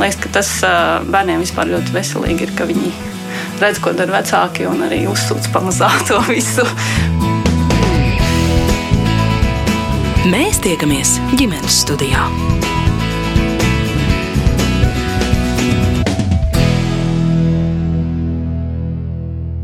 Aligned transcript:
Man 0.00 0.08
liekas, 0.08 0.22
ka 0.24 0.30
tas 0.32 0.50
bērniem 1.12 1.42
vispār 1.42 1.68
ļoti 1.68 1.92
veselīgi 1.92 2.46
ir, 2.46 2.52
ka 2.56 2.64
viņi 2.64 2.88
redz, 3.60 3.82
ko 3.84 3.90
dara 3.92 4.14
vecāki 4.14 4.64
un 4.64 4.80
arī 4.86 5.02
uzsūc 5.10 5.50
pamazā 5.52 5.90
to 6.08 6.16
visu. 6.24 6.64
Mēs 10.32 10.62
tiekamies 10.64 11.18
ģimenes 11.36 11.82
studijā. 11.84 12.24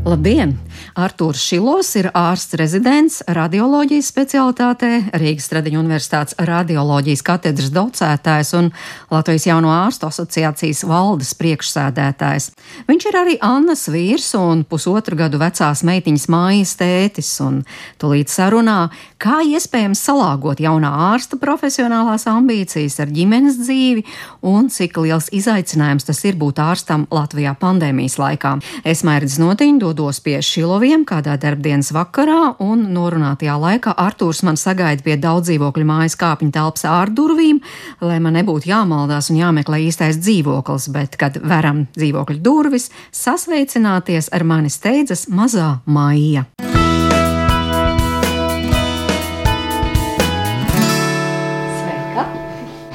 Labdien! 0.05 0.66
Artūrs 0.97 1.37
Šilos 1.37 1.91
ir 1.99 2.07
ārsts 2.17 2.55
rezidents 2.57 3.19
radioloģijas 3.29 4.07
specialitātē, 4.09 4.87
Rīgas 5.21 5.45
Stradiņu 5.45 5.77
universitātes 5.83 6.33
radioloģijas 6.41 7.21
katedras 7.21 7.69
docētājs 7.75 8.55
un 8.57 8.71
Latvijas 9.13 9.45
Jauno 9.45 9.69
ārstu 9.75 10.07
asociācijas 10.09 10.81
valdes 10.89 11.35
priekšsēdētājs. 11.37 12.47
Viņš 12.89 13.05
ir 13.11 13.17
arī 13.19 13.35
Annas 13.45 13.85
vīrs 13.93 14.31
un 14.39 14.63
pusotru 14.65 15.19
gadu 15.19 15.37
vecās 15.37 15.83
meitiņas 15.85 16.25
mājas 16.33 16.73
tētis, 16.81 17.29
un 17.45 17.61
tulīt 18.01 18.33
sarunā, 18.33 18.87
kā 19.21 19.43
iespējams 19.45 20.01
salāgot 20.01 20.65
jaunā 20.65 20.89
ārsta 21.11 21.37
profesionālās 21.37 22.25
ambīcijas 22.33 22.97
ar 23.05 23.13
ģimenes 23.13 23.61
dzīvi 23.61 24.07
un 24.49 24.73
cik 24.73 24.97
liels 25.05 25.29
izaicinājums 25.29 26.09
tas 26.09 26.25
ir 26.25 26.41
būt 26.41 26.57
ārstam 26.65 27.05
Latvijā 27.13 27.53
pandēmijas 27.61 28.17
laikā. 28.17 28.57
Es 28.81 29.05
mērķis 29.05 29.37
notiņu 29.45 29.85
dodos 29.85 30.25
pie 30.25 30.39
Šilovijas 30.41 30.86
diviem 30.87 31.03
kādā 31.03 31.33
darbdienas 31.35 31.89
vakarā, 31.91 32.53
un 32.63 32.85
norunātajā 32.95 33.57
laikā 33.59 33.91
Artūrs 33.99 34.39
man 34.47 34.55
sagaida 34.55 35.03
pie 35.03 35.17
daudz 35.19 35.49
dzīvokļu 35.49 35.83
mājas 35.83 36.15
kāpņu 36.15 36.53
telpas 36.55 36.87
ārdurvīm, 36.87 37.59
lai 38.07 38.21
man 38.23 38.39
nebūtu 38.39 38.71
jāmaldās 38.71 39.27
un 39.33 39.41
jāmeklē 39.41 39.81
īstais 39.89 40.21
dzīvoklis, 40.23 40.87
bet, 40.95 41.19
kad 41.19 41.41
veram 41.43 41.89
dzīvokļu 41.99 42.39
durvis, 42.39 42.87
sasveicināties 43.11 44.31
ar 44.31 44.47
mani 44.47 44.71
steidzas 44.71 45.27
mazā 45.27 45.73
maija. 45.83 46.47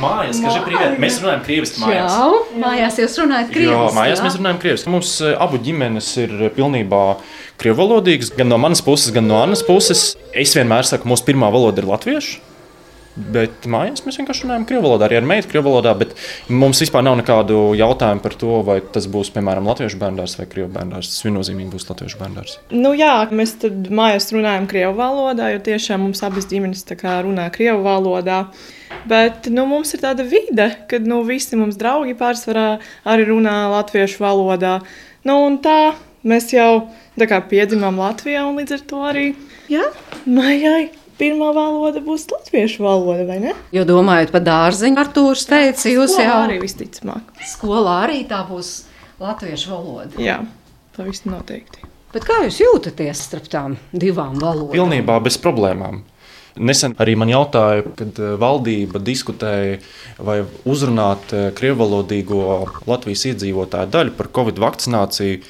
Mājās, 0.02 0.42
ka 0.42 0.54
ir 0.72 0.96
Mēs 1.02 1.18
runājam 1.22 1.44
krieviski 1.46 1.82
mājās. 1.82 2.16
Jā, 2.18 2.58
mājās 2.62 3.00
jūs 3.02 3.18
runājat 3.22 3.52
krieviski. 3.54 3.78
Jā, 3.78 3.90
mājās 3.96 4.18
jā? 4.18 4.26
mēs 4.26 4.38
runājam 4.40 4.62
krieviski. 4.64 4.92
Mums 4.92 5.16
eh, 5.22 5.34
abu 5.46 5.60
ģimenes 5.62 6.12
ir 6.22 6.36
pilnībā 6.56 7.02
krievvalodīgas, 7.62 8.32
gan 8.36 8.50
no 8.52 8.58
manas 8.60 8.82
puses, 8.84 9.14
gan 9.14 9.28
no 9.30 9.40
Annas 9.42 9.62
puses. 9.66 10.12
Es 10.34 10.56
vienmēr 10.58 10.88
saku, 10.88 11.08
mūsu 11.12 11.30
pirmā 11.30 11.52
valoda 11.54 11.84
ir 11.84 11.90
latviešu. 11.90 12.51
Bet 13.12 13.66
mājās 13.68 14.06
mēs 14.06 14.16
vienkārši 14.16 14.46
runājam 14.46 14.62
krievu 14.68 14.86
valodā, 14.86 15.04
arī 15.04 15.18
ar 15.18 15.26
meitu 15.28 15.50
krievu 15.50 15.68
valodā. 15.68 15.92
Mums 16.48 16.80
vispār 16.80 17.04
nav 17.04 17.18
nekādu 17.20 17.58
jautājumu 17.76 18.22
par 18.24 18.36
to, 18.40 18.52
vai 18.64 18.78
tas 18.94 19.04
būs 19.12 19.28
piemēram 19.34 19.68
latviešu 19.68 19.98
bērngārs 20.00 20.38
vai 20.38 20.46
krievu 20.48 20.70
bērngārs. 20.72 21.10
Tas 21.12 21.26
viennozīmīgi 21.26 21.68
būs 21.74 21.84
latviešu 21.90 22.20
bērngārs. 22.22 22.54
Nu, 22.72 22.94
jā, 22.96 23.12
mēs 23.28 23.58
mājās 23.92 24.30
runājam 24.32 24.68
krievu 24.70 24.96
valodā, 24.96 25.50
jo 25.52 25.60
tiešām 25.66 26.06
mums 26.06 26.24
abas 26.24 26.48
ģimenes 26.48 26.86
runā 27.26 27.50
krievu 27.52 27.84
valodā. 27.84 28.46
Bet 29.08 29.50
nu, 29.52 29.66
mums 29.68 29.92
ir 29.92 30.00
tāda 30.06 30.24
vide, 30.24 30.70
kad 30.88 31.04
nu, 31.04 31.20
visi 31.28 31.58
mums 31.60 31.76
draugi 31.80 32.16
pārsvarā 32.16 32.78
arī 33.04 33.28
runā 33.28 33.58
latviešu 33.74 34.24
valodā. 34.24 34.78
Nu, 35.28 35.36
tā 35.60 35.94
mēs 36.24 36.48
jau 36.54 36.88
kā, 37.20 37.44
piedzimām 37.44 38.00
Latvijā 38.00 38.46
un 38.48 38.56
līdz 38.62 38.78
ar 38.78 38.88
to 38.88 39.04
arī 39.12 39.28
jā, 39.72 39.84
maijai 40.24 41.01
pirmā 41.22 41.52
valoda 41.56 42.02
būs 42.04 42.26
latviešu 42.32 42.82
valoda, 42.84 43.26
vai 43.28 43.38
ne? 43.44 43.54
Jo 43.74 43.86
domājot 43.88 44.34
par 44.34 44.44
dārziņu, 44.48 44.98
Artūrs 45.02 45.46
teica, 45.48 45.86
jūs 45.92 46.16
Skolā 46.16 46.26
jau 46.26 46.40
arī 46.48 46.58
visticamāk. 46.62 47.32
Skolā 47.54 47.96
arī 48.08 48.22
tā 48.30 48.42
būs 48.50 48.74
latviešu 49.22 49.72
valoda. 49.72 50.22
Jā, 50.22 50.40
pavisam 50.98 51.36
noteikti. 51.36 51.86
Bet 52.12 52.26
kā 52.28 52.42
jūs 52.44 52.58
jūtaties 52.60 53.22
starp 53.28 53.46
tām 53.48 53.78
divām 53.92 54.36
valodām? 54.40 54.74
Pilnībā 54.74 55.16
bez 55.24 55.38
problēmām. 55.40 56.02
Nesen 56.60 56.92
arī 57.00 57.14
man 57.16 57.30
jautāja, 57.32 57.86
kad 57.96 58.18
eh, 58.20 58.34
valdība 58.40 59.00
diskutēja, 59.00 59.78
vai 60.20 60.42
uzrunāt 60.68 61.32
eh, 61.32 61.48
krievvalodīgo 61.56 62.42
Latvijas 62.90 63.24
iedzīvotāju 63.30 63.88
daļu 63.94 64.16
par 64.18 64.28
Covid 64.36 64.60
vakcināciju 64.60 65.40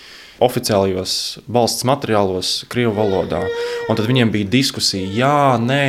oficiālajos 0.43 1.15
valsts 1.51 1.87
materiālos, 1.89 2.53
Krievijas 2.73 2.99
valodā. 2.99 3.43
Un 3.89 3.99
tad 3.99 4.09
viņiem 4.11 4.33
bija 4.35 4.51
diskusija, 4.53 5.09
jā, 5.17 5.59
nē, 5.63 5.83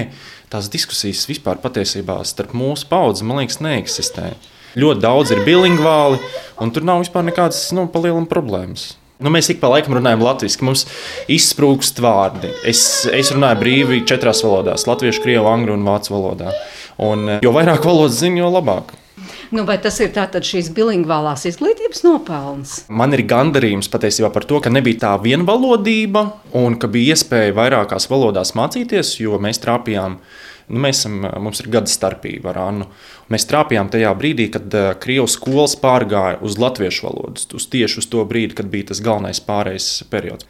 tās 0.54 0.70
diskusijas 0.74 1.26
vispār 1.30 1.62
patiesībā 1.64 2.20
starp 2.28 2.56
mūsu 2.58 2.88
paudzēm, 2.92 3.32
man 3.32 3.44
liekas, 3.44 3.62
neeksistē. 3.64 4.34
Ļoti 4.80 5.04
daudz 5.04 5.34
ir 5.34 5.44
bilingvāli, 5.46 6.18
un 6.62 6.74
tur 6.74 6.86
nav 6.86 7.04
vispār 7.04 7.26
nekādas 7.28 7.68
nu, 7.78 7.86
palielinājuma 7.94 8.30
problēmas. 8.32 8.94
Nu, 9.24 9.32
mēs 9.32 9.48
ik 9.54 9.62
pa 9.62 9.70
laikam 9.72 9.94
runājam 9.96 10.24
latviešu, 10.26 10.66
mums 10.68 10.88
izsprūgst 11.32 12.02
vārdi. 12.04 12.50
Es, 12.68 12.82
es 13.08 13.30
runāju 13.32 13.62
brīvi 13.62 14.02
četrās 14.10 14.42
valodās- 14.44 14.88
latviešu, 14.90 15.22
krievu, 15.24 15.48
angļu 15.48 15.78
un 15.78 15.86
vācu 15.88 16.16
valodā. 16.16 16.52
Un, 16.98 17.40
jo 17.46 17.54
vairāk 17.54 17.86
valodas 17.86 18.20
zinu, 18.20 18.42
jo 18.42 18.50
labāk. 18.52 18.92
Nu, 19.52 19.66
vai 19.68 19.78
tas 19.82 20.00
ir 20.04 20.14
tātad 20.16 20.46
šīs 20.48 20.72
bilingvālās 20.76 21.46
izglītības 21.50 22.04
nopelns? 22.06 22.78
Man 22.88 23.16
ir 23.16 23.26
gandarījums 23.28 23.92
patiesībā 23.92 24.32
par 24.34 24.48
to, 24.50 24.62
ka 24.64 24.72
nebija 24.74 25.02
tā 25.08 25.12
vienvalodība 25.24 26.28
un 26.60 26.80
ka 26.80 26.90
bija 26.92 27.18
iespēja 27.18 27.56
vairākās 27.58 28.10
valodās 28.12 28.56
mācīties, 28.58 29.18
jo 29.24 29.42
mēs 29.44 29.62
trāpījām. 29.64 30.20
Nu, 30.64 30.80
mēs 30.80 31.02
esam, 31.02 31.18
mums 31.44 31.60
ir 31.60 31.68
gada 31.74 31.92
starpība 31.92 32.54
ar 32.54 32.62
Annu. 32.64 32.86
Mēs 33.34 33.44
trāpījām 33.50 33.90
tajā 33.92 34.14
brīdī, 34.16 34.46
kad 34.54 34.72
uh, 34.72 34.94
Krievijas 34.96 35.36
skolas 35.36 35.76
pārgāja 35.80 36.40
uz 36.46 36.56
latviešu 36.62 37.04
valodu. 37.10 37.44
Uz 37.60 37.68
tieši 37.68 38.00
uz 38.00 38.08
to 38.08 38.24
brīdi, 38.28 38.56
kad 38.56 38.72
bija 38.72 38.94
tas 38.94 39.04
galvenais 39.04 39.44
pārējais 39.44 39.90
periods. 40.12 40.48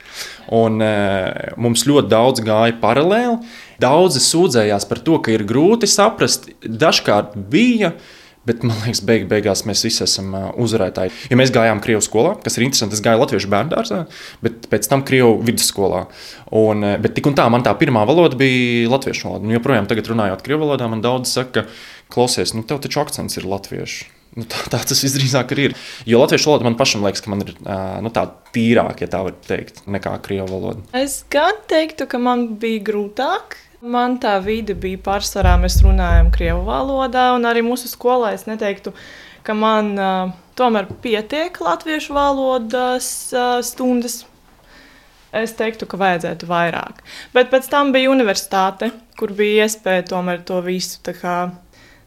Un, 0.53 0.77
uh, 0.85 1.57
mums 1.57 1.87
ļoti 1.89 2.13
daudz 2.13 2.45
gāja 2.45 2.77
paralēli. 2.83 3.39
Daudzi 3.81 4.21
sūdzējās 4.21 4.85
par 4.89 5.01
to, 5.01 5.17
ka 5.17 5.33
ir 5.33 5.47
grūti 5.49 5.89
saprast. 5.89 6.51
Dažkārt 6.61 7.33
bija 7.49 7.95
uh, 7.95 8.11
Bet 8.43 8.63
man 8.67 8.75
liekas, 8.83 8.99
beig, 9.07 9.23
beigās 9.31 9.61
mēs 9.63 9.85
visi 9.85 10.01
esam 10.03 10.33
uzvarētāji. 10.59 11.13
Ja 11.31 11.37
mēs 11.39 11.51
gājām 11.55 11.79
Krievijas 11.83 12.09
skolā, 12.09 12.33
kas 12.43 12.57
ir 12.57 12.65
interesanti, 12.65 12.97
es 12.97 13.03
gāju 13.03 13.21
Latviešu 13.21 13.51
bērnu 13.53 13.71
dārzā, 13.71 14.01
bet 14.43 14.67
pēc 14.71 14.89
tam 14.91 15.05
Krievijas 15.07 15.45
vidusskolā. 15.47 16.01
Un, 16.59 16.83
bet 17.03 17.15
tik 17.15 17.29
un 17.31 17.37
tā, 17.39 17.45
man 17.53 17.63
tā 17.63 17.71
pirmā 17.79 18.03
valoda 18.09 18.35
bija 18.39 18.91
latviešu 18.91 19.29
valoda. 19.29 19.47
Un 19.47 19.55
joprojām, 19.55 19.87
tagad 19.87 20.11
runājot 20.11 20.43
Krievijas 20.43 20.65
valodā, 20.65 20.91
man 20.91 21.05
daudz 21.05 21.31
saka, 21.37 21.63
klausies, 22.11 22.51
nu 22.57 22.67
tev 22.67 22.83
taču 22.83 22.99
akcents 23.05 23.39
ir 23.39 23.47
latviešu. 23.47 24.11
Nu, 24.33 24.47
tā, 24.49 24.63
tā 24.73 24.79
tas 24.89 25.01
visdrīzāk 25.05 25.51
ir. 25.61 25.75
Jo 26.09 26.19
latviešu 26.23 26.49
valoda 26.49 26.65
man 26.65 26.77
pašam 26.77 27.03
liekas, 27.05 27.21
ka 27.21 27.31
man 27.31 27.45
ir 27.45 27.53
nu, 27.61 28.09
tāda 28.09 28.33
tīrāka, 28.55 29.05
ja 29.05 29.11
tā 29.13 29.21
var 29.27 29.35
teikt, 29.45 29.83
nekā 29.85 30.15
krievu 30.25 30.49
valoda. 30.49 30.83
Es 30.97 31.21
gan 31.31 31.59
teiktu, 31.69 32.09
ka 32.09 32.19
man 32.21 32.55
bija 32.61 32.81
grūtāk 32.89 33.59
Man 33.83 34.13
tā 34.15 34.37
vide 34.39 34.77
bija 34.79 34.95
pārsvarā, 35.03 35.57
mēs 35.59 35.81
runājam 35.83 36.29
krievu 36.31 36.61
valodā, 36.69 37.33
un 37.35 37.43
arī 37.43 37.59
mūsu 37.67 37.89
skolā 37.91 38.29
es 38.31 38.45
neteiktu, 38.47 38.93
ka 39.43 39.55
man 39.59 39.89
uh, 39.99 40.29
tomēr 40.55 40.87
pietiek 41.03 41.59
latviešu 41.59 42.15
valodas 42.15 43.09
uh, 43.35 43.57
stundas. 43.59 44.21
Es 45.35 45.51
teiktu, 45.59 45.89
ka 45.89 45.99
vajadzētu 45.99 46.47
vairāk. 46.47 47.03
Bet 47.35 47.51
pēc 47.51 47.67
tam 47.73 47.91
bija 47.91 48.13
universitāte, 48.13 48.93
kur 49.19 49.35
bija 49.35 49.67
iespēja 49.67 50.07
tomēr 50.13 50.45
to 50.47 50.61
visu 50.63 51.03
kā, 51.19 51.37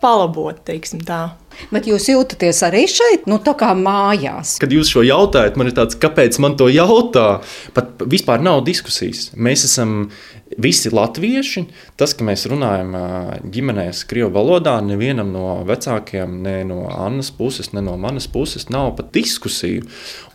palabot, 0.00 0.58
teiksim 0.64 1.00
tā. 1.04 1.34
Bet 1.72 1.88
jūs 1.88 2.08
jūtaties 2.10 2.60
arī 2.66 2.84
šeit, 2.90 3.24
nu 3.30 3.38
tā 3.42 3.54
kā 3.58 3.70
mājās. 3.76 4.56
Kad 4.60 4.72
jūs 4.74 4.90
šo 4.92 5.04
jautājat, 5.06 5.56
man 5.56 5.70
ir 5.70 5.76
tāds, 5.76 5.96
kāpēc 6.00 6.36
man 6.44 6.56
to 6.60 6.68
jautā? 6.72 7.40
Pat 7.76 8.04
vispār 8.04 8.44
nav 8.44 8.62
diskusijas. 8.66 9.30
Mēs 9.36 9.64
esam 9.68 10.10
visi 10.58 10.90
latvieši. 10.94 11.64
Tas, 11.98 12.14
ka 12.16 12.24
mēs 12.26 12.46
runājam 12.50 12.94
ģimenēs 13.52 14.04
krievu 14.08 14.30
valodā, 14.36 14.76
nevienam 14.84 15.32
no 15.34 15.46
vecākiem, 15.66 16.40
ne 16.44 16.56
no 16.68 16.84
Annas 16.92 17.32
puses, 17.34 17.72
ne 17.74 17.82
no 17.84 17.96
manas 18.00 18.28
puses 18.30 18.68
nav 18.72 18.94
pat 18.98 19.12
diskusiju. 19.16 19.86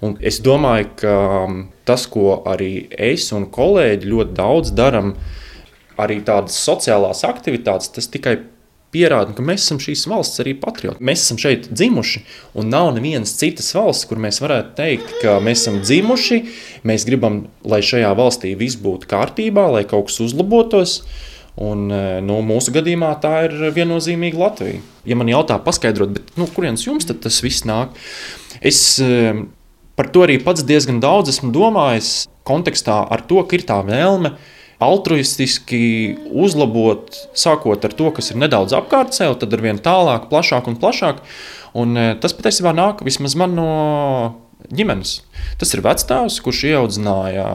Un 0.03 0.17
es 0.19 0.41
domāju, 0.43 0.89
ka 1.01 1.15
tas, 1.87 2.07
ko 2.11 2.41
arī 2.49 2.87
es 2.91 3.29
un 3.35 3.47
kolēģi 3.51 4.11
ļoti 4.11 4.37
daudz 4.37 4.73
darām, 4.75 5.15
arī 6.01 6.21
tādas 6.25 6.57
sociālās 6.59 7.23
aktivitātes, 7.27 7.91
tas 7.95 8.09
tikai 8.11 8.39
pierāda, 8.91 9.33
ka 9.35 9.43
mēs 9.45 9.65
esam 9.65 9.79
šīs 9.81 10.03
valsts 10.11 10.41
arī 10.43 10.53
patrioti. 10.59 11.03
Mēs 11.07 11.25
esam 11.25 11.39
šeit 11.41 11.69
dzimuši, 11.71 12.23
un 12.59 12.71
nav 12.71 12.91
nevienas 12.95 13.33
citas 13.39 13.71
valsts, 13.75 14.07
kur 14.09 14.21
mēs 14.21 14.41
varētu 14.43 14.75
teikt, 14.77 15.15
ka 15.23 15.39
mēs 15.43 15.63
esam 15.63 15.81
dzimuši, 15.83 16.41
mēs 16.87 17.07
gribam, 17.07 17.45
lai 17.67 17.81
šajā 17.85 18.11
valstī 18.17 18.53
viss 18.59 18.79
būtu 18.81 19.09
kārtībā, 19.11 19.67
lai 19.75 19.85
kaut 19.89 20.09
kas 20.11 20.21
uzlabotos. 20.27 21.01
Un, 21.61 21.89
e, 21.91 22.19
nu, 22.23 22.37
mūsu 22.47 22.71
gadījumā 22.71 23.09
tā 23.23 23.33
ir 23.49 23.57
viennozīmīga 23.75 24.39
Latvija. 24.39 24.79
Ja 25.07 25.17
man 25.19 25.27
jautā, 25.27 25.57
paskaidrot, 25.59 26.13
bet, 26.15 26.29
nu, 26.39 26.47
kurienes 26.47 26.85
jums 26.85 27.09
tas 27.11 27.41
viss 27.43 27.65
nāk, 27.67 27.91
es 28.63 28.79
e, 29.03 29.33
par 29.99 30.07
to 30.15 30.23
arī 30.23 30.39
pats 30.43 30.63
diezgan 30.67 31.01
daudz 31.03 31.33
esmu 31.33 31.51
domājis 31.53 32.29
kontekstā 32.47 33.01
ar 33.11 33.23
to, 33.27 33.43
ka 33.43 33.59
ir 33.59 33.67
tā 33.67 33.81
vēlme 33.85 34.33
altruistiski 34.81 35.81
uzlabot, 36.31 37.15
sākot 37.37 37.85
ar 37.85 37.95
to, 37.97 38.11
kas 38.15 38.31
ir 38.33 38.39
nedaudz 38.41 38.75
apkārt 38.77 39.15
sev, 39.17 39.37
tad 39.41 39.53
ar 39.53 39.63
vien 39.63 39.81
tālāk, 39.81 40.29
plašāk 40.31 40.69
un 40.71 40.79
plašāk. 40.81 41.21
Un, 41.77 41.95
uh, 41.95 42.13
tas 42.19 42.35
patiesībā 42.35 42.73
nāk 42.75 43.05
vismaz 43.05 43.37
man 43.39 43.55
no 43.55 43.69
ģimenes. 44.69 45.21
Tas 45.59 45.73
ir 45.75 45.83
vecāks, 45.85 46.39
kurš 46.43 46.65
ieaudzināja 46.71 47.47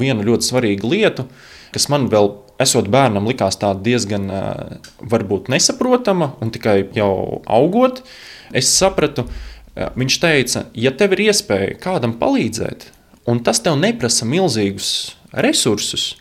vienu 0.00 0.24
ļoti 0.26 0.48
svarīgu 0.48 0.90
lietu, 0.90 1.26
kas 1.74 1.88
man 1.92 2.08
vēl, 2.12 2.32
esot 2.60 2.90
bērnam, 2.92 3.28
likās 3.30 3.58
diezgan 3.84 4.26
varbūt 5.00 5.48
nesaprotama, 5.52 6.34
un 6.44 6.50
tikai 6.52 6.82
jau 6.96 7.40
augot, 7.48 8.02
es 8.52 8.72
sapratu, 8.74 9.24
viņš 9.74 10.18
teica, 10.20 10.66
ja 10.74 10.92
tev 10.92 11.14
ir 11.16 11.30
iespēja 11.30 11.78
kādam 11.80 12.16
palīdzēt, 12.20 12.90
un 13.30 13.40
tas 13.46 13.62
tev 13.64 13.78
neprasa 13.80 14.28
milzīgus 14.28 14.90
resursus, 15.32 16.14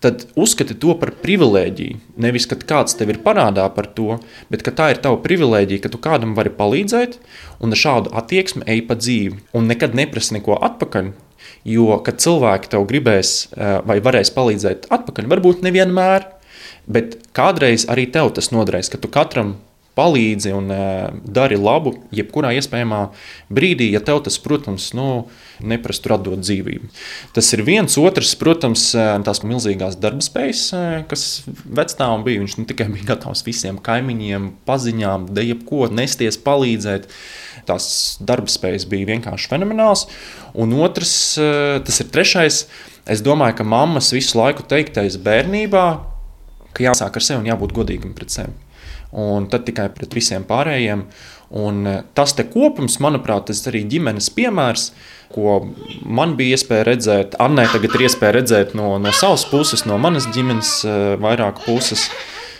tad 0.00 0.24
uzskati 0.40 0.74
to 0.80 0.94
par 1.00 1.12
privilēģiju. 1.20 1.98
Nevis, 2.24 2.46
ka 2.48 2.56
kāds 2.56 2.96
tev 2.96 3.12
ir 3.12 3.20
parādā 3.24 3.66
par 3.74 3.90
to, 3.96 4.16
bet 4.52 4.64
ka 4.64 4.72
tā 4.72 4.90
ir 4.94 5.00
tava 5.04 5.20
privilēģija, 5.20 5.84
ka 5.84 5.92
tu 5.92 6.00
kādam 6.00 6.32
vari 6.38 6.52
palīdzēt, 6.56 7.18
un 7.60 7.76
ar 7.76 7.80
šādu 7.80 8.14
attieksmi 8.16 8.64
ej 8.70 8.86
pa 8.88 8.96
dzīvi, 8.96 9.42
un 9.56 9.68
nekad 9.68 9.96
neprasa 9.98 10.38
neko 10.38 10.56
atpakaļ. 10.70 11.12
Jo, 11.68 11.98
kad 12.04 12.20
cilvēki 12.22 12.70
tev 12.72 12.86
gribēs 12.88 13.32
eh, 13.52 13.80
vai 13.84 13.98
varēs 14.00 14.32
palīdzēt 14.32 14.88
atpakaļ, 14.92 15.28
varbūt 15.28 15.64
nevienmēr, 15.66 16.24
bet 16.88 17.18
kādreiz 17.36 17.84
arī 17.92 18.06
tev 18.12 18.32
tas 18.36 18.48
noderēs, 18.54 18.88
ka 18.92 19.00
tu 19.00 19.10
katram 19.12 19.58
palīdzi 20.00 20.56
un 20.56 20.72
uh, 20.72 21.12
dari 21.28 21.60
labu, 21.60 21.94
jebkurā 22.16 22.54
iespējamā 22.56 23.04
brīdī, 23.52 23.92
ja 23.92 24.00
tev 24.04 24.24
tas, 24.24 24.40
protams, 24.40 24.90
nu, 24.96 25.10
neprastu 25.60 26.12
radot 26.12 26.40
dzīvību. 26.40 26.90
Tas 27.36 27.50
ir 27.54 27.62
viens, 27.66 27.96
otrs, 28.00 28.32
protams, 28.40 28.90
tās 29.26 29.42
milzīgās 29.44 29.98
darba 30.00 30.24
spējas, 30.24 30.62
kas 31.10 31.26
vecākam 31.64 32.24
bija. 32.26 32.42
Viņš 32.42 32.56
ne 32.60 32.66
tikai 32.70 32.88
bija 32.92 33.10
gatavs 33.12 33.44
visiem 33.46 33.80
kaimiņiem, 33.84 34.50
paziņām, 34.68 35.28
de 35.36 35.46
jebko 35.50 35.90
nesties, 35.92 36.40
palīdzēt. 36.44 37.10
Tās 37.68 37.90
darba 38.24 38.50
spējas 38.50 38.86
bija 38.90 39.10
vienkārši 39.12 39.50
fenomenāls. 39.52 40.06
Un 40.58 40.72
otrs, 40.80 41.12
tas 41.36 42.00
ir 42.02 42.08
trešais. 42.14 42.64
Es 43.10 43.22
domāju, 43.24 43.58
ka 43.60 43.66
mammas 43.66 44.12
visu 44.14 44.38
laiku 44.38 44.64
teiktais 44.70 45.18
bērnībā, 45.20 45.84
ka 46.76 46.84
jāsāk 46.84 47.16
ar 47.16 47.26
sevi 47.26 47.42
un 47.42 47.48
jābūt 47.50 47.74
godīgam 47.76 48.16
pret 48.16 48.32
sevi 48.32 48.69
un 49.12 49.48
tad 49.50 49.66
tikai 49.66 49.88
pret 49.94 50.14
visiem 50.14 50.44
pārējiem. 50.46 51.06
Un 51.60 51.86
eh, 51.90 52.02
tas 52.14 52.34
kopums, 52.52 53.00
manuprāt, 53.02 53.48
tas 53.50 53.64
arī 53.66 53.82
ģimenes 53.90 54.30
piemērs, 54.36 54.90
ko 55.34 55.60
man 56.06 56.36
bija 56.38 56.58
iespēja 56.58 56.86
redzēt. 56.86 57.38
Annai 57.42 57.66
tagad 57.72 57.94
ir 57.96 58.06
iespēja 58.06 58.36
redzēt 58.38 58.76
no, 58.78 58.92
no 59.02 59.14
savas 59.14 59.46
puses, 59.50 59.86
no 59.86 59.98
manas 59.98 60.30
ģimenes 60.34 60.74
eh, 60.86 61.00
vairāk 61.22 61.64
puses. 61.66 62.06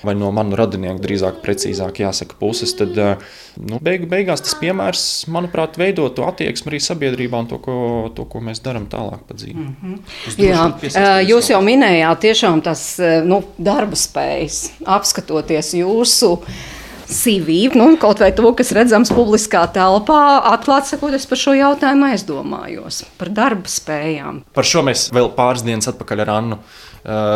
Vai 0.06 0.14
no 0.17 0.31
manu 0.32 0.56
radinieku, 0.56 1.02
drīzāk, 1.02 1.43
precīzāk 1.44 2.00
jāsaka, 2.00 2.38
puses, 2.41 2.73
tad 2.79 2.97
eh, 2.97 3.31
nu, 3.61 3.81
beigu, 3.85 4.08
beigās 4.08 4.41
tas 4.44 4.56
piemērs, 4.61 5.05
manuprāt, 5.32 5.76
veido 5.81 6.08
to 6.17 6.25
attieksmi 6.29 6.73
arī 6.73 6.81
sabiedrībā 6.85 7.43
un 7.44 7.50
to, 7.50 7.61
ko, 7.61 7.76
to, 8.17 8.25
ko 8.31 8.41
mēs 8.44 8.62
darām 8.64 8.88
tālāk 8.91 9.26
pa 9.29 9.37
dzīvi. 9.37 9.61
Mm 9.61 9.76
-hmm. 9.85 9.99
Jā, 10.41 11.20
jūs 11.29 11.52
jau 11.52 11.61
minējāt, 11.64 12.20
tiešām 12.26 12.62
tas 12.64 12.99
nu, 13.25 13.43
darba 13.58 13.97
spējas, 13.97 14.70
apskatoties 14.85 15.75
jūsu 15.75 16.38
CV, 17.11 17.75
nu, 17.75 17.96
kaut 17.99 18.23
vai 18.23 18.31
to, 18.32 18.53
kas 18.55 18.70
redzams 18.73 19.11
publiskā 19.11 19.64
telpā, 19.75 20.20
atklāti 20.53 20.94
sakot, 20.94 21.14
es 21.17 21.26
par 21.26 21.41
šo 21.43 21.56
jautājumu 21.58 22.06
aizdomājos, 22.12 23.03
par 23.19 23.32
darba 23.35 23.70
spējām. 23.70 24.44
Par 24.55 24.64
šo 24.64 24.85
mēs 24.87 25.08
vēl 25.14 25.32
pāris 25.35 25.67
dienas 25.67 25.91
atpakaļ 25.91 26.25
ar 26.25 26.32
Annu 26.37 26.61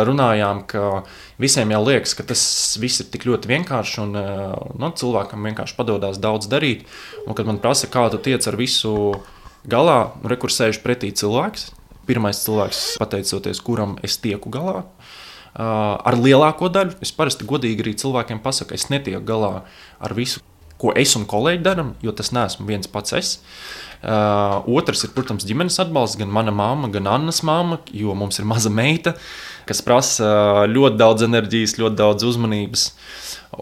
runājām, 0.05 0.63
ka 0.69 1.03
visiem 1.41 1.71
jau 1.73 1.81
liekas, 1.83 2.15
ka 2.17 2.25
tas 2.27 2.43
viss 2.81 3.03
ir 3.03 3.09
tik 3.13 3.27
ļoti 3.27 3.51
vienkārši 3.51 4.01
un 4.03 4.15
nu, 4.15 4.91
cilvēkam 4.99 5.49
vienkārši 5.49 5.77
padodas 5.77 6.19
daudz 6.21 6.49
darīt. 6.51 6.85
Un, 7.25 7.35
kad 7.37 7.47
man 7.49 7.59
prasa, 7.63 7.89
kā 7.91 8.07
tu 8.13 8.21
tiec 8.21 8.45
ar 8.47 8.57
visu 8.59 8.93
galā, 9.67 10.15
rekursējuši 10.23 10.83
pretī 10.83 11.11
cilvēks. 11.15 11.71
Pirmais 12.05 12.37
cilvēks, 12.45 12.81
pateicoties 13.01 13.61
kuram 13.65 13.95
es 14.05 14.19
tieku 14.21 14.51
galā, 14.53 14.83
ar 15.57 16.17
lielāko 16.19 16.69
daļu. 16.69 16.99
Es 17.01 17.13
parasti 17.15 17.47
godīgi 17.49 17.81
arī 17.81 17.95
cilvēkiem 17.97 18.43
pasaku, 18.45 18.77
es 18.77 18.91
netieku 18.93 19.23
galā 19.25 19.53
ar 19.97 20.13
visu, 20.17 20.43
ko 20.85 20.93
es 20.95 21.17
un 21.17 21.25
kolēģi 21.29 21.65
darām, 21.65 21.95
jo 22.05 22.13
tas 22.15 22.31
neesmu 22.35 22.69
viens 22.69 22.89
pats 22.91 23.17
es. 23.17 23.33
Uh, 24.05 24.61
otrs 24.77 25.01
ir, 25.07 25.15
protams, 25.15 25.47
ģimenes 25.49 25.79
atbalsts, 25.81 26.19
gan 26.19 26.29
mana 26.29 26.53
mamma, 26.53 26.91
gan 26.93 27.09
Annas 27.09 27.41
mamma, 27.47 27.79
jo 27.89 28.13
mums 28.13 28.37
ir 28.37 28.45
maza 28.45 28.69
meita. 28.69 29.15
Uh, 29.15 29.55
kas 29.69 29.81
prasa 29.85 30.27
ļoti 30.69 30.99
daudz 30.99 31.25
enerģijas, 31.27 31.77
ļoti 31.81 31.99
daudz 31.99 32.27
uzmanības. 32.29 32.85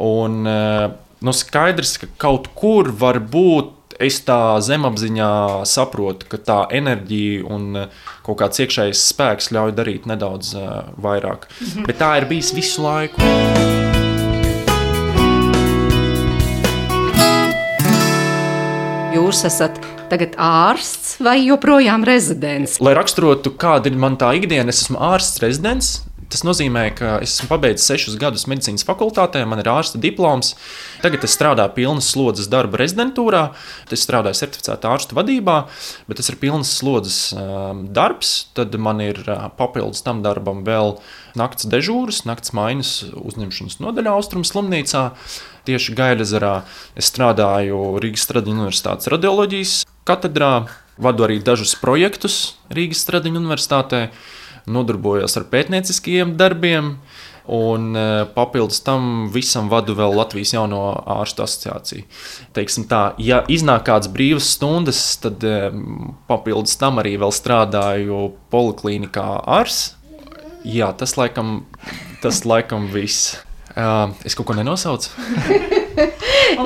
Un 0.03 0.43
nu, 0.43 1.35
skaidrs, 1.35 1.97
ka 2.01 2.11
kaut 2.27 2.51
kur 2.57 2.91
var 2.91 3.21
būt. 3.23 3.79
Es 4.03 4.17
tā 4.25 4.57
zemapziņā 4.65 5.29
saprotu, 5.69 6.25
ka 6.31 6.39
tā 6.41 6.57
enerģija 6.75 7.45
un 7.45 7.77
kaut 8.25 8.39
kāds 8.41 8.63
iekšējs 8.65 9.05
spēks 9.13 9.51
ļauj 9.53 9.77
darīt 9.77 10.09
nedaudz 10.09 10.55
uh, 10.57 10.73
vairāk. 10.97 11.47
Mhm. 11.61 11.87
Bet 11.87 12.01
tā 12.01 12.15
ir 12.19 12.31
bijis 12.33 12.55
visu 12.57 12.83
laiku. 12.83 13.92
Jūs 19.33 19.47
esat 19.49 19.79
tagad 20.11 20.35
ārsts 20.37 21.15
vai 21.25 21.39
joprojām 21.41 22.03
rezidents? 22.05 22.75
Lai 22.85 22.91
raksturotu, 22.93 23.49
kāda 23.57 23.89
ir 23.89 23.95
mana 23.97 24.29
ikdiena, 24.37 24.69
es 24.69 24.83
esmu 24.83 24.99
ārsts 25.01 25.41
rezidents. 25.41 25.87
Tas 26.29 26.43
nozīmē, 26.45 26.83
ka 26.93 27.15
es 27.21 27.33
esmu 27.33 27.49
pabeidzis 27.49 27.87
sešus 27.89 28.19
gadus 28.21 28.45
medicīnas 28.49 28.85
fakultātē, 28.85 29.41
man 29.49 29.63
ir 29.63 29.71
ārsta 29.73 29.97
diploms. 30.01 30.53
Tagad 31.01 31.25
es 31.25 31.33
strādāju 31.33 31.73
pilnas 31.79 32.11
slodzes 32.13 32.45
darba 32.49 32.77
rezidentūrā, 32.83 33.41
es 33.89 34.05
strādāju 34.05 34.37
certificētā 34.43 34.93
ārsta 34.93 35.17
vadībā, 35.17 35.57
bet 36.05 36.21
tas 36.21 36.29
ir 36.29 36.37
pilnas 36.41 36.75
slodzes 36.77 37.17
um, 37.33 37.87
darbs. 37.93 38.35
Tad 38.53 38.77
man 38.77 39.01
ir 39.01 39.17
uh, 39.25 39.47
papildus 39.57 40.05
tam 40.05 40.21
darbam 40.21 40.61
vēl 40.65 40.99
naktas 41.37 41.69
dežūras, 41.73 42.21
naktas 42.29 42.53
maiņas 42.53 42.93
uzņemšanas 43.17 43.81
nodaļā 43.81 44.13
Austrumu 44.13 44.45
slimnīcā. 44.45 45.07
Tieši 45.63 45.95
Gailezerā 45.95 46.53
es 46.99 47.07
strādāju 47.07 47.97
Rīgas 48.03 48.25
Stradiņu 48.27 48.65
Universitātes 48.65 49.07
radioloģijas 49.13 49.75
katedrā, 50.03 50.65
vadu 50.99 51.23
arī 51.23 51.37
dažus 51.39 51.77
projektus 51.79 52.57
Rīgas 52.73 53.05
Stradiņu 53.05 53.39
Universitātē 53.39 54.09
nodarbojos 54.67 55.37
ar 55.39 55.45
pētnieciskiem 55.51 56.35
darbiem. 56.39 56.97
Un 57.43 57.89
e, 57.99 58.03
papildus 58.35 58.79
tam 58.85 59.27
visam 59.31 59.67
vadu 59.67 59.97
vēl 59.99 60.13
Latvijas 60.15 60.53
jauno 60.53 60.79
ārstu 61.15 61.43
asociāciju. 61.43 62.05
Teiksim 62.55 62.85
tā, 62.87 63.01
ja 63.19 63.41
iznāk 63.51 63.83
kādas 63.89 64.07
brīvas 64.13 64.47
stundas, 64.55 65.01
tad 65.19 65.43
e, 65.43 65.57
papildus 66.29 66.79
tam 66.79 67.03
arī 67.03 67.17
vēl 67.19 67.35
strādāju 67.35 68.29
poliklīnikā 68.53 69.27
ārs. 69.59 69.81
Jā, 70.63 70.93
tas 70.95 71.17
laikam, 71.19 71.65
tas 72.23 72.45
laikam 72.47 72.87
viss. 72.93 73.35
Uh, 73.73 74.11
es 74.25 74.35
kaut 74.37 74.51
ko 74.51 74.55
nenosaucu. 74.57 75.09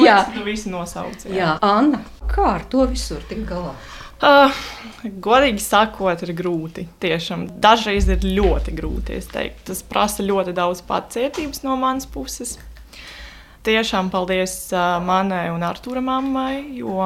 jā, 0.08 0.18
tu 0.34 0.44
visi 0.44 0.72
nosauci. 0.72 1.30
Jā. 1.32 1.38
jā, 1.38 1.52
Anna, 1.64 2.02
kā 2.28 2.50
ar 2.58 2.66
to 2.68 2.84
visur 2.90 3.24
tik 3.30 3.46
galā? 3.48 3.72
Uh, 4.18 4.50
godīgi 5.24 5.62
sakot, 5.62 6.24
ir 6.26 6.34
grūti. 6.36 6.88
Tiešām 7.00 7.46
dažreiz 7.64 8.10
ir 8.10 8.26
ļoti 8.26 8.74
grūti. 8.76 9.22
Tas 9.32 9.84
prasa 9.86 10.26
ļoti 10.26 10.56
daudz 10.58 10.82
pacietības 10.88 11.64
no 11.64 11.78
manas 11.80 12.10
puses. 12.10 12.58
Tiešām 13.68 14.10
paldies 14.12 14.58
uh, 14.74 14.98
manai 15.04 15.48
un 15.54 15.64
Artura 15.68 16.02
mammai, 16.04 16.80
jo 16.80 17.04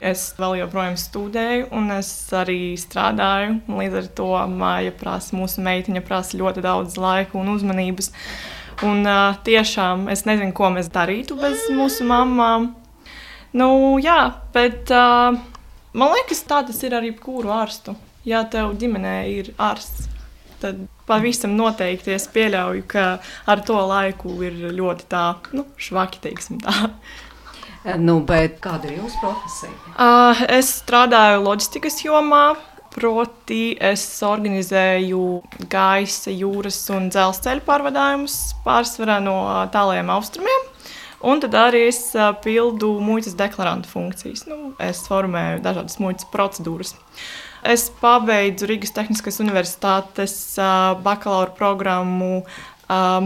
es 0.00 0.28
vēl 0.38 0.58
joprojām 0.60 0.96
studēju 1.00 1.70
un 1.76 1.90
es 1.96 2.10
arī 2.36 2.74
strādāju. 2.78 3.60
Līdz 3.70 4.00
ar 4.02 4.10
to 4.18 4.28
māja 4.52 4.92
prasa, 4.96 5.36
mūsu 5.38 5.64
meitiņa 5.66 6.02
prasa 6.06 6.38
ļoti 6.40 6.64
daudz 6.64 6.98
laika 7.00 7.38
un 7.40 7.54
uzmanības. 7.54 8.12
Un 8.84 9.06
uh, 9.08 9.38
tiešām 9.46 10.10
es 10.12 10.26
nezinu, 10.28 10.52
ko 10.52 10.68
mēs 10.74 10.90
darītu 10.92 11.38
bez 11.40 11.68
mūsu 11.72 12.04
mamām. 12.04 12.74
Nu, 13.56 13.68
jā, 14.02 14.34
bet. 14.52 14.90
Uh, 14.92 15.54
Man 15.96 16.12
liekas, 16.12 16.42
tā 16.44 16.60
tas 16.68 16.76
ir 16.84 16.92
arī 16.92 17.14
kuru 17.16 17.48
ārstu. 17.56 17.94
Ja 18.28 18.42
tev 18.52 18.74
ģimenē 18.76 19.14
ir 19.32 19.46
ārsts, 19.56 20.10
tad 20.60 20.82
pavisam 21.08 21.54
noteikti 21.56 22.12
es 22.12 22.26
pieļauju, 22.34 22.82
ka 22.90 23.04
ar 23.48 23.62
to 23.64 23.78
laiku 23.88 24.34
ir 24.44 24.58
ļoti 24.76 25.06
tā, 25.08 25.22
nu, 25.56 25.64
švaki, 25.80 26.20
teiksim 26.26 26.60
tā. 26.60 26.90
Nu, 28.02 28.18
kāda 28.26 28.90
ir 28.90 28.96
jūsu 28.98 29.22
profesija? 29.22 29.72
Uh, 29.94 30.40
es 30.58 30.72
strādāju 30.82 31.44
loģistikas 31.46 32.00
jomā. 32.02 32.56
Proti, 32.96 33.76
es 33.76 34.02
organizēju 34.24 35.24
gaisa, 35.68 36.32
jūras 36.32 36.78
un 36.96 37.10
dzelzceļa 37.12 37.64
pārvadājumus 37.66 38.36
pārsvarā 38.64 39.18
no 39.20 39.36
tālajiem 39.74 40.12
austrumiem. 40.14 40.64
Un 41.26 41.42
tad 41.42 41.56
arī 41.60 41.86
es 41.90 42.00
pildu 42.44 42.94
muitas 43.04 43.36
deklarantu 43.36 43.90
funkcijas. 43.90 44.46
Nu, 44.48 44.72
es 44.80 45.02
formēju 45.08 45.60
dažādas 45.64 46.00
muitas 46.00 46.28
procedūras. 46.32 46.94
Es 47.66 47.88
pabeidzu 48.00 48.68
Rīgas 48.70 48.94
Tehniskās 48.96 49.40
Universitātes 49.44 50.36
bakalaura 51.04 51.52
programmu 51.56 52.44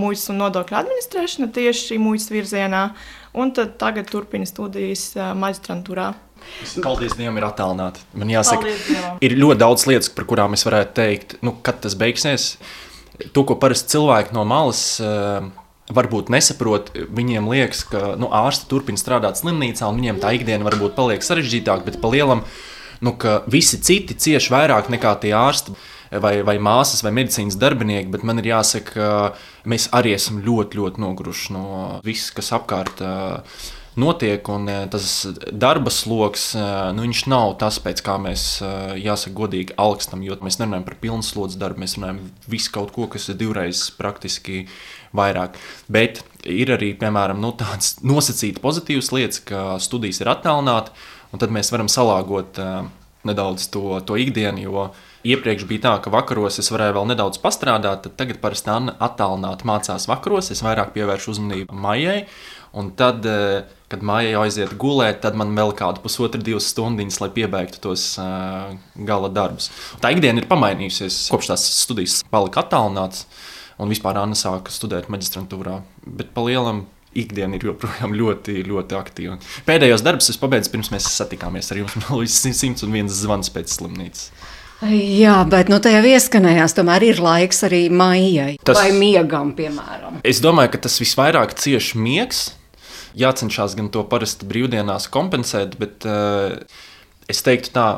muitas 0.00 0.26
un 0.32 0.40
nodokļu 0.40 0.78
administrēšana 0.80 1.50
tieši 1.54 1.98
muitas 2.00 2.30
virzienā. 2.32 2.90
un 3.32 3.52
tagad 3.54 4.10
turpina 4.10 4.46
studijas 4.46 5.12
maģistrantūrā. 5.14 6.14
Paldies 6.84 7.16
Dievam, 7.18 7.38
ir 7.40 7.46
attālināti. 7.48 8.02
Man 8.18 8.32
jāsaka, 8.32 8.74
ir 9.24 9.36
ļoti 9.38 9.60
daudz 9.62 9.86
lietas, 9.90 10.10
par 10.14 10.26
kurām 10.30 10.56
es 10.56 10.66
varētu 10.66 10.96
teikt, 10.98 11.38
nu, 11.46 11.54
kad 11.64 11.80
tas 11.84 11.96
beigsies. 11.98 12.52
To, 13.34 13.44
ko 13.44 13.56
parasti 13.60 13.96
cilvēki 13.96 14.32
no 14.36 14.46
malas 14.48 14.82
uh, 15.04 15.50
varbūt 15.94 16.30
nesaprot, 16.32 16.92
viņiem 17.10 17.48
liekas, 17.50 17.84
ka 17.90 18.14
nu, 18.20 18.30
ārsti 18.32 18.68
turpina 18.70 19.00
strādāt 19.00 19.40
slimnīcā, 19.40 19.88
un 19.88 20.00
viņiem 20.00 20.20
tā 20.22 20.34
ikdiena 20.38 20.66
varbūt 20.66 20.96
paliek 20.98 21.24
sarežģītāka, 21.24 21.86
bet 21.88 21.98
pa 22.02 22.12
lielam, 22.12 22.44
nu, 23.04 23.14
ka 23.20 23.40
visi 23.50 23.80
citi 23.82 24.16
cieš 24.16 24.50
vairāk 24.54 24.92
nekā 24.92 25.16
tie 25.22 25.34
ārsti. 25.36 25.76
Vai, 26.10 26.40
vai 26.42 26.56
māsas, 26.58 27.04
vai 27.06 27.12
medicīnas 27.14 27.54
darbinieki, 27.54 28.08
bet 28.10 28.24
man 28.26 28.40
ir 28.42 28.48
jāsaka, 28.48 28.90
ka 28.90 29.68
mēs 29.70 29.84
arī 29.94 30.16
esam 30.16 30.40
ļoti, 30.42 30.80
ļoti 30.80 30.98
noguruši 31.04 31.54
no 31.54 31.66
viss, 32.02 32.32
kas 32.34 32.50
apkārt 32.56 32.98
uh, 33.06 33.60
notiek, 34.00 34.48
un 34.48 34.68
eh, 34.68 34.84
tas 34.90 35.06
darba 35.52 35.92
sloks, 35.92 36.50
eh, 36.58 36.92
nu, 36.96 37.06
nav 37.30 37.54
tas, 37.60 37.78
pēc 37.82 38.02
kā 38.06 38.16
mēs, 38.22 38.44
eh, 38.64 38.94
jāsaka, 39.04 39.34
godīgi 39.36 39.76
augstam, 39.80 40.24
jo 40.26 40.36
mēs 40.40 40.58
nerunājam 40.60 40.86
par 40.88 40.96
pilnu 41.02 41.26
slodzi 41.26 41.60
darbu, 41.60 41.84
mēs 41.84 41.96
runājam 41.98 42.22
visu 42.50 42.72
kaut 42.74 42.94
ko, 42.96 43.06
kas 43.12 43.28
ir 43.28 43.38
divreiz 43.40 43.88
praktiski 43.98 44.64
vairāk. 45.16 45.58
Bet 45.88 46.22
ir 46.44 46.72
arī, 46.76 46.94
piemēram, 46.98 47.40
nu, 47.42 47.52
tādas 47.60 47.98
nosacītas 48.02 48.62
pozitīvas 48.64 49.12
lietas, 49.16 49.44
ka 49.44 49.78
studijas 49.82 50.22
ir 50.22 50.32
attālināti, 50.32 50.94
un 51.32 51.42
tad 51.42 51.52
mēs 51.54 51.70
varam 51.72 51.90
salāgot 51.90 52.58
nedaudz 53.26 53.66
to, 53.68 54.00
to 54.06 54.16
ikdienu, 54.16 54.62
jo 54.64 54.84
iepriekš 55.28 55.66
bija 55.68 55.84
tā, 55.84 55.92
ka 56.04 56.12
vakaros 56.12 56.56
es 56.62 56.70
varēju 56.72 56.96
vēl 56.96 57.10
nedaudz 57.12 57.40
pastrādāt, 57.42 58.06
tad 58.06 58.16
tagad 58.16 58.40
parasti 58.40 58.72
Anna 58.72 58.94
attālināti 58.96 59.68
mācās 59.68 60.08
vakaros, 60.08 60.48
es 60.54 60.64
vairāk 60.64 60.94
pievēršu 60.94 61.34
uzmanību 61.34 61.76
maijai, 61.76 62.22
un 62.80 62.88
tad 62.96 63.28
uh, 63.28 63.60
kad 63.90 64.04
māja 64.06 64.30
jau 64.34 64.44
aiziet 64.46 64.76
gulēt, 64.80 65.20
tad 65.24 65.34
man 65.38 65.50
vēl 65.56 65.72
kāda 65.78 66.02
pusotra, 66.04 66.40
divas 66.42 66.68
stundas, 66.70 67.18
lai 67.22 67.30
piebeigtu 67.34 67.82
tos 67.82 68.04
uh, 68.22 68.70
gala 68.94 69.30
darbus. 69.34 69.70
Tā 70.02 70.12
ikdiena 70.14 70.42
ir 70.42 70.46
pamainījusies. 70.50 71.24
Kopš 71.32 71.50
tās 71.50 71.66
studijas 71.80 72.20
palika 72.30 72.62
attālināts, 72.62 73.26
un 73.82 73.90
vispār 73.90 74.20
Anna 74.22 74.38
sāka 74.38 74.72
studēt 74.74 75.10
maģistrantūrā. 75.10 75.80
Bet 76.06 76.30
pa 76.36 76.46
lielam 76.46 76.84
ikdiena 77.18 77.58
ir 77.58 77.66
joprojām 77.72 78.14
ļoti, 78.14 78.60
ļoti 78.68 78.98
aktīva. 78.98 79.40
Pēdējos 79.66 80.04
darbus 80.06 80.30
es 80.30 80.38
pabeidzu 80.38 80.70
pirms 80.70 80.92
mēs 80.94 81.10
satikāmies 81.10 81.72
ar 81.72 81.82
jums. 81.82 81.98
Man 82.04 82.22
liekas, 82.22 82.38
101 82.46 83.10
zvans 83.10 83.50
pēc 83.54 83.74
slimnīcas. 83.74 84.30
Jā, 84.80 85.34
bet 85.44 85.68
nu, 85.68 85.76
tajā 85.82 85.98
ieskanējās, 86.14 86.72
tomēr 86.78 87.04
ir 87.10 87.18
laiks 87.20 87.58
arī 87.66 87.82
maijai 87.92 88.54
Tas- 88.64 88.78
vai 88.78 88.94
miegam, 88.96 89.50
piemēram. 89.58 90.22
Es 90.24 90.40
domāju, 90.40 90.72
ka 90.72 90.86
tas 90.86 90.96
visvairāk 91.02 91.52
cieši 91.58 92.00
miegs. 92.00 92.46
Jācenšas 93.18 93.74
gan 93.78 93.90
to 93.92 94.04
parasti 94.06 94.46
brīvdienās 94.48 95.08
kompensēt, 95.12 95.76
bet 95.80 96.06
uh, 96.08 96.60
es 97.30 97.42
teiktu 97.46 97.74
tā. 97.74 97.88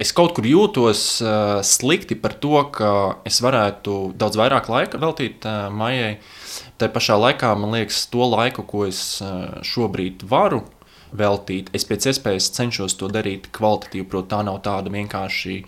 Es 0.00 0.10
kaut 0.16 0.32
kur 0.34 0.46
jūtos 0.48 1.02
uh, 1.22 1.60
slikti 1.62 2.16
par 2.18 2.32
to, 2.42 2.56
ka 2.74 2.92
es 3.28 3.38
varētu 3.44 4.14
daudz 4.18 4.38
vairāk 4.40 4.70
laika 4.72 4.98
veltīt 4.98 5.44
uh, 5.46 5.68
maijai. 5.70 6.16
Tā 6.80 6.88
pašā 6.90 7.18
laikā 7.20 7.52
man 7.60 7.76
liekas, 7.76 8.06
to 8.10 8.24
laiku, 8.26 8.64
ko 8.66 8.86
es 8.88 9.20
uh, 9.22 9.60
šobrīd 9.62 10.24
varu 10.26 10.64
veltīt, 11.12 11.68
es 11.76 11.84
pēc 11.86 12.08
iespējas 12.10 12.48
cenšos 12.56 12.96
to 12.98 13.10
darīt 13.12 13.50
kvalitatīvi. 13.54 14.08
Protams, 14.08 14.32
tā 14.32 14.40
nav 14.48 14.58
tāda 14.64 14.90
vienkārši 14.90 15.60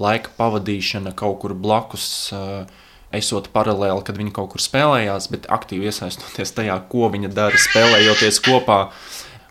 laika 0.00 0.32
pavadīšana 0.38 1.12
kaut 1.18 1.42
kur 1.42 1.58
blakus. 1.58 2.06
Uh, 2.32 2.88
esot 3.16 3.50
paralēli, 3.54 4.04
kad 4.06 4.18
viņi 4.18 4.32
kaut 4.36 4.52
kur 4.54 4.62
spēlējās, 4.62 5.28
bet 5.32 5.48
aktīvi 5.52 5.90
iesaistoties 5.90 6.54
tajā, 6.56 6.78
ko 6.92 7.10
viņi 7.12 7.32
dara, 7.34 7.60
spēlējoties 7.60 8.40
kopā. 8.44 8.78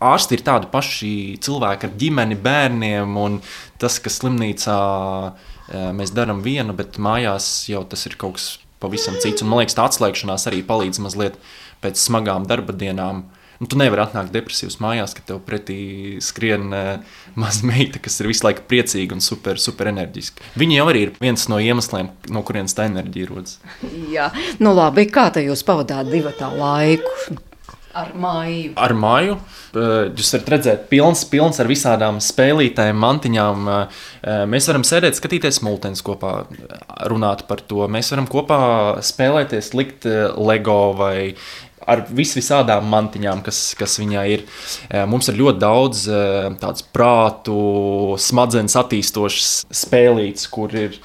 Ārsti 0.02 0.40
ir 0.40 0.46
tādi 0.46 0.70
paši 0.72 1.12
cilvēki 1.46 1.88
ar 1.88 1.98
ģimeni, 2.02 2.38
bērniem, 2.42 3.18
un 3.22 3.38
tas, 3.82 4.00
ka 4.02 4.10
slimnīcā 4.10 4.78
eh, 5.30 5.92
mēs 5.94 6.14
darām 6.18 6.42
vienu, 6.46 6.74
bet 6.78 6.98
mājās 6.98 7.52
jau 7.70 7.84
tas 7.86 8.08
ir 8.10 8.18
kaut 8.18 8.40
kas 8.40 8.48
pavisam 8.82 9.20
cits. 9.22 9.44
Un, 9.44 9.52
man 9.52 9.62
liekas, 9.62 9.78
tā 9.78 9.86
atslēgšanās 9.86 10.48
arī 10.50 10.64
palīdz 10.66 11.04
mazliet 11.06 11.38
pēc 11.86 12.02
smagām 12.02 12.50
darba 12.50 12.74
dienām. 12.74 13.28
Nu, 13.62 13.68
tu 13.70 13.78
nevari 13.78 14.02
atnākt 14.02 14.34
depresīvs 14.34 14.80
mājās, 14.82 15.14
kad 15.14 15.28
tev 15.30 15.44
pretī 15.46 16.18
skrien 16.26 16.72
uh, 16.74 17.20
maza 17.38 17.68
meita, 17.70 18.02
kas 18.02 18.18
ir 18.18 18.32
visu 18.32 18.48
laiku 18.48 18.66
priecīga 18.66 19.14
un 19.14 19.22
super, 19.22 19.62
super 19.62 19.92
enerģiska. 19.92 20.48
Viņa 20.58 20.80
jau 20.80 20.88
arī 20.90 21.06
ir 21.06 21.14
viens 21.22 21.46
no 21.52 21.62
iemesliem, 21.62 22.10
no 22.34 22.42
kurienes 22.48 22.74
tā 22.74 22.90
enerģija 22.90 23.30
rodas. 23.30 23.60
Jā, 24.10 24.32
nu 24.64 24.74
labi, 24.74 25.06
kā 25.14 25.30
te 25.36 25.46
jūs 25.46 25.62
pavadāt 25.68 26.10
divatā 26.10 26.50
laiku 26.58 27.38
ar 27.98 28.12
māju? 28.16 28.72
Ar 28.80 28.94
māju 28.96 29.36
eh, 29.36 30.12
jūs 30.16 30.34
varat 30.36 30.52
redzēt, 30.56 30.86
pilns, 30.92 31.24
pilns 31.30 31.60
ar 31.62 31.70
visādām 31.70 32.22
spēlītēm, 32.24 32.98
mantiņām. 33.06 33.72
Eh, 33.72 34.06
Mēs 34.52 34.70
varam 34.70 34.86
sēdēt, 34.88 35.18
skatīties 35.18 35.62
multens 35.66 36.04
kopā, 36.06 36.46
runāt 37.12 37.46
par 37.50 37.64
to. 37.66 37.86
Mēs 37.92 38.12
varam 38.14 38.30
kopā 38.32 38.62
spēlēties, 39.06 39.74
likt 39.78 40.08
LEGO 40.38 40.80
vai 40.98 41.16
ar 41.92 42.04
vis 42.10 42.34
visādām 42.38 42.88
mantiņām, 42.92 43.44
kas, 43.46 43.64
kas 43.80 43.98
viņai 44.02 44.28
ir. 44.36 44.46
Eh, 44.90 45.06
Mums 45.10 45.30
ir 45.32 45.40
ļoti 45.42 45.62
daudz 45.62 46.06
eh, 46.08 46.48
tādu 46.62 46.88
prātu, 46.96 47.58
smadzenes 48.22 48.78
attīstošas 48.80 49.52
spēlītes, 49.84 50.48
kur 50.52 50.74
ir 50.76 50.98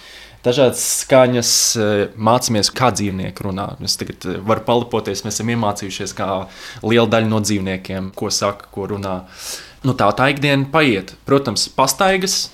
dažādas 0.46 0.82
skaņas, 1.02 1.52
eh, 1.76 2.02
mācāmies, 2.16 2.72
kā 2.74 2.92
dzīvnieki 2.94 3.48
runā. 3.48 3.72
Mēs 3.82 3.98
tagad 4.00 4.28
varam 4.46 4.66
palipoties, 4.68 5.24
mēs 5.26 5.40
esam 5.40 5.54
iemācījušies, 5.54 6.16
kā 6.16 6.30
liela 6.82 7.08
daļa 7.16 7.30
no 7.30 7.42
dzīvniekiem, 7.44 8.12
ko 8.16 8.30
saka, 8.30 8.70
ko 8.72 8.90
runā. 8.94 9.22
Nu, 9.86 9.94
tā 9.94 10.10
tā 10.18 10.30
ikdiena 10.32 10.66
paiet. 10.72 11.14
Protams, 11.28 11.68
pastaigas. 11.70 12.46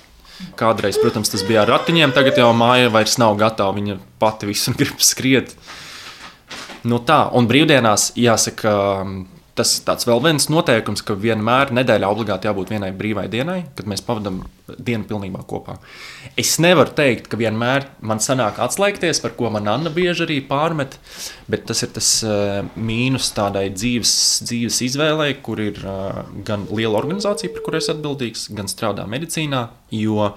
Kādreiz, 0.59 0.97
protams, 0.99 1.29
tas 1.31 1.43
bija 1.45 1.61
ar 1.63 1.69
ratiņiem, 1.75 2.11
tagad 2.13 2.39
jau 2.41 2.49
māja 2.57 2.89
vairs 2.91 3.15
nav 3.21 3.37
gatava. 3.39 3.73
Viņa 3.77 3.99
pati 4.21 4.49
visur 4.49 4.75
grib 4.79 5.01
skriet. 5.01 5.55
Nu 6.83 6.99
tā, 6.99 7.25
un 7.31 7.47
brīvdienās 7.47 8.11
jāsaka, 8.19 8.71
tas 9.55 9.77
ir 9.85 10.09
vēl 10.09 10.21
viens 10.25 10.49
noteikums, 10.51 11.03
ka 11.05 11.15
vienmēr 11.15 11.71
nedēļā 11.77 12.09
obligāti 12.09 12.49
jābūt 12.49 12.73
vienai 12.73 12.89
brīvai 12.97 13.27
dienai, 13.31 13.59
kad 13.77 13.87
mēs 13.87 14.03
pavadām 14.03 14.41
dienu 14.75 15.05
pilnībā 15.07 15.45
kopā. 15.47 15.77
Es 16.39 16.57
nevaru 16.63 16.91
teikt, 16.97 17.29
ka 17.31 17.39
vienmēr 17.39 17.85
man 18.03 18.19
sanāk 18.23 18.59
atslēgties, 18.65 19.21
par 19.23 19.35
ko 19.37 19.51
man 19.53 19.69
Anna 19.71 19.93
bieži 19.93 20.25
arī 20.25 20.39
pārmet, 20.47 20.97
bet 21.51 21.67
tas 21.69 21.85
ir 21.85 21.93
tas 21.95 22.09
uh, 22.25 22.65
mīnus 22.75 23.29
tādai 23.37 23.69
dzīves, 23.75 24.15
dzīves 24.49 24.81
izvēlei, 24.89 25.37
kur 25.45 25.61
ir 25.63 25.79
uh, 25.85 26.23
gan 26.47 26.67
liela 26.73 26.99
organizācija, 26.99 27.53
par 27.53 27.63
kuru 27.67 27.79
es 27.79 27.91
atbildīgs, 27.93 28.49
gan 28.57 28.71
strādā 28.71 29.07
medicīnā. 29.07 29.67
Jo 29.95 30.33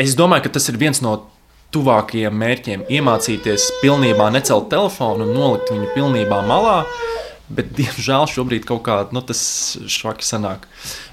es 0.00 0.16
domāju, 0.16 0.46
ka 0.46 0.56
tas 0.56 0.72
ir 0.72 0.80
viens 0.80 1.02
no 1.04 1.18
tuvākajiem 1.72 2.38
mērķiem 2.42 2.86
iemācīties 2.92 3.68
pilnībā 3.82 4.28
necelt 4.34 4.70
telefonu 4.72 5.26
un 5.26 5.36
nolikt 5.36 5.72
viņu 5.72 5.90
pilnībā 5.96 6.42
malā. 6.46 6.82
Bet, 7.52 7.72
diemžēl, 7.80 8.28
šobrīd 8.30 8.66
kaut 8.68 8.84
kā 8.86 8.98
nu, 9.12 9.24
tas 9.26 9.42
švaki 9.90 10.26
sanāk. 10.26 10.68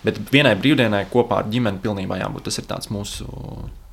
Bet 0.06 0.22
vienai 0.32 0.56
brīvdienai 0.60 1.06
kopā 1.12 1.44
ar 1.44 1.52
ģimeni 1.52 1.84
pilnībā 1.84 2.20
jābūt. 2.22 2.48
Tas 2.48 2.62
ir 2.62 2.68
tāds 2.70 2.92
mūsu 2.94 3.28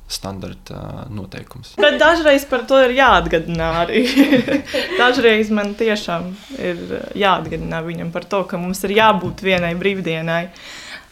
standarta 0.07 1.05
noteikums. 1.11 1.73
Bet 1.81 1.97
dažreiz 1.99 2.45
par 2.47 2.63
to 2.67 2.79
ir 2.85 2.93
jāatgādina 2.95 3.73
arī. 3.81 4.05
dažreiz 5.01 5.51
man 5.51 5.73
tiešām 5.75 6.29
ir 6.55 6.79
jāatgādina 7.17 7.81
viņam 7.83 8.13
par 8.15 8.27
to, 8.29 8.45
ka 8.47 8.59
mums 8.61 8.85
ir 8.87 8.95
jābūt 9.01 9.43
vienai 9.43 9.73
brīvdienai. 9.79 10.45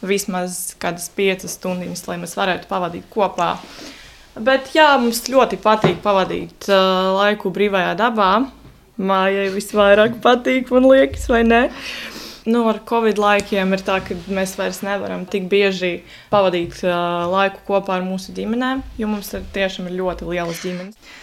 Vismaz 0.06 0.76
kādas 0.80 1.10
piecas 1.16 1.58
stundas, 1.58 2.06
lai 2.08 2.20
mēs 2.22 2.36
varētu 2.40 2.72
pavadīt 2.72 3.08
kopā. 3.12 3.56
Bet 4.36 4.74
jā, 4.76 4.90
mums 5.00 5.22
ļoti 5.32 5.56
patīk 5.64 6.02
pavadīt 6.04 6.68
uh, 6.68 7.14
laiku 7.16 7.54
brīvajā 7.56 7.94
dabā. 8.00 8.32
Mājai 9.00 9.48
visvairāk 9.54 10.18
patīk, 10.24 10.72
man 10.76 10.90
liekas, 10.90 11.30
vai 11.32 11.44
ne? 11.48 11.62
Nu, 12.46 12.66
ar 12.70 12.82
Covid 12.88 13.18
laikiem 13.18 13.72
ir 13.74 13.84
tā, 13.88 14.02
ka 14.04 14.18
mēs 14.28 14.58
vairs 14.60 14.82
nevaram 14.86 15.24
tik 15.26 15.48
bieži 15.52 16.02
pavadīt 16.32 16.84
uh, 16.84 17.24
laiku 17.32 17.64
kopā 17.70 17.96
ar 17.98 18.04
mūsu 18.06 18.36
ģimenēm, 18.36 18.84
jo 19.00 19.10
mums 19.10 19.32
ir 19.34 19.48
tiešām 19.56 19.88
ļoti 19.96 20.28
lielas 20.30 20.62
ģimenes. 20.68 21.16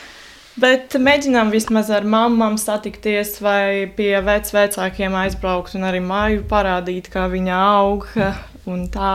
Bet 0.61 0.97
mēģinām 1.01 1.53
vismaz 1.53 1.93
ar 1.93 2.09
mamām 2.09 2.59
satikties, 2.61 3.39
vai 3.45 3.87
pie 3.97 4.17
vec 4.25 4.51
vecākiem 4.53 5.15
aizbraukt 5.21 5.77
un 5.77 5.87
arī 5.89 6.01
māju 6.05 6.43
parādīt, 6.49 7.13
kā 7.13 7.29
viņa 7.33 7.61
aug. 7.77 8.09
tā. 8.97 9.15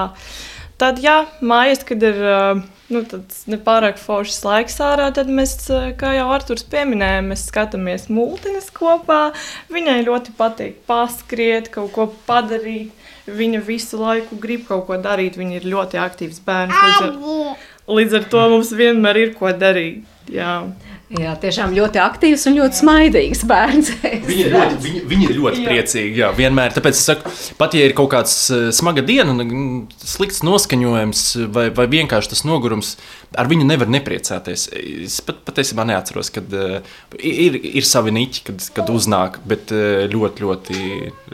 Tad, 0.77 1.01
jā, 1.01 1.23
mājas, 1.41 1.81
kad 1.85 2.01
ir 2.05 2.23
uh, 2.23 2.65
nu, 2.93 3.03
tāds 3.07 3.43
nepārāk 3.51 3.99
foršs 4.01 4.41
laiks 4.47 4.77
ārā, 4.83 5.09
tad 5.15 5.31
mēs, 5.31 5.55
uh, 5.73 5.89
kā 5.99 6.13
jau 6.17 6.27
Arthurs 6.35 6.65
pieminēja, 6.71 7.23
mēs 7.25 7.47
skatāmies 7.49 8.07
multinas 8.13 8.69
kopā. 8.73 9.33
Viņai 9.73 9.99
ļoti 10.07 10.35
patīk 10.37 10.81
paskriet, 10.89 11.71
kaut 11.73 11.93
ko 11.95 12.09
padarīt. 12.29 12.93
Viņa 13.27 13.59
visu 13.67 13.99
laiku 13.99 14.37
grib 14.39 14.67
kaut 14.69 14.85
ko 14.87 14.99
darīt. 15.03 15.35
Viņa 15.39 15.59
ir 15.59 15.65
ļoti 15.67 15.99
aktīvs 15.99 16.39
bērns. 16.45 16.77
Līdz 16.85 17.07
ar, 17.09 17.65
līdz 17.97 18.19
ar 18.21 18.29
to 18.31 18.43
mums 18.53 18.71
vienmēr 18.71 19.19
ir 19.25 19.33
ko 19.35 19.51
darīt. 19.51 20.05
Jā. 20.31 20.61
Jā, 21.07 21.37
tiešām 21.39 21.71
ļoti 21.71 22.01
aktīvs 22.03 22.41
un 22.49 22.57
ļoti 22.57 22.79
smaidīgs 22.81 23.45
bērns. 23.47 23.91
Viņi 24.27 24.41
ir 24.43 24.49
ļoti, 24.51 24.79
viņi, 24.83 25.03
viņi 25.07 25.27
ir 25.29 25.37
ļoti 25.39 25.61
priecīgi. 25.63 26.19
Jā, 26.19 26.33
vienmēr. 26.35 26.73
Tāpēc 26.75 26.97
es 26.99 27.03
saku, 27.07 27.31
pat 27.55 27.77
ja 27.77 27.85
ir 27.87 27.95
kaut 27.95 28.11
kāds 28.11 28.33
uh, 28.51 28.65
smaga 28.75 29.05
diena, 29.07 29.31
un 29.31 29.87
slikts 30.03 30.43
noskaņojums, 30.43 31.23
vai, 31.55 31.69
vai 31.77 31.87
vienkārši 31.95 32.33
tas 32.33 32.43
nogurums, 32.47 32.97
ar 33.39 33.47
viņu 33.47 33.69
nevar 33.69 33.87
nepriecāties. 33.95 34.67
Es 35.07 35.21
pat 35.23 35.39
patiesībā 35.47 35.87
neatceros, 35.87 36.33
kad 36.35 36.51
uh, 36.51 36.81
ir, 37.15 37.55
ir 37.55 37.87
savi 37.87 38.11
niķi, 38.19 38.43
kad, 38.51 38.71
kad 38.81 38.91
uznāk, 38.91 39.39
bet 39.47 39.71
uh, 39.71 40.03
ļoti, 40.11 40.43
ļoti, 40.43 40.81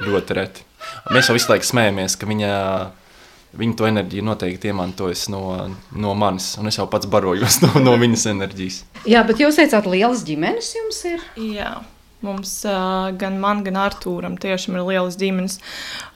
ļoti 0.05 0.37
reti. 0.37 0.69
Mēs 1.15 1.31
jau 1.31 1.39
visu 1.39 1.49
laiku 1.49 1.65
smējamies, 1.65 2.19
ka 2.19 2.29
viņa 2.29 2.51
Viņa 2.93 3.02
to 3.53 3.87
enerģiju 3.87 4.25
noteikti 4.25 4.71
iemantojas 4.71 5.27
no, 5.29 5.43
no 5.93 6.13
manis, 6.17 6.53
un 6.57 6.71
es 6.71 6.79
jau 6.79 6.87
pats 6.89 7.09
barojos 7.09 7.61
no, 7.61 7.73
no 7.85 7.97
viņas 8.01 8.29
enerģijas. 8.33 8.83
Jā, 9.09 9.25
bet 9.27 9.41
jūs 9.43 9.59
teicāt, 9.61 9.89
lielas 9.89 10.25
ģimenes 10.27 10.73
jums 10.77 11.03
ir? 11.13 11.27
Jā. 11.53 11.73
Mums, 12.23 12.61
uh, 12.63 13.09
gan 13.19 13.35
man, 13.43 13.65
gan 13.65 13.75
Arthūram, 13.83 14.37
tiešām 14.39 14.77
ir 14.77 14.85
lielas 14.87 15.17
ģimenes. 15.19 15.57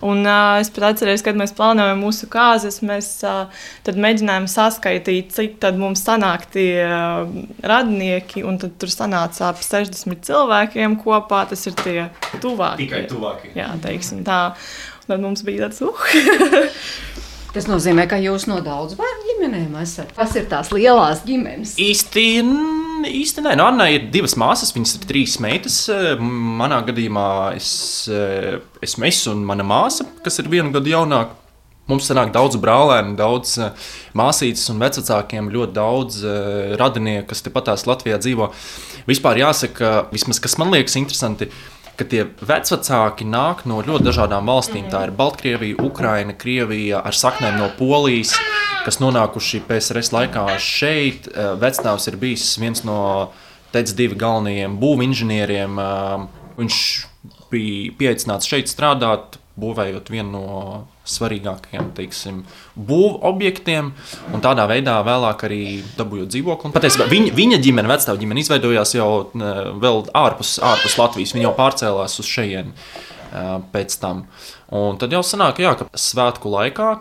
Un, 0.08 0.22
uh, 0.24 0.56
es 0.62 0.72
pat 0.72 0.94
atceros, 0.94 1.20
kad 1.26 1.36
mēs 1.36 1.52
plānojam 1.58 2.00
mūsu 2.00 2.30
kārtas, 2.32 2.80
mēs 2.80 3.10
uh, 3.28 3.52
mēģinājām 3.84 4.48
saskaitīt, 4.48 5.36
cik 5.36 5.68
mums 5.76 6.06
sanāk 6.08 6.48
tie 6.56 6.80
uh, 6.86 7.28
radinieki. 7.60 8.46
Tur 8.80 8.94
sanāca 8.94 9.50
ap 9.52 9.60
60 9.60 10.24
cilvēkiem 10.30 10.96
kopā. 11.04 11.44
Tas 11.52 11.68
ir 11.68 11.76
tie 11.84 12.08
tuvākie. 12.40 12.88
Tikai 12.88 13.04
tuvākie. 13.12 13.52
Jā, 13.60 13.74
teiksim 13.84 14.24
tā. 14.28 14.42
Un 15.04 15.12
tad 15.12 15.28
mums 15.28 15.44
bija 15.44 15.68
tāds, 15.68 15.84
uh, 15.84 17.27
Tas 17.56 17.68
nozīmē, 17.70 18.06
ka 18.10 18.20
jūs 18.22 18.46
no 18.50 18.60
daudz 18.64 18.98
bērnu 19.00 19.28
ģimenēm 19.32 19.78
esat. 19.82 20.12
Kas 20.18 20.36
ir 20.38 20.46
tās 20.52 20.70
lielās 20.74 21.24
ģimenes? 21.26 21.76
Īsti, 21.82 22.26
īsti 23.08 23.44
nē, 23.46 23.56
nu, 23.58 23.66
Anna 23.70 23.88
ir 23.94 24.10
divas 24.14 24.36
māsas, 24.40 24.74
viņas 24.76 24.98
ir 25.00 25.08
trīs 25.10 25.38
meitas. 25.44 25.80
Manā 26.20 26.82
gadījumā 26.88 27.28
es 27.58 27.72
esmu 28.84 29.10
es 29.10 29.24
un 29.32 29.46
mana 29.48 29.66
māsa, 29.68 30.06
kas 30.26 30.42
ir 30.44 30.52
vienu 30.52 30.74
gadu 30.76 30.94
jaunāka. 30.94 31.44
Mums 31.88 32.10
sanāk 32.10 32.34
daudz 32.36 32.58
brālēnu, 32.60 33.14
daudz 33.16 33.54
māsītes 34.18 34.66
un 34.74 34.82
vecākiem, 34.84 35.48
ļoti 35.54 35.76
daudz 35.78 36.18
radinieku, 36.82 37.30
kas 37.30 37.46
tepat 37.46 37.72
Latvijā 37.88 38.20
dzīvo. 38.20 38.50
Vispār 39.08 39.40
jāsaka, 39.40 39.94
vismaz 40.12 40.42
kas 40.44 40.58
man 40.60 40.76
liekas 40.76 40.98
interesanti, 41.00 41.48
ir 41.48 41.77
ka 41.98 42.06
tie 42.06 42.28
vecāki 42.46 43.26
nāk 43.26 43.66
no 43.70 43.82
ļoti 43.86 44.06
dažādām 44.08 44.48
valstīm. 44.50 44.86
Tā 44.92 45.08
ir 45.08 45.14
Baltkrievija, 45.18 45.80
Ukraina, 45.84 46.36
Krievija 46.38 47.02
ar 47.02 47.18
saknēm 47.18 47.58
no 47.58 47.72
Polijas, 47.78 48.36
kas 48.86 49.02
nonākuši 49.02 49.64
PSRS 49.68 50.14
laikā 50.14 50.46
šeit. 50.62 51.28
Eh, 51.28 51.56
vecāks 51.60 52.08
ir 52.12 52.20
bijis 52.22 52.46
viens 52.62 52.84
no 52.88 53.32
TEC 53.74 53.96
divi 53.98 54.16
galvenajiem 54.20 54.78
būvinženieriem. 54.82 55.82
Eh, 55.82 56.28
viņš 56.62 56.78
bija 57.52 57.98
pieaicināts 57.98 58.50
šeit 58.50 58.70
strādāt, 58.70 59.42
būvējot 59.58 60.12
vienu 60.14 60.30
no 60.34 60.62
svarīgākajiem 61.08 61.90
teiksim, 61.98 62.44
būvu 62.76 63.18
objektiem, 63.30 63.92
un 64.34 64.44
tādā 64.44 64.68
veidā 64.70 65.00
vēlāk 65.08 65.46
arī 65.48 65.62
dabūjot 65.98 66.32
dzīvokli. 66.34 66.74
Patiesībā 66.76 67.08
viņa, 67.10 67.34
viņa 67.38 67.60
ģimene, 67.66 67.90
vecāta 67.90 68.18
ģimene, 68.22 68.44
izveidojās 68.44 68.96
jau 68.98 69.10
vēl 69.34 70.04
ārpus, 70.18 70.58
ārpus 70.62 70.98
Latvijas. 71.00 71.34
Viņa 71.36 71.48
jau 71.48 71.56
pārcēlās 71.58 72.20
uz 72.22 72.30
šejieni 72.30 72.76
pēc 73.74 74.00
tam. 74.02 74.26
Un 74.78 75.00
tad 75.02 75.16
jau 75.16 75.24
sanāk, 75.26 75.62
jā, 75.64 75.74
ka 75.80 75.90
svētku 75.98 76.52
laikā. 76.54 76.92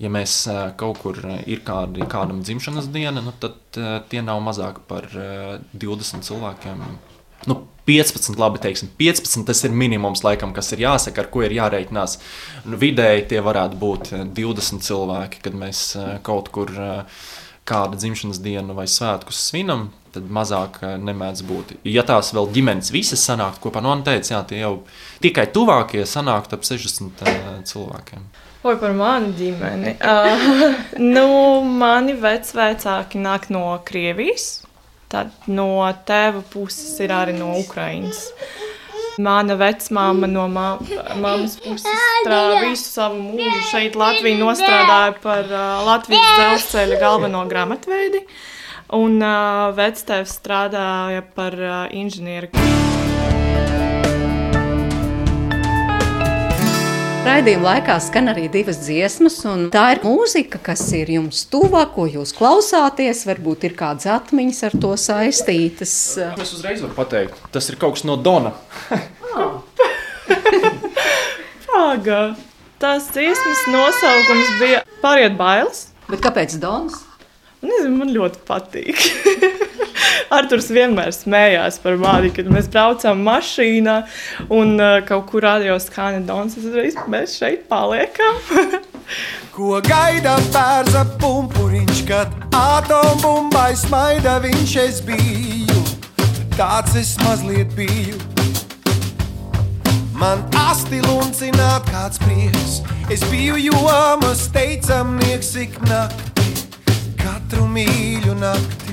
Ja 0.00 0.08
mēs 0.08 0.46
kaut 0.80 1.02
kur 1.02 1.18
ir 1.20 1.60
kādi, 1.60 2.06
kādam 2.08 2.38
dzimšanas 2.40 2.86
diena, 2.88 3.20
nu, 3.20 3.34
tad 3.36 3.76
tie 4.08 4.22
nav 4.24 4.40
mazāk 4.40 4.80
par 4.88 5.04
20 5.12 6.24
cilvēkiem. 6.24 6.80
Nu, 7.50 7.58
15, 7.90 8.38
labi, 8.38 8.60
teiksim, 8.62 8.90
15 9.00 9.46
tas 9.48 9.64
ir 9.66 9.74
minimums, 9.74 10.22
laikam, 10.22 10.54
kas 10.54 10.70
ir 10.74 10.84
jāsaka, 10.84 11.24
ar 11.24 11.30
ko 11.32 11.42
ir 11.42 11.56
jārēķinās. 11.56 12.18
Nu, 12.70 12.78
vidēji 12.78 13.26
tie 13.32 13.40
varētu 13.42 13.78
būt 13.80 14.12
20 14.36 14.78
eh, 14.78 14.84
cilvēki, 14.86 15.40
kad 15.46 15.56
mēs 15.58 15.84
eh, 15.98 16.12
kaut 16.26 16.52
kur 16.54 16.70
eh, 16.70 17.24
kādu 17.66 17.98
dzimšanas 17.98 18.38
dienu 18.44 18.76
vai 18.78 18.86
svētkus 18.90 19.48
svinam. 19.50 19.90
Tad 20.10 20.26
mazāk 20.26 20.80
nemēdz 20.98 21.42
būt. 21.46 21.68
Ja 21.86 22.02
tās 22.02 22.32
vēl 22.34 22.48
ģimenes 22.50 22.88
visas 22.90 23.22
sanāktu 23.22 23.68
kopā, 23.68 23.78
nu, 23.84 23.92
teica, 24.02 24.32
jā, 24.32 24.40
tie 24.42 24.58
jau 24.58 24.72
tikai 25.22 25.44
tuvākie 25.54 26.02
sanāktu 26.02 26.58
ap 26.58 26.66
60 26.66 27.22
uh, 27.22 27.52
cilvēkiem. 27.70 28.24
Vai 28.64 28.74
par 28.80 28.96
manu 28.98 29.30
ģimeni? 29.38 29.94
Uh, 30.02 30.74
nu, 31.14 31.28
mani 31.62 32.16
vecāki 32.18 33.22
nāk 33.22 33.46
no 33.54 33.62
Krievijas. 33.86 34.64
Tad 35.10 35.32
no 35.50 35.82
tēva 36.06 36.42
puses 36.52 36.92
ir 37.02 37.10
arī 37.10 37.34
no 37.34 37.56
Ukrainas. 37.58 38.28
Mana 39.20 39.56
vecmāma 39.58 40.28
no 40.30 40.46
mammas 40.48 41.56
puses 41.60 41.88
strādāja 42.22 42.62
visu 42.68 42.86
savu 42.86 43.18
mūžu 43.24 43.64
šeit, 43.72 43.98
Latvijā, 43.98 44.38
nostrādāja 44.38 45.16
par 45.20 45.50
uh, 45.50 45.82
Latvijas 45.88 46.30
dzelzceļa 46.38 47.00
galveno 47.02 47.42
grāmatveidi, 47.50 48.22
un 48.96 49.18
uh, 49.18 49.66
vectēvs 49.76 50.38
strādāja 50.40 51.26
par 51.34 51.58
uh, 51.58 51.82
inženieri. 51.90 52.54
Raidījuma 57.20 57.66
laikā 57.66 57.94
skan 58.00 58.30
arī 58.32 58.46
divas 58.48 58.78
dziesmas, 58.80 59.34
un 59.44 59.66
tā 59.72 59.82
ir 59.92 59.98
mūzika, 60.06 60.56
kas 60.70 60.80
ir 60.96 61.10
jums 61.12 61.42
tuva, 61.52 61.82
ko 61.92 62.06
jūs 62.08 62.32
klausāties. 62.36 63.26
Varbūt 63.28 63.66
ir 63.68 63.74
kādas 63.76 64.08
atmiņas 64.08 64.60
ar 64.70 64.76
to 64.80 64.94
saistītas. 64.96 65.92
Es 66.40 66.54
uzreiz 66.56 66.80
varu 66.80 66.96
pateikt, 66.96 67.36
tas 67.52 67.68
ir 67.68 67.76
kaut 67.80 67.98
kas 67.98 68.06
no 68.08 68.16
Dona. 68.16 68.54
Pagā! 71.68 72.22
Tās 72.80 73.10
dziesmas 73.12 73.66
nosaukums 73.68 74.54
bija 74.62 74.80
Pāriet 75.04 75.36
bailes. 75.36 75.90
Bet 76.08 76.24
kāpēc 76.24 76.56
Dons? 76.62 77.02
Nezinu, 77.60 77.98
man 78.00 78.14
ļoti 78.16 78.40
patīk. 78.48 78.96
Arthurs 80.30 80.68
vienmēr 80.70 81.10
smējās 81.10 81.80
par 81.82 81.96
mani, 81.98 82.28
kad 82.30 82.46
mēs 82.54 82.68
braucām 82.70 83.24
mašīnā 83.26 83.96
un 84.54 84.76
uh, 84.78 85.00
kaut 85.06 85.26
kur 85.32 85.42
rādījās 85.42 85.88
Kanadons. 85.90 86.54
Tad 86.54 87.08
mēs 87.10 87.34
šeit 87.40 87.64
paliekam. 87.70 88.38
Ko 89.56 89.80
gaida 89.82 90.36
bērza 90.54 91.02
pumpuriņš, 91.18 92.02
kad 92.06 92.36
atombumbai 92.54 93.72
smaida 93.78 94.36
viņš 94.44 94.74
es 94.84 95.00
biju? 95.08 95.82
Tāds 96.54 96.94
es 97.00 97.16
mazliet 97.24 97.74
biju. 97.74 98.20
Man 100.20 100.44
asti 100.60 101.00
luncināt 101.08 101.90
kāds 101.90 102.20
prieks, 102.22 102.78
es 103.10 103.24
biju 103.32 103.58
jomas 103.64 104.44
teicamnieks 104.54 105.54
ik 105.64 105.80
nakti, 105.88 106.52
katru 107.18 107.66
mīļu 107.72 108.36
nakti 108.38 108.89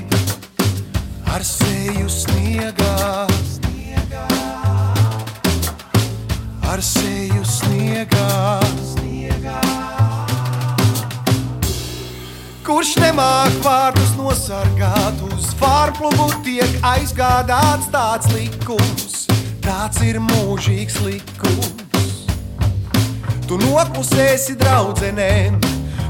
ar 1.38 1.44
seju 1.44 2.08
sniegā. 2.10 3.26
sniegā. 3.46 4.22
Ar 6.66 6.82
seju 6.82 7.44
sniegā. 7.46 8.30
sniegā. 8.88 9.60
Kurš 12.66 12.96
nemāk 13.04 13.54
vārdus 13.62 14.10
nosargāt, 14.18 15.22
uz 15.30 15.54
vārpluvu 15.62 16.26
tiek 16.42 16.74
aizgādāts 16.82 17.86
tāds 17.94 18.34
likums, 18.34 19.30
tāds 19.62 20.02
ir 20.02 20.18
mūžīgs 20.18 20.98
likums. 21.06 22.26
Tu 23.46 23.62
noklusēsi 23.62 24.58
draudzenēm, 24.58 25.62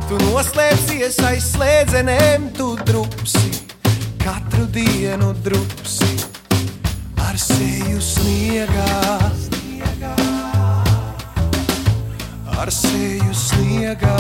tu 0.09 0.25
noslēpsies 0.25 1.21
aiz 1.29 1.53
slēdzenēm, 1.53 2.53
tu 2.57 2.73
drupsi 2.89 3.68
katru 4.29 4.67
dienu 4.67 5.33
drupsi 5.45 6.09
ar 7.29 7.37
seju 7.41 8.01
sniegā. 8.01 8.97
Ar 12.61 12.71
seju 12.75 13.33
sniegā. 13.45 14.19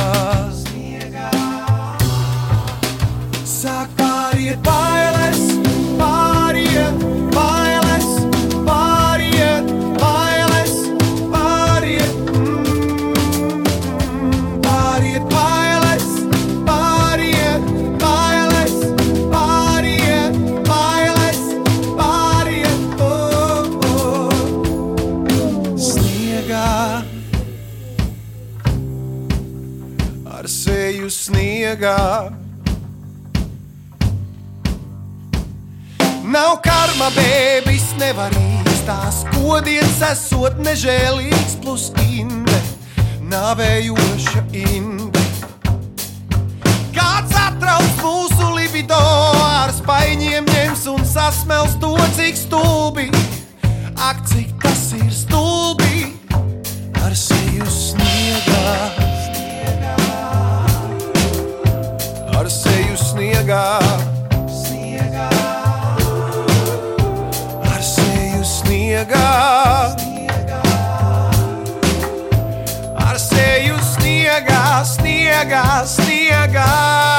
Sāk 3.58 3.92
pāriet 4.00 4.62
bailes, 4.64 5.37
sniegā. 31.68 32.32
Nav 36.28 36.60
karma 36.64 37.08
bēbis, 37.16 37.94
nevar 37.98 38.32
īstās, 38.36 39.24
kodiens 39.34 40.00
esot 40.04 40.58
nežēlīgs 40.60 41.56
plus 41.62 41.90
inde, 42.04 42.60
navējoša 43.28 44.44
inde. 44.52 45.24
Kāds 46.92 47.32
atrauc 47.36 48.02
mūsu 48.02 48.52
libido 48.56 49.00
ar 49.44 49.72
spaiņiem 49.72 50.48
ņems 50.52 50.86
un 50.92 51.04
sasmels 51.04 51.76
to, 51.80 51.96
cik 52.16 52.36
stulbi, 52.36 53.08
ak, 53.96 54.24
cik 54.28 54.54
tas 54.62 54.92
ir 55.00 55.10
stulbi, 55.12 56.12
ar 57.04 57.16
seju 57.16 57.68
sniegā. 57.72 58.97
Sniegā. 63.48 65.28
Ar 67.64 67.82
seju 67.82 68.42
sniegā. 68.44 69.28
Ar 73.06 73.18
seju 73.18 73.78
sniegā, 73.94 74.64
sniegā, 74.84 75.64
sniegā. 75.96 77.17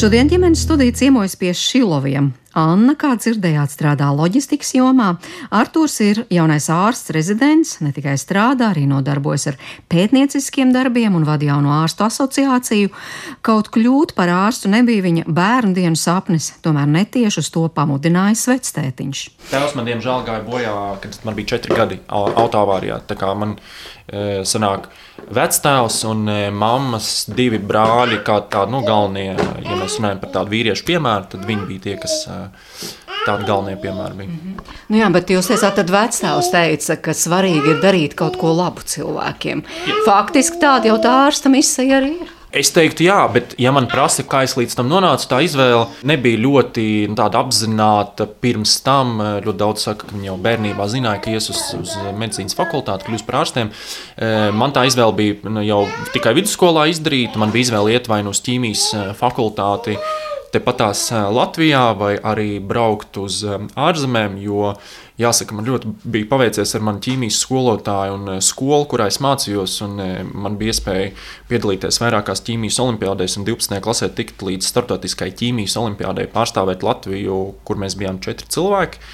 Šodien 0.00 0.30
ģimenes 0.32 0.62
studija 0.64 0.94
ciemojas 0.96 1.34
pie 1.36 1.50
Šiloviem. 1.52 2.30
Anna, 2.58 2.96
kā 2.98 3.12
dzirdējāt, 3.14 3.70
strādā 3.70 4.08
loģistikas 4.10 4.72
jomā. 4.74 5.12
Artūrs 5.54 5.96
ir 6.02 6.22
jaunais 6.34 6.66
ārsts 6.72 7.12
rezidents, 7.14 7.76
ne 7.84 7.92
tikai 7.94 8.16
strādā, 8.18 8.72
arī 8.72 8.88
nodarbojas 8.90 9.46
ar 9.52 9.58
pētnieciskiem 9.92 10.72
darbiem 10.74 11.14
un 11.14 11.26
vada 11.28 11.46
jauno 11.46 11.70
ārstu 11.78 12.08
asociāciju. 12.08 12.90
Kaut 13.46 13.70
kļūt 13.70 14.16
par 14.18 14.32
ārstu 14.34 14.70
nebija 14.72 15.04
viņa 15.06 15.28
bērnu 15.30 15.76
dienu 15.78 15.98
sapnis, 16.00 16.50
tomēr 16.64 16.90
netieši 16.90 17.44
uz 17.44 17.52
to 17.54 17.68
pamudinājis 17.74 18.46
vectētiņš. 18.50 19.22
Tēvs 19.52 19.76
man, 19.78 19.86
diemžēl, 19.86 20.26
gāja 20.26 20.42
bojā, 20.46 20.74
kad 21.04 21.20
man 21.24 21.38
bija 21.38 21.54
četri 21.54 21.78
gadi 21.78 22.00
au- 22.08 22.34
autoavārijā. 22.34 23.00
Tā 23.06 23.14
kā 23.18 23.30
man 23.38 23.56
e, 24.10 24.42
sanāk 24.42 24.90
vectēvs 25.30 26.00
un 26.10 26.26
e, 26.28 26.38
mammas 26.50 27.28
divi 27.30 27.60
brāļi, 27.62 28.22
kā 28.26 28.40
tādi 28.50 28.74
nu, 28.74 28.82
galvenie, 28.86 29.36
ja 29.38 29.78
mēs 29.78 29.98
runājam 30.00 30.22
par 30.22 30.34
tādu 30.38 30.54
vīriešu 30.56 30.86
piemēru, 30.88 31.30
tad 31.34 31.46
viņi 31.46 31.68
bija 31.70 31.86
tie, 31.86 31.96
kas 32.02 32.16
e, 32.26 32.39
tādi 33.26 33.46
galvenie 33.48 33.76
piemēri 33.80 34.18
bija. 34.18 34.56
Nu 34.88 35.00
jā, 35.00 35.12
bet 35.12 35.30
jūs 35.32 35.50
esat 35.54 35.80
vecāks 35.84 36.50
teica, 36.52 36.98
ka 37.04 37.14
svarīgi 37.16 37.74
ir 37.74 37.80
darīt 37.84 38.16
kaut 38.18 38.40
ko 38.40 38.54
labu 38.56 38.84
cilvēkiem. 38.86 39.64
Faktiski 40.08 40.60
tāda 40.62 40.92
jau 40.92 41.00
tā 41.02 41.16
ārsta 41.28 41.52
misija 41.52 42.00
arī 42.00 42.14
ir. 42.18 42.36
Es 42.50 42.72
teiktu, 42.74 43.04
jā, 43.06 43.18
bet, 43.30 43.52
ja 43.62 43.70
man 43.70 43.86
prasa, 43.86 44.24
kā 44.26 44.40
es 44.42 44.56
līdz 44.58 44.74
tam 44.74 44.88
nonācu, 44.90 45.28
tā 45.30 45.38
izvēle 45.46 45.84
nebija 46.10 46.40
ļoti 46.42 46.86
nu, 47.12 47.14
apzināta. 47.22 48.26
Pirms 48.42 48.72
tam 48.82 49.20
ļoti 49.22 49.60
daudz 49.60 49.84
saka, 49.86 50.08
ka 50.08 50.16
viņi 50.16 50.32
jau 50.32 50.34
bērnībā 50.42 50.88
zināja, 50.90 51.20
ka 51.22 51.30
ies 51.30 51.46
uz, 51.52 51.60
uz 51.78 51.94
medicīnas 52.18 52.58
fakultāti, 52.58 53.06
kļūs 53.06 53.22
par 53.28 53.44
ārstiem. 53.44 53.70
Eh, 54.18 54.48
Man 54.50 54.74
tā 54.74 54.82
izvēle 54.90 55.14
bija 55.14 55.38
nu, 55.46 55.62
jau 55.62 55.84
tikai 56.10 56.34
vidusskolā 56.40 56.88
izdarīta. 56.90 57.38
Man 57.38 57.54
bija 57.54 57.68
izvēle 57.68 57.94
iet 57.94 58.10
vai 58.10 58.24
nu 58.26 58.34
uz 58.34 58.42
ķīmijas 58.42 58.88
eh, 58.98 59.12
fakultāti. 59.20 59.94
Tepatās 60.50 61.04
Latvijā, 61.10 61.84
vai 61.94 62.14
arī 62.16 62.58
braukt 62.58 63.16
uz 63.20 63.40
ārzemēm, 63.46 64.38
jo 64.42 64.72
jāsaka, 65.20 65.54
man 65.54 65.68
ļoti 65.68 65.92
bija 66.10 66.28
paveicies 66.30 66.74
ar 66.74 66.84
manu 66.86 67.02
ķīmijas 67.04 67.38
skolotāju 67.44 68.16
un 68.16 68.32
skolu, 68.42 68.86
kurā 68.90 69.06
es 69.10 69.20
mācījos. 69.22 69.76
Man 69.86 70.56
bija 70.60 70.74
iespēja 70.74 71.12
piedalīties 71.50 72.00
vairākās 72.02 72.42
ķīmijas 72.46 72.80
olimpiādēs, 72.82 73.36
un 73.38 73.46
12. 73.46 73.78
klasē 73.84 74.10
tikt 74.16 74.42
līdz 74.46 74.72
starptautiskai 74.72 75.30
ķīmijas 75.38 75.76
olimpiādei, 75.80 76.26
pārstāvēt 76.32 76.82
Latviju, 76.86 77.38
kur 77.64 77.78
mēs 77.78 77.98
bijām 78.00 78.18
četri 78.24 78.50
cilvēki, 78.50 79.04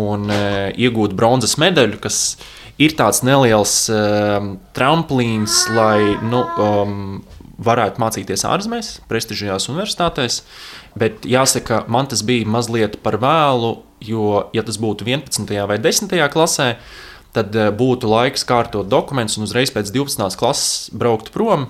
un 0.00 0.28
iegūt 0.28 1.16
bronzas 1.16 1.56
medaļu, 1.60 2.02
kas 2.04 2.20
ir 2.82 2.94
tāds 2.98 3.22
neliels 3.26 3.74
e, 3.92 4.00
tramplīns, 4.76 5.64
lai 5.74 6.16
nu, 6.26 6.42
um, 6.58 6.96
varētu 7.58 8.02
mācīties 8.02 8.44
ārzemēs, 8.48 8.90
prestižajās 9.10 9.68
universitātēs. 9.70 10.40
Bet 10.98 11.26
jāsaka, 11.28 11.84
man 11.90 12.08
tas 12.10 12.24
bija 12.26 12.48
mazliet 12.50 12.98
par 13.04 13.18
vēlu, 13.22 13.76
jo, 14.04 14.44
ja 14.56 14.64
tas 14.66 14.78
būtu 14.80 15.06
11. 15.08 15.54
vai 15.68 15.78
10. 15.82 16.14
klasē, 16.34 16.74
tad 17.34 17.54
eh, 17.58 17.70
būtu 17.74 18.10
laiks 18.10 18.46
kārtot 18.48 18.90
dokumentus 18.90 19.38
un 19.38 19.46
uzreiz 19.48 19.72
pēc 19.74 19.92
12. 19.94 20.38
klases 20.40 20.90
braukt 20.94 21.32
prom. 21.34 21.68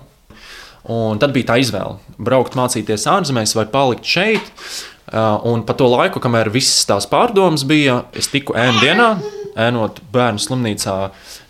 Un 0.85 1.17
tad 1.21 1.33
bija 1.33 1.55
tā 1.55 1.61
izvēle- 1.63 1.97
braukt 2.29 2.57
mācīties 2.59 3.09
ārzemēs 3.09 3.57
vai 3.57 3.65
palikt 3.65 4.05
šeit. 4.05 4.53
Uh, 5.05 5.37
Un 5.45 5.63
pa 5.69 5.77
to 5.77 5.85
laiku, 5.93 6.21
kamēr 6.23 6.49
visas 6.49 6.87
tās 6.89 7.05
pārdomas 7.11 7.67
bija, 7.69 8.07
es 8.17 8.31
tiku 8.33 8.55
ēnu 8.57 8.81
dienā, 8.81 9.09
ēnot 9.55 10.01
bērnu 10.15 10.41
slimnīcā. 10.41 10.95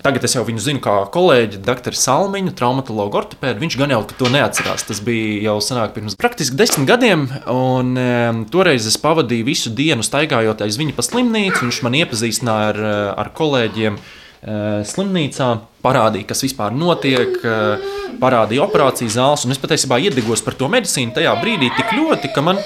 Tagad 0.05 0.27
es 0.27 0.35
jau 0.37 0.43
viņu 0.45 0.61
zinu 0.61 0.83
kā 0.85 0.97
kolēģi, 1.15 1.61
doktoru 1.65 1.97
Salmiņu, 1.97 2.53
traumatologu 2.59 3.21
ortopēdu. 3.23 3.63
Viņš 3.63 3.77
gan 3.81 3.95
jau 3.95 4.03
to 4.11 4.29
neatcerās. 4.33 4.85
Tas 4.89 5.01
bija 5.05 5.47
jau 5.47 5.57
senāk, 5.65 5.95
pirms 5.95 6.19
praktiski 6.21 6.59
desmit 6.59 6.91
gadiem. 6.91 7.29
Un, 7.49 7.95
um, 7.97 8.43
toreiz 8.53 8.89
es 8.91 8.99
pavadīju 9.01 9.49
visu 9.49 9.73
dienu 9.73 10.05
staigājot 10.05 10.67
aiz 10.67 10.77
viņa 10.81 10.99
pa 10.99 11.07
slimnīcu. 11.07 11.65
Viņš 11.65 11.81
man 11.87 11.97
iepazīstināja 12.03 12.71
ar, 12.75 12.81
uh, 12.83 12.95
ar 13.25 13.33
kolēģiem 13.39 13.97
uh, 13.97 14.83
slimnīcā, 14.91 15.53
parādīja, 15.85 16.29
kas 16.35 16.45
vispār 16.45 16.77
notiek, 16.77 17.39
uh, 17.41 17.93
parādīja 18.21 18.67
operācijas 18.67 19.17
zāles. 19.17 19.49
Es 19.49 19.63
patiesībā 19.63 20.03
iedegos 20.05 20.45
par 20.45 20.59
to 20.59 20.69
medicīnu 20.73 21.17
tajā 21.17 21.39
brīdī 21.41 21.73
tik 21.79 21.97
ļoti, 21.97 22.35
ka 22.35 22.45
man 22.45 22.61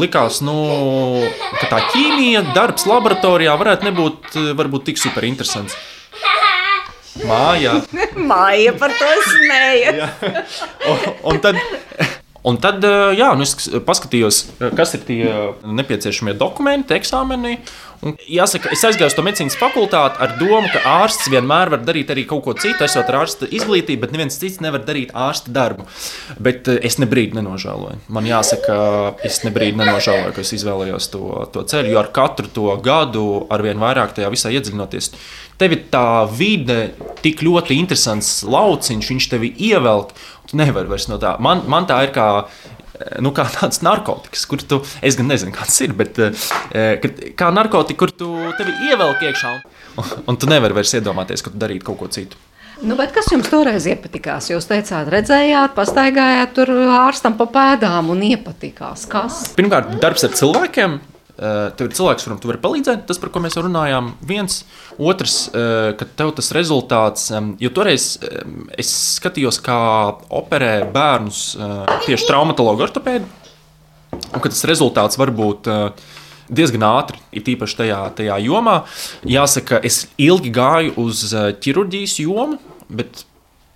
likās, 0.00 0.40
nu, 0.44 0.54
ka 1.60 1.70
tā 1.70 1.80
ķīmija, 1.92 2.44
darbs 2.56 2.86
laboratorijā 2.90 3.54
varētu 3.60 3.88
nebūt 3.90 4.38
varbūt, 4.58 4.88
tik 4.90 5.00
super 5.00 5.26
interesants. 5.28 5.76
Mājā. 7.22 7.78
Māja 8.30 8.74
par 8.78 8.94
to 8.98 9.10
smēja. 9.28 10.10
Un, 10.90 11.04
un 11.30 11.40
tad, 11.44 11.60
un 12.42 12.58
tad 12.62 12.84
jā, 13.14 13.30
nu 13.38 13.46
es 13.46 13.54
paskatījos, 13.86 14.40
kas 14.74 14.96
ir 14.98 15.04
tie 15.06 15.20
nepieciešamie 15.62 16.34
dokumenti, 16.38 16.96
eksāmeni. 16.98 17.60
Un 17.60 17.62
jāsaka, 18.28 18.70
es 18.74 18.82
aizgāju 18.84 19.08
uz 19.10 19.16
to 19.16 19.24
medicīnas 19.24 19.56
fakultāti 19.58 20.20
ar 20.22 20.34
domu, 20.40 20.68
ka 20.72 20.82
ārsts 21.04 21.30
vienmēr 21.32 21.72
var 21.72 21.84
darīt 21.86 22.12
arī 22.12 22.26
kaut 22.28 22.44
ko 22.46 22.54
citu, 22.58 22.84
esot 22.84 23.08
ar 23.10 23.22
ārsta 23.22 23.48
izglītību, 23.48 24.02
bet 24.02 24.14
neviens 24.14 24.36
cits 24.40 24.60
nevar 24.64 24.84
darīt 24.84 25.14
ārsta 25.16 25.52
darbu. 25.54 25.86
Bet 26.42 26.68
eh, 26.70 26.80
es 26.84 26.98
nebrīd 27.00 27.36
nenožēloju. 27.38 28.02
Man 28.14 28.28
jāsaka, 28.28 28.76
es 29.26 29.40
nebrīd 29.46 29.78
nenožēloju, 29.80 30.34
ka 30.36 30.44
es 30.44 30.52
izvēlējos 30.58 31.10
to, 31.14 31.24
to 31.54 31.64
ceļu, 31.70 31.94
jo 31.94 32.02
ar 32.02 32.12
katru 32.14 32.52
to 32.52 32.76
gadu, 32.84 33.24
arvien 33.54 33.80
vairāk 33.80 34.16
tajā 34.16 34.30
visā 34.34 34.52
iedziļinoties, 34.54 35.12
tev 35.60 35.76
ir 35.76 35.88
tā 35.92 36.06
vide 36.28 36.78
tik 37.24 37.44
ļoti 37.46 37.78
interesants 37.80 38.42
lauciņš, 38.44 39.10
viņš 39.14 39.32
tevi 39.32 39.54
ievelk. 39.70 40.14
Tu 40.44 40.58
nevari 40.60 40.90
vairs 40.90 41.06
no 41.08 41.16
tā. 41.16 41.38
Man, 41.40 41.62
man 41.72 41.86
tā 41.88 42.02
ir 42.04 42.10
kā 42.12 42.28
nu, 43.24 43.32
kā 43.36 43.44
tāds 43.52 43.82
narkotikas, 43.84 44.46
kur 44.50 44.62
tu, 44.62 44.80
es 45.02 45.18
gan 45.18 45.28
nezinu, 45.30 45.52
tas 45.56 45.76
ir, 45.84 45.92
bet 45.96 46.18
eh, 46.22 46.96
kad- 47.02 47.22
kā 47.38 47.50
narkotika, 47.54 47.98
kur 48.04 48.12
tu 48.14 48.30
tevi 48.58 48.74
ievelk 48.90 49.22
iekšā, 49.28 49.54
un, 50.00 50.10
un 50.32 50.36
tu 50.40 50.50
nevari 50.50 50.76
vairs 50.76 50.94
iedomāties, 50.98 51.44
ka 51.44 51.52
tu 51.54 51.60
darītu 51.62 51.90
kaut 51.90 51.98
ko 52.02 52.10
citu. 52.12 52.40
Nu, 52.82 52.96
kas 52.98 53.28
jums 53.30 53.46
toreiz 53.48 53.84
iepatikās? 53.86 54.48
Jūs 54.50 54.66
teicāt, 54.66 55.06
redzējāt, 55.12 55.76
pastaigājāt 55.76 56.54
tur 56.56 56.72
ārstam 56.98 57.36
pa 57.38 57.46
pēdām 57.46 58.10
un 58.10 58.24
iepatikās. 58.26 59.06
Kas? 59.08 59.44
Pirmkārt, 59.56 59.94
darbs 60.02 60.26
ar 60.26 60.34
cilvēkiem. 60.34 60.98
Uh, 61.34 61.72
tev 61.74 61.88
ir 61.88 61.94
cilvēks, 61.98 62.24
kuram 62.28 62.38
tu 62.38 62.46
vari 62.46 62.60
palīdzēt. 62.62 63.08
Tas, 63.08 63.18
par 63.18 63.32
ko 63.34 63.40
mēs 63.42 63.56
jau 63.58 63.64
runājām, 63.66 64.12
viens. 64.22 64.60
Otrs, 65.02 65.48
uh, 65.50 65.90
ka 65.98 66.06
tev 66.06 66.30
tas 66.38 66.52
rezultāts, 66.54 67.26
jo 67.58 67.70
toreiz 67.74 68.12
es 68.78 68.92
skatījos, 69.16 69.58
kā 69.64 69.78
operē 70.30 70.84
bērnus 70.94 71.40
uh, 71.58 71.80
tieši 72.06 72.28
traumatologu 72.30 72.86
ortopēdi. 72.86 73.26
Un 74.30 74.38
ka 74.38 74.46
tas 74.46 74.62
rezultāts 74.70 75.18
var 75.18 75.34
būt 75.34 75.66
diezgan 76.54 76.84
ātri, 76.86 77.18
ir 77.34 77.50
īpaši 77.56 77.80
tajā, 77.80 78.00
tajā 78.14 78.38
jomā. 78.44 78.76
Jāsaka, 79.26 79.80
es 79.82 80.04
ilgi 80.20 80.52
gāju 80.54 80.94
uz 81.02 81.24
ķirurģijas 81.34 82.20
jomu, 82.22 82.60
bet 82.86 83.24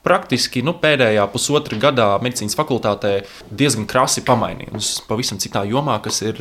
praktiski 0.09 0.65
nu, 0.65 0.73
pēdējā 0.81 1.27
pusotra 1.33 1.79
gadā 1.81 2.09
medicīnas 2.25 2.57
fakultātē 2.57 3.13
diezgan 3.53 3.87
krasi 3.91 4.25
pamainīju. 4.27 4.75
Uz 4.81 4.95
pavisam 5.09 5.41
citā 5.43 5.67
jomā, 5.69 5.99
kas 6.05 6.23
ir 6.25 6.41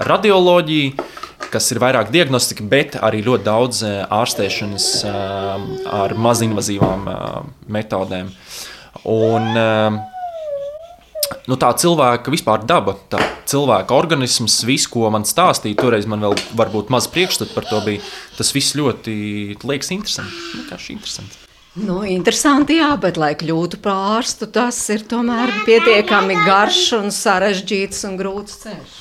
radioloģija, 0.00 1.06
kas 1.52 1.70
ir 1.72 1.82
vairāk 1.82 2.10
diagnostika, 2.14 2.64
bet 2.64 2.96
arī 2.96 3.22
ļoti 3.26 3.46
daudz 3.46 3.84
ārstēšanas 4.16 4.90
ar 5.06 6.16
mazinvazīvām 6.26 7.08
metodēm. 7.76 8.32
Un, 9.06 9.48
nu, 11.46 11.58
tā 11.60 11.70
cilvēka 11.78 12.32
vispār 12.32 12.64
daba, 12.66 12.96
tā 13.12 13.20
cilvēka 13.46 13.94
organisms, 13.94 14.62
viss, 14.66 14.88
ko 14.90 15.10
man 15.14 15.28
stāstīja, 15.28 15.78
toreiz 15.84 16.08
man 16.10 16.24
vēl 16.24 16.38
varbūt 16.58 16.92
maz 16.94 17.10
priekšstats 17.12 17.54
par 17.54 17.68
to 17.68 17.82
bija. 17.86 18.04
Tas 18.38 18.54
viss 18.56 18.78
ļoti 18.78 19.16
liekas 19.62 19.92
interesanti. 19.94 20.46
Vienkārši 20.56 20.96
interesanti. 20.96 21.45
Nu, 21.76 22.00
interesanti, 22.08 22.78
jā, 22.80 22.88
bet, 23.00 23.18
lai 23.20 23.34
kļūtu 23.36 23.82
par 23.84 24.16
ārstu, 24.16 24.48
tas 24.48 24.78
ir 24.94 25.04
tomēr 25.10 25.52
pietiekami 25.68 26.38
garš 26.46 26.82
un 27.02 27.12
sarežģīts 27.12 28.04
un 28.08 28.16
grūts 28.20 28.60
ceļš. 28.64 29.00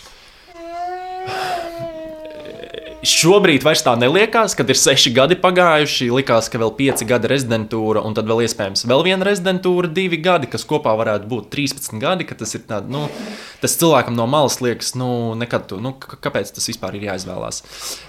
Šobrīd 3.06 3.62
vairs 3.62 3.84
tā 3.86 3.92
neliekās, 4.02 4.56
kad 4.58 4.70
ir 4.72 4.78
seši 4.80 5.12
gadi 5.14 5.36
pagājuši. 5.38 6.08
Likās, 6.10 6.48
ka 6.50 6.58
vēl 6.58 6.72
pieci 6.74 7.06
gadi 7.06 7.30
rezidentūra, 7.30 8.02
un 8.02 8.16
tad 8.18 8.26
vēl 8.26 8.42
iespējams 8.48 8.86
vēl 8.90 9.04
viena 9.06 9.28
rezidentūra, 9.28 9.92
divi 9.94 10.18
gadi, 10.24 10.50
kas 10.50 10.66
kopā 10.66 10.96
varētu 10.98 11.30
būt 11.30 11.52
13 11.54 12.02
gadi. 12.02 12.26
Tas 12.36 12.56
ir 12.58 12.64
tāds, 12.66 12.90
nu, 12.90 13.04
tas 13.62 13.78
cilvēkam 13.78 14.18
no 14.18 14.26
malas 14.32 14.58
liekas, 14.64 14.96
nu, 14.98 15.10
nekad, 15.38 15.68
tu, 15.70 15.78
nu, 15.84 15.92
kāpēc 16.00 16.50
tas 16.56 16.66
vispār 16.72 16.98
ir 16.98 17.06
jāizvēlās. 17.12 17.62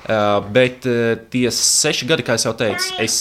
Uh, 0.07 0.39
bet 0.55 0.89
uh, 0.89 1.13
tie 1.35 1.45
seši 1.53 2.09
gadi, 2.09 2.25
kā 2.25 2.39
jau 2.41 2.55
teicu, 2.57 2.95
es, 3.03 3.19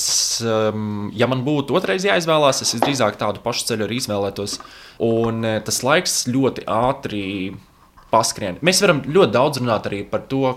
um, 0.47 1.09
ja 1.17 1.27
man 1.27 1.43
būtu 1.43 1.75
otrais 1.75 2.07
jāizvēlās, 2.07 2.63
es 2.63 2.71
drīzāk 2.85 3.19
tādu 3.19 3.43
pašu 3.43 3.67
ceļu 3.73 3.89
arī 3.89 3.99
izvēlētos. 3.99 4.61
Un 5.03 5.43
uh, 5.43 5.57
tas 5.67 5.81
laiks 5.83 6.21
ļoti 6.31 6.63
ātri 6.71 7.25
paskrien. 8.15 8.61
Mēs 8.63 8.79
varam 8.85 9.03
ļoti 9.03 9.35
daudz 9.35 9.59
runāt 9.59 9.91
arī 9.91 10.05
par 10.07 10.23
to, 10.31 10.55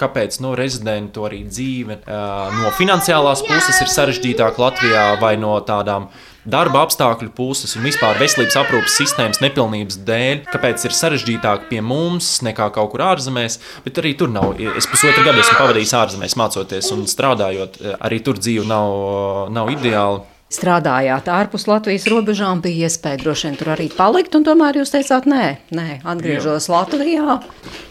kāpēc 0.00 0.40
no 0.44 0.54
rezidentu 0.58 1.28
arī 1.28 1.44
dzīve 1.48 2.00
no 2.08 2.72
finansiālās 2.78 3.44
puses 3.46 3.80
ir 3.84 3.92
sarežģītāka 3.92 4.62
Latvijā 4.62 5.06
vai 5.20 5.36
no 5.40 5.54
tādām 5.66 6.08
darba 6.50 6.84
apstākļu 6.86 7.30
puses 7.36 7.74
un 7.76 7.84
vispār 7.84 8.18
veselības 8.20 8.56
aprūpas 8.62 8.96
sistēmas 8.96 9.42
nepilnības 9.44 10.00
dēļ, 10.08 10.42
kāpēc 10.48 10.86
ir 10.88 10.96
sarežģītāk 10.96 11.68
pie 11.70 11.82
mums 11.84 12.38
nekā 12.46 12.70
kaut 12.74 12.92
kur 12.94 13.04
ārzemēs. 13.10 13.58
Bet 13.84 14.00
arī 14.00 14.14
tur 14.18 14.32
nav. 14.32 14.56
Es 14.76 14.88
pusotru 14.90 15.24
gadu 15.26 15.42
esmu 15.42 15.58
pavadījis 15.60 15.96
ārzemēs, 16.00 16.38
mācoties 16.40 16.90
un 16.96 17.04
strādājot. 17.10 17.80
Arī 18.00 18.22
tur 18.24 18.40
dzīve 18.40 18.66
nav, 18.68 19.50
nav 19.52 19.72
ideāla 19.76 20.24
strādājāt 20.50 21.30
ārpus 21.30 21.68
Latvijas 21.70 22.08
robežām, 22.10 22.62
bija 22.64 22.88
iespēja 22.88 23.20
droši 23.22 23.48
vien 23.48 23.60
tur 23.60 23.72
arī 23.76 23.86
palikt. 23.94 24.34
Tomēr 24.34 24.80
jūs 24.80 24.92
teicāt, 24.94 25.28
nē, 25.30 25.46
nē 25.76 26.00
atgriežos 26.02 26.66
Jā. 26.66 26.74
Latvijā. 26.74 27.38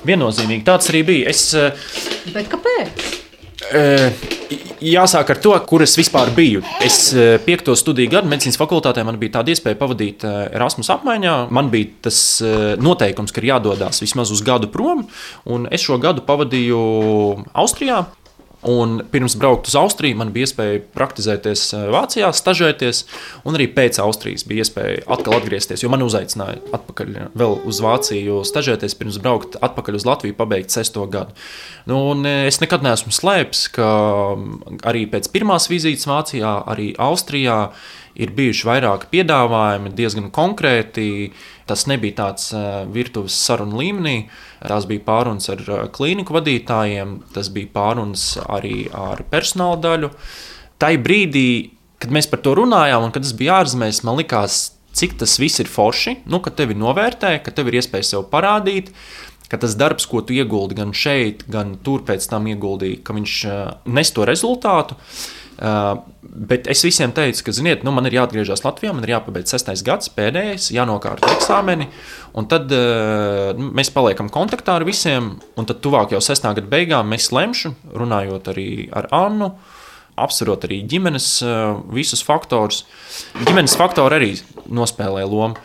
Viennozīmīgi 0.08 0.68
tāds 0.68 0.92
arī 0.92 1.06
bija. 1.08 1.32
Es, 1.32 1.48
Bet 2.34 2.52
kāpēc? 2.52 3.08
Jāsāk 4.80 5.34
ar 5.34 5.40
to, 5.44 5.52
kur 5.68 5.84
es 5.84 5.94
vispār 6.00 6.32
biju. 6.36 6.62
Es 6.84 7.12
piekto 7.46 7.76
studiju 7.78 8.12
gadu 8.14 8.32
medicīnas 8.32 8.58
fakultātē 8.60 9.04
man 9.06 9.20
bija 9.22 9.38
tāda 9.38 9.54
iespēja 9.54 9.78
pavadīt 9.80 10.24
Erasmus 10.26 10.90
apmaiņā. 10.96 11.36
Man 11.54 11.72
bija 11.74 11.92
tas 12.08 12.22
noteikums, 12.80 13.36
ka 13.36 13.44
ir 13.44 13.52
jādodas 13.52 14.00
vismaz 14.04 14.32
uz 14.36 14.44
gadu 14.48 14.72
prom, 14.72 15.06
un 15.46 15.68
es 15.72 15.84
šo 15.86 16.00
gadu 16.02 16.24
pavadīju 16.28 16.80
Austrijā. 17.52 18.06
Un 18.68 18.98
pirms 19.12 19.38
braukt 19.40 19.70
uz 19.72 19.76
Austriju, 19.80 20.18
man 20.20 20.34
bija 20.36 20.44
iespēja 20.44 20.82
praktizēties 20.92 21.62
eh, 21.78 21.86
Vācijā, 21.94 22.28
stažēties, 22.36 23.06
un 23.48 23.56
arī 23.56 23.70
pēc 23.72 24.02
Austrijas 24.04 24.44
bija 24.50 24.66
iespēja 24.66 25.06
atkal 25.16 25.38
atgriezties. 25.38 25.86
Jo 25.86 25.92
man 25.94 26.04
uzaicināja 26.04 26.60
atpakaļ 26.76 27.14
vēl 27.40 27.56
uz 27.70 27.80
Vāciju, 27.86 28.42
stažēties, 28.48 28.98
pirms 29.00 29.22
braukt 29.24 29.56
atpakaļ 29.64 30.02
uz 30.02 30.08
Latviju, 30.10 30.36
pabeigt 30.36 30.76
sesto 30.76 31.06
gadu. 31.08 31.32
Nu, 31.88 32.02
eh, 32.28 32.50
es 32.50 32.60
nekad 32.60 32.84
neesmu 32.84 33.16
slēpis, 33.16 33.70
ka 33.80 33.88
mm, 34.36 34.84
arī 34.92 35.06
pēc 35.08 35.32
pirmās 35.32 35.72
vizītes 35.72 36.10
Vācijā, 36.12 36.58
arī 36.68 36.92
Austrijā 37.00 37.70
ir 38.20 38.36
bijuši 38.36 38.68
vairāki 38.68 39.08
piedāvājumi, 39.14 39.96
diezgan 39.96 40.28
konkrēti. 40.36 41.32
Tas 41.70 41.86
nebija 41.88 42.18
tāds 42.18 42.50
virtuves 42.92 43.38
sarunu 43.38 43.78
līmenī. 43.80 44.16
Tās 44.60 44.88
bija 44.90 45.04
pārunas 45.06 45.50
ar 45.54 45.62
uh, 45.66 45.84
klīniku 45.96 46.36
vadītājiem, 46.36 47.20
tas 47.36 47.52
bija 47.54 47.72
pārunas 47.74 48.34
arī 48.44 48.90
ar 48.96 49.24
personāla 49.32 49.80
daļu. 49.86 50.12
Tai 50.80 50.92
brīdī, 51.04 51.48
kad 52.00 52.12
mēs 52.16 52.28
par 52.32 52.44
to 52.44 52.56
runājām, 52.60 53.08
un 53.08 53.16
kad 53.16 53.26
tas 53.26 53.36
bija 53.40 53.62
ārzemēs, 53.64 54.04
man 54.08 54.20
likās, 54.20 54.62
cik 55.00 55.18
tas 55.22 55.38
viss 55.40 55.62
ir 55.64 55.72
forši, 55.72 56.20
nu, 56.32 56.42
ka 56.44 56.52
tevi 56.56 56.76
novērtē, 56.76 57.38
ka 57.44 57.54
tev 57.56 57.72
ir 57.72 57.80
iespēja 57.80 58.14
sev 58.14 58.30
parādīt. 58.32 58.94
Ka 59.50 59.58
tas 59.58 59.74
darbs, 59.74 60.06
ko 60.06 60.22
tu 60.22 60.36
ieguldi 60.36 60.76
gan 60.78 60.92
šeit, 60.94 61.48
gan 61.50 61.74
tur 61.82 62.04
pēc 62.06 62.28
tam 62.30 62.46
ieguldīji, 62.52 63.00
ka 63.02 63.16
viņš 63.18 63.38
uh, 63.50 63.62
nes 63.90 64.12
to 64.14 64.28
rezultātu. 64.30 65.00
Uh, 65.60 66.04
bet 66.30 66.68
es 66.72 66.84
visiem 66.86 67.12
teicu, 67.16 67.44
ka, 67.46 67.54
ziniet, 67.56 67.84
nu, 67.86 67.94
man 67.96 68.08
ir 68.10 68.18
jāatgriežas 68.20 68.64
Latvijā, 68.66 68.94
man 68.96 69.06
ir 69.06 69.16
jāpabeidz 69.16 69.54
sestais 69.54 69.84
gads, 69.86 70.12
pēdējais, 70.16 70.70
jānokārto 70.76 71.30
eksāmeni. 71.34 71.90
Un 72.38 72.48
tad 72.52 72.72
uh, 72.76 73.58
mēs 73.58 73.92
paliekam 73.96 74.30
kontaktā 74.34 74.78
ar 74.80 74.86
visiem, 74.88 75.36
un 75.60 75.70
tad 75.70 75.82
tuvāk 75.84 76.14
jau 76.16 76.22
sestā 76.24 76.54
gada 76.58 76.70
beigām 76.70 77.10
mēs 77.12 77.32
lemšu, 77.36 77.74
runājot 77.98 78.54
arī 78.54 78.70
ar 78.96 79.10
Annu. 79.16 79.54
Apsverot 80.20 80.66
arī 80.68 80.82
ģimenes 80.90 81.28
uh, 81.48 81.78
visus 81.96 82.22
faktorus. 82.28 82.84
Ģimenes 83.40 83.78
faktori 83.80 84.18
arī 84.18 84.32
nospēlē 84.68 85.24
lomu, 85.24 85.56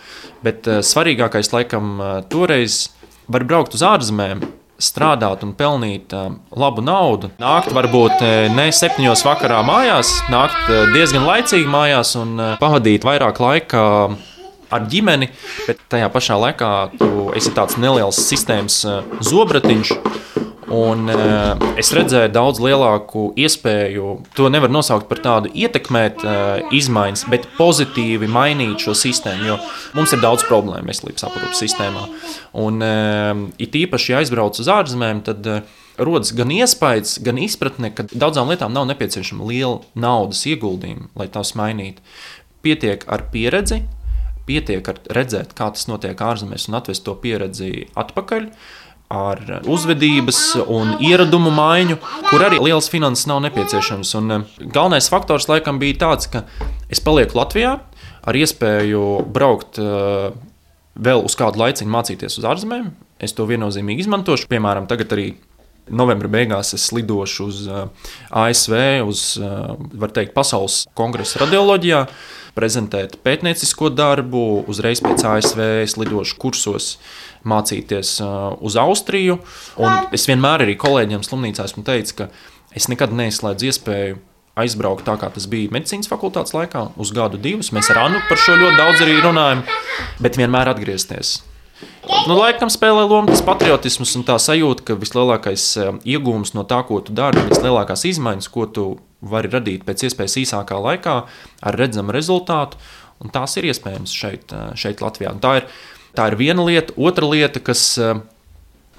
bet 0.46 0.68
uh, 0.70 0.78
svarīgākais 0.86 1.50
laikam 1.54 1.96
uh, 1.98 2.18
toreiz 2.30 2.84
var 3.26 3.44
braukt 3.48 3.74
uz 3.74 3.82
ārzemēm, 3.82 4.44
strādāt 4.82 5.44
un 5.46 5.54
pelnīt 5.56 6.14
uh, 6.16 6.32
labu 6.56 6.82
naudu. 6.84 7.30
Nākt 7.40 7.72
varbūt 7.74 8.20
uh, 8.20 8.34
ne 8.54 8.68
septiņos 8.74 9.24
vakarā 9.26 9.62
mājās, 9.66 10.12
nākt 10.32 10.70
uh, 10.70 10.84
diezgan 10.94 11.26
laicīgi 11.28 11.70
mājās 11.70 12.14
un 12.20 12.36
pavadīt 12.60 13.06
vairāk 13.06 13.42
laika. 13.42 13.84
Ar 14.74 14.86
ģimeni, 14.90 15.28
bet 15.68 15.82
tajā 15.92 16.08
pašā 16.10 16.34
laikā 16.40 16.68
tu 16.98 17.28
esi 17.38 17.52
tāds 17.54 17.76
neliels 17.78 18.18
sistēmas 18.26 18.80
zobratiņš, 19.22 19.92
Un, 20.72 21.08
uh, 21.12 21.60
es 21.80 21.90
redzēju 21.92 22.30
daudz 22.32 22.60
lielāku 22.62 23.26
iespēju, 23.40 24.10
to 24.36 24.48
nevar 24.52 24.72
nosaukt 24.72 25.08
par 25.10 25.20
tādu 25.24 25.50
ietekmēt 25.52 26.22
uh, 26.24 26.62
izmaiņas, 26.74 27.26
bet 27.32 27.48
pozitīvi 27.58 28.28
mainīt 28.30 28.84
šo 28.86 28.94
sistēmu. 28.96 29.48
Jo 29.50 29.58
mums 29.96 30.14
ir 30.16 30.22
daudz 30.24 30.46
problēmu 30.48 30.88
veselības 30.88 31.26
aprūpas 31.28 31.60
sistēmā. 31.60 32.06
Un, 32.64 32.80
uh, 32.84 33.42
it 33.60 33.76
īpaši, 33.76 34.14
ja 34.14 34.22
aizbrauc 34.22 34.60
uz 34.62 34.70
ārzemēm, 34.72 35.20
tad 35.26 35.50
uh, 35.50 35.74
rodas 36.00 36.32
gan 36.36 36.52
iespējas, 36.54 37.18
gan 37.24 37.40
izpratne, 37.42 37.92
ka 37.92 38.06
daudzām 38.12 38.48
lietām 38.52 38.72
nav 38.72 38.88
nepieciešama 38.92 39.50
liela 39.50 39.82
naudas 39.98 40.46
ieguldījuma, 40.48 41.10
lai 41.18 41.28
tās 41.34 41.52
mainītu. 41.58 42.00
Pietiek 42.64 43.04
ar 43.12 43.26
pieredzi, 43.34 43.82
pietiek 44.48 44.88
ar 44.88 45.02
redzēt, 45.12 45.52
kā 45.56 45.68
tas 45.76 45.84
notiek 45.90 46.16
ārzemēs, 46.24 46.70
un 46.70 46.80
atvest 46.80 47.04
to 47.04 47.12
pieredzi 47.20 47.90
atpakaļ. 48.00 48.48
Uh, 48.48 48.80
ar 49.14 49.40
uzvedības 49.70 50.40
un 50.66 50.96
ieradumu 51.04 51.52
maiņu, 51.54 51.98
kur 52.28 52.44
arī 52.46 52.60
liels 52.62 52.90
finanses 52.92 53.28
nav 53.30 53.42
nepieciešams. 53.46 54.14
Un 54.20 54.36
eh, 54.36 54.46
galvenais 54.64 55.08
faktors 55.12 55.48
laikam 55.50 55.80
bija 55.82 56.00
tāds, 56.06 56.30
ka 56.30 56.44
es 56.92 57.02
palieku 57.04 57.38
Latvijā 57.38 57.78
ar 58.24 58.40
iespēju 58.40 59.06
braukt 59.34 59.80
eh, 59.82 60.28
vēl 60.94 61.24
uz 61.26 61.36
kādu 61.38 61.62
laiciņu 61.62 61.94
mācīties 61.94 62.38
uz 62.40 62.46
ārzemēm. 62.48 62.92
Es 63.22 63.34
to 63.36 63.46
viennozīmīgi 63.48 64.04
izmantošu. 64.04 64.50
Piemēram, 64.50 64.88
tagad 64.90 65.14
arī 65.16 65.28
novembra 65.88 66.30
beigās 66.32 66.74
es 66.76 66.86
lidošu 66.94 67.48
uz 67.50 67.64
eh, 67.68 68.08
ASV, 68.44 68.78
uz 69.04 69.26
teikt, 70.14 70.34
pasaules 70.36 70.84
kongresa 70.96 71.42
radioloģijā 71.44 72.06
prezentēt 72.54 73.18
pētniecisko 73.26 73.90
darbu. 73.94 74.64
Uzreiz 74.70 75.02
pēc 75.04 75.24
ASV 75.28 75.62
es 75.82 75.96
lidošu 75.98 76.38
kursos 76.40 76.94
mācīties 77.44 78.16
uh, 78.24 78.54
uz 78.64 78.78
Austriju. 78.80 79.40
Un 79.82 80.14
es 80.14 80.28
vienmēr 80.30 80.64
arī 80.64 80.76
kolēģiem 80.80 81.24
slimnīcā 81.26 81.66
esmu 81.68 81.84
teicis, 81.86 82.16
ka 82.16 82.30
es 82.74 82.88
nekad 82.88 83.12
neizslēdzu 83.16 83.68
iespēju 83.70 84.20
aizbraukt 84.60 85.06
tā, 85.06 85.16
kā 85.18 85.30
tas 85.34 85.48
bija 85.50 85.72
medicīnas 85.74 86.10
fakultātes 86.10 86.54
laikā, 86.54 86.86
uz 87.00 87.10
gadu, 87.14 87.40
divus. 87.42 87.72
Mēs 87.74 87.90
ar 87.92 88.04
Annu 88.04 88.22
par 88.28 88.40
šo 88.40 88.54
ļoti 88.60 88.78
daudz 88.78 89.02
arī 89.02 89.18
runājam, 89.18 89.64
bet 90.22 90.38
vienmēr 90.38 90.70
atgriezties. 90.70 91.40
Nu, 92.04 92.36
laikam 92.36 92.68
spēlē 92.72 93.04
lomu 93.08 93.32
tas 93.32 93.40
patriotisms 93.44 94.12
un 94.18 94.24
tā 94.28 94.36
sajūta, 94.40 94.84
ka 94.88 94.96
vislielākais 95.00 95.64
eh, 95.80 95.90
iegūms 96.14 96.52
no 96.56 96.64
tā, 96.68 96.82
ko 96.88 96.98
tu 97.04 97.14
dari, 97.16 97.40
vislielākās 97.48 98.04
izmaiņas, 98.10 98.48
ko 98.52 98.66
tu 98.68 98.84
vari 99.24 99.48
radīt 99.52 99.86
pēc 99.88 100.06
iespējas 100.08 100.36
īsākā 100.42 100.80
laikā, 100.84 101.16
ar 101.64 101.78
redzamu 101.80 102.12
rezultātu. 102.16 102.80
Un 103.24 103.32
tās 103.32 103.56
ir 103.56 103.70
iespējams 103.70 104.12
šeit, 104.12 104.52
eh, 104.52 104.70
šeit 104.76 105.00
Latvijā. 105.04 105.32
Un 105.32 105.40
tā, 105.44 105.56
ir, 105.62 105.68
tā 106.16 106.28
ir 106.28 106.38
viena 106.40 106.66
lieta. 106.66 106.92
Otra 107.00 107.28
lieta, 107.30 107.62
kas 107.64 107.86
eh, 107.96 108.20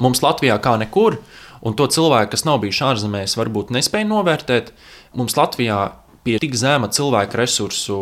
mums 0.02 0.24
Latvijā 0.26 0.58
kā 0.64 0.74
nekur, 0.82 1.20
un 1.66 1.78
to 1.78 1.86
cilvēku, 1.90 2.34
kas 2.34 2.46
nav 2.48 2.64
bijuši 2.66 2.86
ārzemēs, 2.90 3.38
varbūt 3.38 3.74
nespēja 3.76 4.10
novērtēt, 4.10 4.74
mums 5.18 5.38
Latvijā 5.38 5.80
pie 6.26 6.40
tik 6.42 6.58
zema 6.58 6.90
cilvēku 6.90 7.38
resursu 7.38 8.02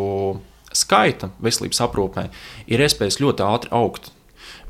skaita 0.74 1.30
veselības 1.44 1.80
aprūpē 1.84 2.28
ir 2.72 2.82
iespējas 2.84 3.20
ļoti 3.22 3.44
ātri 3.46 3.74
augt. 3.76 4.10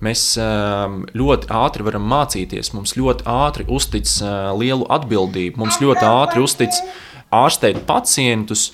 Mēs 0.02 0.24
ehm, 0.40 1.04
ļoti 1.14 1.50
ātri 1.54 1.87
varam 1.87 2.07
mācīties, 2.11 2.72
mums 2.74 2.96
ļoti 2.98 3.26
ātri 3.30 3.68
uztic 3.70 4.11
eh, 4.20 4.50
lielu 4.59 4.88
atbildību, 4.96 5.61
mums 5.62 5.80
ļoti 5.83 6.04
ātri 6.09 6.44
uztic 6.44 6.74
ārstēt 7.35 7.85
pacientus 7.88 8.72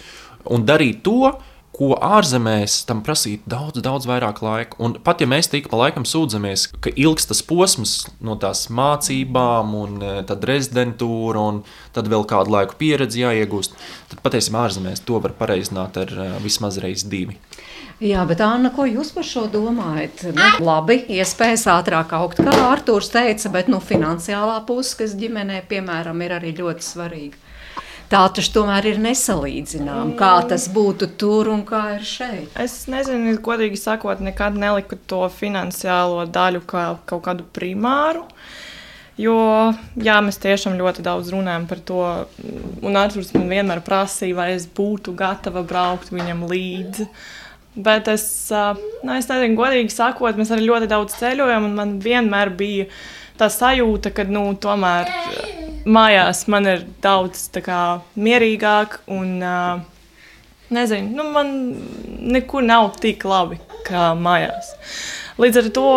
un 0.49 0.65
darīt 0.69 1.03
to, 1.05 1.35
ko 1.81 1.95
ārzemēs 1.97 2.83
tam 2.85 2.99
prasītu 3.05 3.49
daudz, 3.49 3.81
daudz 3.81 4.05
vairāk 4.09 4.43
laika. 4.45 4.77
Un 4.85 4.99
pat 5.05 5.23
ja 5.23 5.29
mēs 5.31 5.49
tik 5.49 5.71
pa 5.73 5.79
laikam 5.81 6.05
sūdzamies, 6.09 6.67
ka 6.85 6.93
ilgs 6.93 7.31
tas 7.31 7.41
posms 7.47 7.95
no 8.21 8.37
tās 8.41 8.67
mācībām, 8.69 9.73
un 9.79 9.97
eh, 10.05 10.19
tad 10.29 10.45
rezidentūra, 10.51 11.47
un 11.53 11.63
tad 11.97 12.11
vēl 12.13 12.27
kādu 12.29 12.53
laiku 12.57 12.77
pieredzi 12.81 13.25
jāiegūst, 13.25 13.77
tad 14.13 14.25
patiesībā 14.27 14.67
ārzemēs 14.67 15.05
to 15.09 15.23
var 15.25 15.37
pareizināt 15.39 15.97
ar 16.03 16.13
eh, 16.13 16.35
vismaz 16.45 16.81
reizi 16.85 17.09
divi. 17.13 17.39
Jā, 18.01 18.23
bet 18.25 18.41
Anna, 18.41 18.71
ko 18.73 18.87
jūs 18.89 19.11
par 19.13 19.27
šo 19.29 19.43
domājat? 19.53 20.23
Nu, 20.33 20.45
labi, 20.65 21.03
iespējas 21.19 21.67
ātrāk 21.69 22.15
augt, 22.17 22.39
kā 22.41 22.53
Arthurs 22.71 23.11
teica, 23.13 23.51
bet 23.53 23.67
nu, 23.69 23.77
finansiālā 23.85 24.55
puse, 24.65 24.95
kas 24.97 25.13
ģimenē, 25.21 25.59
piemēram, 25.69 26.23
ir 26.25 26.33
arī 26.39 26.55
ļoti 26.57 26.87
svarīga. 26.87 27.37
Tā 28.11 28.23
taču 28.33 28.55
tomēr 28.55 28.89
ir 28.89 29.03
nesalīdzināma. 29.05 30.15
Kā 30.19 30.31
tas 30.49 30.65
būtu 30.73 31.11
tur 31.21 31.51
un 31.53 31.61
kā 31.69 31.83
ir 31.99 32.07
šeit? 32.09 32.57
Es 32.59 32.87
nezinu, 32.91 33.35
godīgi 33.45 33.77
sakot, 33.79 34.25
nekad 34.25 34.57
neliku 34.57 34.97
to 35.13 35.21
finansiālo 35.35 36.25
daļu 36.33 36.65
kā 36.73 36.87
kaut 37.05 37.23
kādu 37.29 37.45
primāru. 37.53 38.25
Jo 39.21 39.37
jā, 40.01 40.17
mēs 40.25 40.41
tiešām 40.41 40.81
ļoti 40.81 41.05
daudz 41.05 41.29
runājam 41.37 41.69
par 41.69 41.85
to. 41.85 42.01
Un 42.81 42.97
Arthurs 42.97 43.35
man 43.37 43.53
vienmēr 43.53 43.85
prasīja, 43.85 44.39
vai 44.41 44.49
es 44.57 44.65
būtu 44.65 45.13
gatava 45.13 45.61
braukt 45.69 46.09
viņam 46.17 46.49
līdzi. 46.49 47.05
Uh, 47.05 47.29
Bet 47.75 48.09
es, 48.11 48.25
nu, 48.51 49.15
es 49.15 49.29
nezinu, 49.31 49.55
godīgi 49.59 49.93
sakot, 49.95 50.39
mēs 50.39 50.51
arī 50.51 50.67
ļoti 50.67 50.89
daudz 50.91 51.15
ceļojam, 51.21 51.69
un 51.69 51.77
man 51.79 51.93
vienmēr 52.03 52.51
bija 52.59 52.89
tā 53.39 53.47
sajūta, 53.53 54.11
ka 54.15 54.27
nu, 54.27 54.49
tomēr 54.61 55.09
mājās 55.87 56.45
man 56.51 56.67
ir 56.69 56.85
daudz 57.03 57.47
kā, 57.63 58.01
mierīgāk, 58.19 58.99
un 59.15 59.39
nezinu, 60.75 61.15
nu, 61.15 61.29
man 61.31 61.55
nekur 62.35 62.67
nav 62.67 62.91
tik 63.01 63.25
labi 63.29 63.61
kā 63.87 64.11
mājās. 64.19 64.75
Līdz 65.41 65.63
ar 65.63 65.73
to 65.79 65.89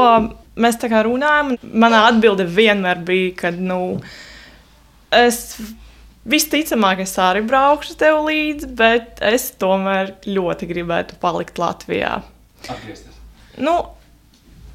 mēs 0.62 0.78
tā 0.80 0.90
kā 0.94 1.02
runājam, 1.08 1.56
un 1.56 1.80
manā 1.84 2.06
atbilde 2.12 2.46
vienmēr 2.48 3.02
bija, 3.06 3.34
ka 3.42 3.54
nu, 3.58 3.98
es 5.14 5.58
Visticamāk, 6.24 7.02
es 7.04 7.18
arī 7.20 7.42
braukšu 7.44 7.98
tev 8.00 8.22
līdzi, 8.30 8.70
bet 8.80 9.20
es 9.28 9.50
tomēr 9.60 10.14
ļoti 10.24 10.70
gribētu 10.70 11.18
palikt 11.20 11.60
Latvijā. 11.60 12.22
Atgriezties. 12.64 13.18
Nu, 13.60 13.76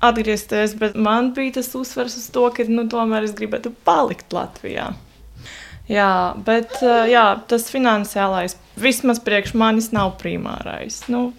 atgriezties, 0.04 0.74
bet 0.78 0.96
man 0.96 1.32
bija 1.37 1.56
tas 1.58 1.72
uzsvers 1.74 2.18
uz 2.20 2.28
to, 2.34 2.44
ka 2.52 2.68
nu, 2.68 2.84
tomēr 2.92 3.24
es 3.24 3.32
gribētu 3.37 3.72
palikt 3.88 4.37
Latvijā. 4.37 4.90
Jā, 5.88 6.12
bet 6.44 6.82
jā, 7.08 7.24
tas 7.48 7.70
finansiālais 7.72 8.58
vismaz 8.76 9.22
priekš 9.24 9.54
manis 9.56 9.88
nav 9.96 10.18
primārais. 10.20 11.00
Nu, 11.08 11.30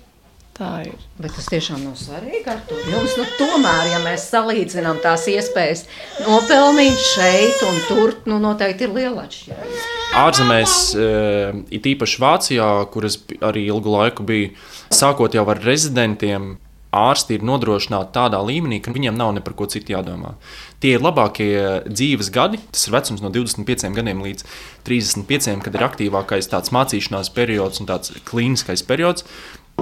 Tā 0.60 0.82
ir. 0.84 0.96
Bet 1.16 1.32
tas 1.38 1.46
tiešām 1.48 1.86
nav 1.86 1.94
svarīgi. 1.96 2.52
Jums 2.92 3.14
nu, 3.16 3.24
tomēr, 3.40 3.94
ja 3.94 4.02
mēs 4.04 4.26
salīdzinām 4.28 5.00
tās 5.00 5.24
iespējas 5.32 5.86
nopelnīt 6.26 7.00
šeit 7.14 7.64
un 7.64 7.80
tur, 7.88 8.18
nu, 8.28 8.42
noteikti 8.44 8.84
ir 8.90 8.96
liela 8.98 9.24
atšķirība. 9.24 9.84
Ārzemēs, 10.20 10.74
eh, 11.00 11.62
it 11.80 11.88
īpaši 11.88 12.20
Vācijā, 12.20 12.72
kur 12.92 13.08
es 13.08 13.16
arī 13.40 13.70
ilgu 13.72 13.96
laiku 13.96 14.28
biju, 14.28 14.52
sākot 14.92 15.38
jau 15.38 15.48
ar 15.48 15.64
rezidentiem, 15.64 16.58
ārsti 16.96 17.38
ir 17.38 17.46
nodrošināti 17.46 18.16
tādā 18.16 18.40
līmenī, 18.42 18.80
ka 18.82 18.92
viņiem 18.92 19.18
nav 19.18 19.34
ne 19.36 19.44
par 19.46 19.54
ko 19.54 19.68
citu 19.70 19.94
jādomā. 19.94 20.34
Tie 20.82 20.96
ir 20.96 21.04
labākie 21.06 21.86
dzīves 21.86 22.32
gadi, 22.34 22.60
tas 22.72 22.88
ir 22.88 22.96
vecums 22.96 23.22
no 23.22 23.30
25 23.30 23.94
gadiem 23.94 24.24
līdz 24.26 24.46
35, 24.90 25.62
kad 25.66 25.78
ir 25.78 25.86
aktīvākais 25.86 26.50
tāds 26.50 26.74
mācīšanās 26.74 27.30
periods 27.36 27.80
un 27.80 27.90
tāds 27.92 28.14
klīniskais 28.26 28.86
periods. 28.88 29.28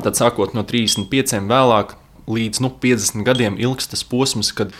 Tad 0.03 0.17
sākot 0.19 0.53
no 0.53 0.62
35 0.67 1.47
vēlāk 1.49 1.95
līdz 2.29 2.62
nu, 2.63 2.71
50 2.83 3.25
gadiem 3.25 3.57
ilgs 3.62 3.89
tas 3.89 4.03
posms, 4.05 4.51
kad 4.55 4.73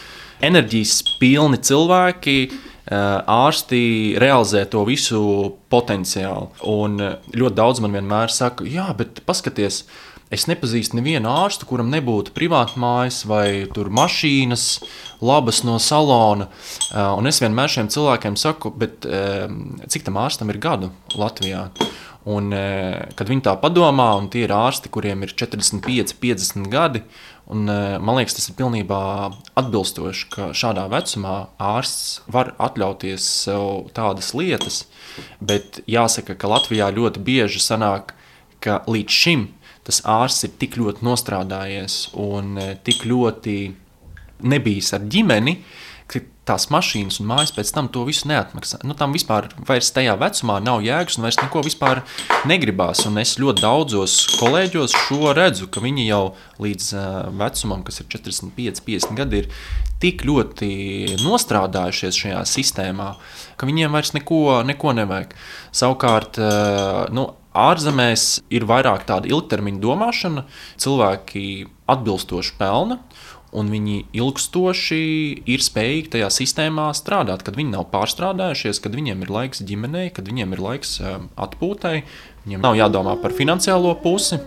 enerģijas 0.45 1.01
pilni 1.21 1.60
cilvēki. 1.63 2.39
Eh, 2.88 2.95
ārsti 3.27 4.15
realizē 4.15 4.62
to 4.71 4.86
visu 4.88 5.19
potenciālu. 5.67 6.53
Un 6.71 7.01
eh, 7.03 7.17
ļoti 7.36 7.58
daudz 7.58 7.82
man 7.84 7.97
vienmēr 7.97 8.32
saka, 8.32 8.63
jā, 8.63 8.86
bet 8.95 9.19
paskatieties, 9.27 9.82
es 10.32 10.45
nepazīstu 10.47 10.95
nevienu 10.95 11.27
ārstu, 11.27 11.67
kuram 11.67 11.91
nebūtu 11.91 12.32
privāta 12.36 12.80
mājas 12.80 13.25
vai 13.27 13.67
mašīnas, 13.67 14.63
labas 15.19 15.65
no 15.67 15.75
salona. 15.84 16.47
Eh, 16.93 17.03
un 17.19 17.27
es 17.27 17.41
vienmēr 17.43 17.73
šiem 17.75 17.91
cilvēkiem 17.91 18.39
saku, 18.39 18.71
cik 19.91 20.08
tam 20.08 20.23
ārstam 20.23 20.53
ir 20.53 20.63
gadu 20.63 20.93
Latvijā? 21.19 21.67
Un, 22.27 22.51
e, 22.51 23.07
kad 23.15 23.29
viņi 23.29 23.45
tā 23.45 23.53
padomā, 23.61 24.09
un 24.19 24.27
tie 24.31 24.43
ir 24.43 24.51
ārsti, 24.51 24.91
kuriem 24.91 25.23
ir 25.23 25.31
45, 25.31 26.17
50 26.19 26.67
gadi, 26.73 27.01
un, 27.47 27.63
e, 27.71 27.77
man 28.03 28.19
liekas, 28.19 28.35
tas 28.35 28.49
ir 28.51 28.57
pilnībā 28.57 28.99
atbilstoši, 29.59 30.27
ka 30.33 30.49
šādā 30.51 30.89
vecumā 30.91 31.37
ārsts 31.55 32.25
var 32.27 32.51
atļauties 32.59 33.29
sev 33.45 33.87
tādas 33.95 34.33
lietas. 34.35 34.83
Bet 35.39 35.79
jāsaka, 35.87 36.35
ka 36.35 36.51
Latvijā 36.51 36.91
ļoti 36.91 37.23
bieži 37.23 37.63
sanāk, 37.63 38.11
ka 38.59 38.81
līdz 38.89 39.21
šim 39.23 39.47
tas 39.87 40.01
ārsts 40.03 40.49
ir 40.49 40.55
tik 40.59 40.75
ļoti 40.81 41.05
nostrādājies 41.07 42.09
un 42.19 42.57
e, 42.59 42.73
tik 42.83 43.07
ļoti 43.07 43.59
nebijis 44.43 44.91
ar 44.97 45.07
ģimeni, 45.07 45.61
ka 45.61 45.87
tās 46.47 46.67
mašīnas 46.73 47.19
un 47.21 47.27
mājas 47.29 47.53
pēc 47.55 47.71
tam 47.75 47.89
to 47.91 48.05
visu 48.07 48.29
neatmaksā. 48.31 48.79
Nu, 48.88 48.95
tam 48.97 49.15
vispār 49.15 49.49
vairs 49.67 49.91
tajā 49.95 50.15
vecumā 50.19 50.60
nav 50.63 50.83
jēgas 50.86 51.17
un 51.19 51.27
vairs 51.27 51.39
neko 51.41 51.63
vispār 51.65 52.03
negribās. 52.49 53.03
Un 53.10 53.19
es 53.21 53.36
ļoti 53.41 53.63
daudzos 53.65 54.19
kolēģos 54.39 54.95
šo 55.07 55.33
redzu, 55.38 55.69
ka 55.71 55.83
viņi 55.83 56.07
jau 56.07 56.23
līdz 56.63 56.93
vecumam, 57.39 57.83
kas 57.88 58.01
ir 58.01 58.10
45, 58.15 58.83
50 58.88 59.17
gadi, 59.19 59.43
ir 59.43 59.51
tik 60.01 60.23
ļoti 60.27 60.69
nostrādājušies 61.23 62.21
šajā 62.23 62.45
sistēmā, 62.47 63.12
ka 63.57 63.69
viņiem 63.69 63.93
vairs 63.93 64.13
neko, 64.15 64.62
neko 64.67 64.93
nevajag. 64.97 65.33
Savukārt, 65.75 66.39
nu, 67.13 67.31
ārzemēs 67.57 68.27
ir 68.53 68.67
vairāk 68.69 69.07
tāda 69.10 69.29
ilgtermiņa 69.31 69.81
domāšana, 69.81 70.45
cilvēki 70.81 71.45
atbilstoši 71.89 72.57
pelna 72.60 72.99
un 73.55 73.71
viņi 73.71 73.97
ilgstoši 74.17 74.99
ir 75.47 75.63
spējīgi 75.63 76.12
tajā 76.17 76.31
sistēmā 76.33 76.89
strādāt, 76.97 77.45
kad 77.47 77.55
viņi 77.60 77.75
nav 77.77 77.88
pārstrādājušies, 77.93 78.81
kad 78.83 78.97
viņiem 78.97 79.23
ir 79.23 79.33
laiks 79.33 79.63
ģimenei, 79.67 80.10
kad 80.13 80.27
viņiem 80.27 80.57
ir 80.57 80.63
laiks 80.63 80.97
um, 80.99 81.31
atpūtai, 81.39 82.01
viņiem 82.45 82.67
nav 82.67 82.77
jādomā 82.79 83.15
par 83.21 83.36
finansiālo 83.38 83.95
pusi. 84.03 84.41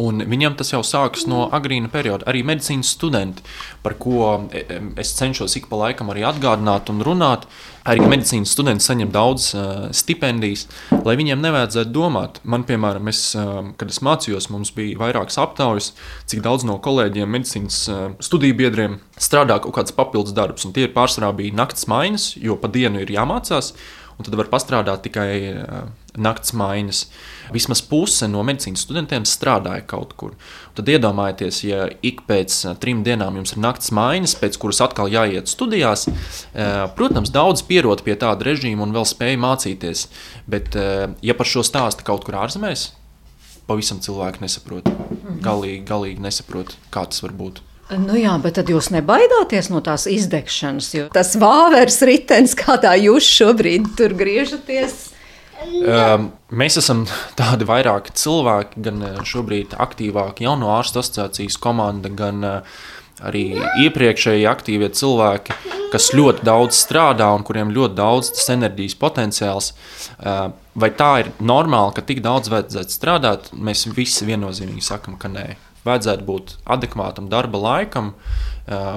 Un 0.00 0.24
viņam 0.26 0.56
tas 0.58 0.72
jau 0.72 0.80
sākas 0.86 1.28
no 1.30 1.44
agrīna 1.54 1.90
perioda. 1.92 2.26
Arī 2.30 2.42
medicīnas 2.46 2.90
studenti, 2.96 3.44
par 3.84 3.94
ko 4.00 4.24
e, 4.50 4.64
e, 4.64 4.80
es 5.00 5.12
cenšos 5.14 5.54
ik 5.60 5.68
pa 5.70 5.78
laikam 5.84 6.10
arī 6.10 6.24
atgādināt 6.26 6.90
un 6.90 7.04
runāt, 7.06 7.46
arī 7.86 8.02
medicīnas 8.08 8.50
studenti 8.56 8.86
saņem 8.86 9.12
daudz 9.14 9.50
uh, 9.54 9.86
stipendijas, 9.94 10.66
lai 11.04 11.14
viņiem 11.20 11.42
nevajadzētu 11.44 11.92
domāt. 11.94 12.40
Man, 12.42 12.64
piemēram, 12.66 13.10
es, 13.12 13.22
uh, 13.38 13.60
kad 13.78 13.92
es 13.92 14.00
mācījos, 14.04 14.50
mums 14.50 14.72
bija 14.74 14.98
vairākas 15.04 15.38
aptaujas, 15.42 15.92
cik 16.30 16.42
daudz 16.46 16.66
no 16.66 16.78
kolēģiem, 16.82 17.30
medicīnas 17.36 17.82
uh, 17.92 18.06
studiju 18.24 18.56
biedriem 18.64 18.98
strādā 19.20 19.60
kaut 19.62 19.76
kāds 19.78 19.94
papildus 19.94 20.34
darbs. 20.34 20.66
Un 20.66 20.74
tie 20.74 20.88
pārsvarā 20.90 21.30
bija 21.36 21.54
naktas 21.60 21.86
maiņas, 21.92 22.32
jo 22.42 22.58
pa 22.58 22.72
dienu 22.72 23.04
ir 23.04 23.14
jāmācās. 23.14 23.74
un 24.14 24.24
tad 24.24 24.34
var 24.38 24.46
pastrādāt 24.46 25.02
tikai 25.02 25.30
uh, 25.50 25.86
naktas 26.20 26.54
maiņas. 26.56 27.00
Vismaz 27.54 27.82
puse 27.84 28.28
no 28.30 28.42
medicīnas 28.46 28.84
studentiem 28.86 29.26
strādāja 29.28 29.84
kaut 29.90 30.14
kur. 30.18 30.34
Tad 30.78 30.88
iedomājieties, 30.90 31.60
ja 31.66 31.86
ik 32.06 32.24
pēc 32.28 32.56
uh, 32.64 32.76
trim 32.80 33.02
dienām 33.06 33.38
jums 33.40 33.54
ir 33.54 33.62
naktas 33.64 33.92
maiņas, 33.94 34.36
pēc 34.40 34.58
kuras 34.62 34.82
atkal 34.84 35.10
jāiet 35.12 35.50
studijās. 35.50 36.06
Uh, 36.08 36.86
protams, 36.96 37.32
daudz 37.34 37.64
pierod 37.66 38.04
pie 38.06 38.16
tāda 38.20 38.46
režīma 38.50 38.86
un 38.86 38.94
vēl 38.94 39.06
spēja 39.08 39.40
mācīties. 39.42 40.08
Bet, 40.50 40.74
uh, 40.78 41.12
ja 41.24 41.36
par 41.38 41.50
šo 41.50 41.66
stāstu 41.66 42.06
kaut 42.06 42.26
kur 42.26 42.38
ārzemēs, 42.44 42.90
pavisam 43.68 44.02
cilvēki 44.04 44.44
nesaprot. 44.44 44.90
Galīgi, 45.44 45.84
galīgi 45.88 46.24
nesaprot, 46.24 46.76
kā 46.94 47.06
tas 47.10 47.24
var 47.24 47.34
būt. 47.36 47.64
Nu 48.00 48.16
jā, 48.16 48.32
bet 48.40 48.56
tad 48.56 48.70
jūs 48.72 48.88
nebaidāties 48.94 49.68
no 49.68 49.82
tās 49.84 50.06
izdegšanas, 50.08 50.86
jo 50.96 51.08
tas 51.12 51.34
vāveres 51.36 51.98
ritenis, 52.08 52.56
kādā 52.56 52.94
jūs 52.96 53.28
šobrīd 53.28 53.90
tur 53.98 54.16
griežaties. 54.16 55.13
Um, 55.64 56.28
mēs 56.54 56.78
esam 56.80 57.04
tādi 57.40 57.66
vairāki 57.68 58.14
cilvēki, 58.18 58.82
gan 58.84 59.02
uh, 59.04 59.22
šobrīd 59.26 59.76
aktīvāki 59.80 60.46
jauno 60.46 60.72
ārstu 60.76 61.02
asociācijas 61.02 61.58
komanda, 61.60 62.12
gan 62.12 62.44
uh, 62.44 62.78
arī 63.24 63.44
iepriekšēji 63.84 64.46
aktīvie 64.50 64.90
cilvēki, 64.96 65.56
kas 65.92 66.10
ļoti 66.16 66.46
daudz 66.46 66.78
strādā 66.78 67.28
un 67.36 67.44
kuriem 67.46 67.70
ļoti 67.74 67.98
daudz 67.98 68.32
tas 68.34 68.50
enerģijas 68.56 68.96
potenciāls. 69.00 69.70
Uh, 70.18 70.48
vai 70.74 70.90
tā 70.96 71.12
ir 71.22 71.30
normāli, 71.38 71.94
ka 71.96 72.06
tik 72.06 72.24
daudz 72.24 72.50
vajadzētu 72.52 72.96
strādāt? 72.96 73.52
Mēs 73.54 73.86
visi 73.94 74.26
viennozīmīgi 74.28 74.84
sakam, 74.84 75.18
ka 75.20 75.30
nē 75.32 75.52
vajadzētu 75.84 76.26
būt 76.26 76.56
adekvātam 76.76 77.28
darba 77.32 77.60
laikam. 77.60 78.14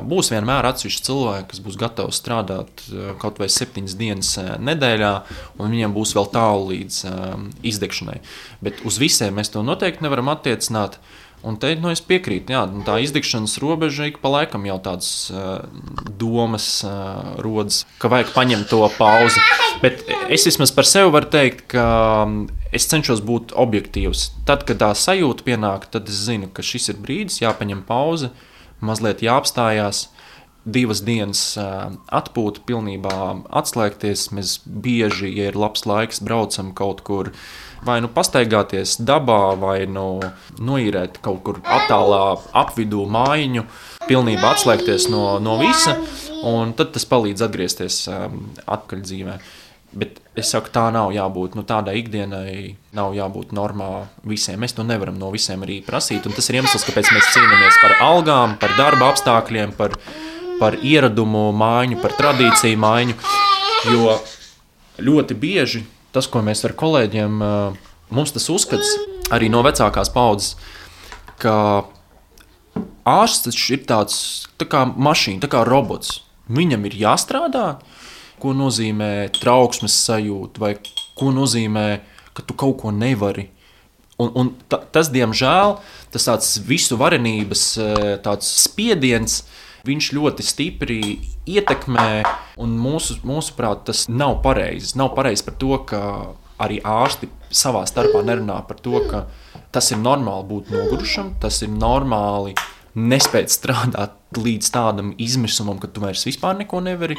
Būs 0.07 0.31
vienmēr 0.31 0.63
atsevišķi 0.69 1.03
cilvēki, 1.03 1.49
kas 1.51 1.61
būs 1.65 1.77
gatavi 1.79 2.15
strādāt 2.15 2.85
kaut 3.19 3.41
vai 3.41 3.49
septiņas 3.51 3.95
dienas 3.99 4.29
nedēļā, 4.63 5.13
un 5.59 5.75
viņiem 5.75 5.95
būs 5.97 6.15
vēl 6.15 6.29
tālu 6.31 6.69
līdz 6.71 7.01
izdegšanai. 7.67 8.21
Bet 8.63 8.79
uz 8.88 8.99
visiem 9.03 9.35
mēs 9.35 9.51
to 9.51 9.65
noteikti 9.67 10.07
nevaram 10.07 10.31
attiecināt. 10.31 11.01
Un 11.45 11.55
te 11.61 11.69
nu, 11.77 11.91
es 11.93 12.01
piekrītu, 12.01 12.49
jā, 12.55 12.63
tā 12.88 12.95
izdegšanas 13.03 13.59
robeža 13.61 14.07
ik 14.09 14.17
pa 14.23 14.31
laikam 14.33 14.63
jau 14.65 14.79
tādas 14.81 15.09
uh, 15.29 15.61
domas 16.17 16.65
uh, 16.81 17.38
rodas, 17.45 17.83
ka 18.01 18.09
vajag 18.09 18.33
paņemt 18.33 18.67
to 18.71 18.81
pauzi. 18.97 19.43
Bet 19.83 20.01
es 20.33 20.47
vismaz 20.49 20.73
par 20.73 20.89
sevi 20.89 21.13
varu 21.13 21.29
teikt, 21.31 21.67
ka 21.75 21.85
es 22.73 22.89
cenšos 22.89 23.21
būt 23.27 23.53
objektīvs. 23.53 24.31
Tad, 24.49 24.65
kad 24.65 24.81
tā 24.81 24.89
sajūta 24.97 25.45
pienāk, 25.45 25.85
tad 25.93 26.09
es 26.09 26.25
zinu, 26.25 26.49
ka 26.49 26.65
šis 26.65 26.89
ir 26.95 26.99
brīdis, 27.05 27.43
jāpaņem 27.43 27.85
pauze, 27.85 28.33
mazliet 28.81 29.21
jāapstājās. 29.25 30.07
Divas 30.67 30.99
dienas 31.05 31.53
uh, 31.55 31.93
atpūta, 32.11 32.65
pilnībā 32.67 33.13
atslēgties. 33.55 34.25
Mēs 34.35 34.57
bieži, 34.65 35.29
ja 35.38 35.53
ir 35.53 35.55
labs 35.55 35.85
laiks, 35.88 36.19
braucam 36.19 36.73
kaut 36.75 37.05
kur 37.07 37.29
uh, 37.31 37.45
vai 37.86 37.99
nu 38.03 38.09
pastaigāties 38.13 38.97
dabā, 39.03 39.55
vai 39.59 39.86
nu 39.89 40.19
noīrēt 40.59 41.21
kaut 41.25 41.43
kur 41.45 41.61
attālā 41.63 42.23
apvidū 42.57 43.05
mājiņu, 43.11 43.65
pilnībā 44.07 44.55
atslēgties 44.55 45.09
no, 45.13 45.38
no 45.43 45.57
visa, 45.61 45.97
un 46.47 46.73
tad 46.78 46.93
tas 46.95 47.07
palīdz 47.09 47.45
atgriezties 47.47 48.03
um, 48.11 48.43
atpakaļ 48.65 49.01
dzīvē. 49.05 49.39
Bet 49.97 50.19
es 50.38 50.51
saku, 50.51 50.69
tā 50.73 50.89
nav 50.93 51.13
jābūt. 51.15 51.55
Nu, 51.57 51.63
tādai 51.65 51.95
ikdienai 52.01 52.75
nav 52.97 53.15
jābūt 53.15 53.53
normā 53.55 54.07
visiem. 54.28 54.59
Mēs 54.61 54.75
to 54.78 54.84
nevaram 54.86 55.15
no 55.17 55.32
visiem 55.34 55.63
arī 55.65 55.80
prasīt. 55.86 56.28
Tas 56.28 56.49
ir 56.51 56.59
iemesls, 56.59 56.86
kāpēc 56.86 57.11
mēs 57.15 57.32
cīnāmies 57.34 57.80
par 57.82 57.95
algām, 58.03 58.57
par 58.61 58.75
darba 58.78 59.09
apstākļiem, 59.13 59.73
par, 59.80 59.95
par 60.59 60.78
ieradumu 60.84 61.47
maiņu, 61.55 62.01
par 62.03 62.17
tradīciju 62.19 62.82
maiņu. 62.84 63.17
Jo 63.88 64.17
ļoti 65.07 65.38
bieži 65.39 65.86
tas, 66.18 66.30
ko 66.32 66.41
mēs 66.45 66.65
ar 66.65 66.74
kolēģiem, 66.78 67.38
mums 68.09 68.34
tas 68.34 68.49
uzskats 68.49 68.95
arī 69.34 69.51
no 69.53 69.61
vecākās 69.65 70.09
paudzes, 70.13 70.55
ka 71.41 71.86
ārsts 73.07 73.59
ir 73.72 73.84
tāds 73.88 74.18
tā 74.59 74.68
kā 74.70 74.86
mašīna, 74.89 75.43
tā 75.45 75.51
kā 75.51 75.63
robots. 75.68 76.22
Viņam 76.47 76.88
ir 76.88 76.95
jāstrādā, 77.01 77.68
ko 78.41 78.53
nozīmē 78.55 79.30
trauksmes 79.36 79.95
sajūta, 80.07 80.61
vai 80.63 80.74
ko 81.18 81.34
nozīmē, 81.36 81.88
ka 82.38 82.45
tu 82.47 82.55
kaut 82.57 82.80
ko 82.82 82.93
nevari. 82.95 83.49
Un, 84.18 84.32
un 84.34 84.51
ta, 84.72 84.80
tas, 84.80 85.11
diemžēl, 85.13 85.76
tas 86.13 86.26
tāds 86.26 86.53
visu 86.65 86.97
varenības 86.97 87.65
tāds 88.26 88.49
spiediens, 88.63 89.43
viņš 89.86 90.11
ļoti 90.17 90.45
stipri 90.45 91.01
ietekmē, 91.47 92.09
un 92.63 92.78
mūsu, 92.82 93.19
mūsuprāt, 93.28 93.86
tas 93.89 94.05
nav 94.09 94.39
pareizi. 94.45 94.95
Nav 94.99 95.13
pareizi 95.17 95.45
par 95.47 95.57
to, 95.61 95.78
ka 95.89 96.01
arī 96.63 96.80
ārsti 96.82 97.30
savā 97.53 97.84
starpā 97.88 98.23
nerunā 98.25 98.61
par 98.67 98.80
to, 98.82 99.01
ka 99.09 99.28
tas 99.71 99.91
ir 99.93 100.01
normāli 100.01 100.49
būt 100.49 100.73
nogurušam, 100.73 101.36
tas 101.41 101.61
ir 101.61 101.71
normāli 101.73 102.55
nespēt 102.97 103.51
strādāt 103.53 104.15
līdz 104.38 104.71
tādam 104.73 105.11
izmisumam, 105.21 105.78
ka 105.80 105.89
tu 105.91 106.01
vairs 106.01 106.25
vispār 106.28 106.57
neko 106.57 106.82
nevari 106.84 107.15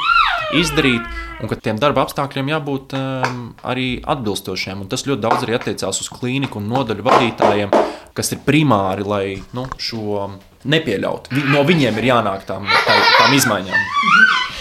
izdarīt, 0.59 1.04
un 1.40 1.50
ka 1.50 1.59
tiem 1.62 1.78
darba 1.80 2.02
apstākļiem 2.04 2.50
jābūt 2.50 2.96
um, 2.98 3.40
arī 3.62 3.88
atbilstošiem. 4.02 4.82
Un 4.82 4.90
tas 4.90 5.06
ļoti 5.06 5.24
daudz 5.24 5.46
arī 5.46 5.56
attiecās 5.56 6.02
uz 6.02 6.11
klīniku 6.12 6.61
un 6.61 6.68
nodaļu 6.72 7.06
vadītājiem, 7.06 7.74
kas 8.16 8.34
ir 8.34 8.42
primāri, 8.46 9.06
lai 9.06 9.24
nu, 9.56 9.68
šo 9.78 10.26
nepieļaut. 10.64 11.30
No 11.52 11.62
viņiem 11.68 12.00
ir 12.00 12.11
jānāk 12.11 12.46
tām, 12.48 12.66
tā, 12.86 12.98
tām 13.18 13.34
izmaiņām. 13.38 13.86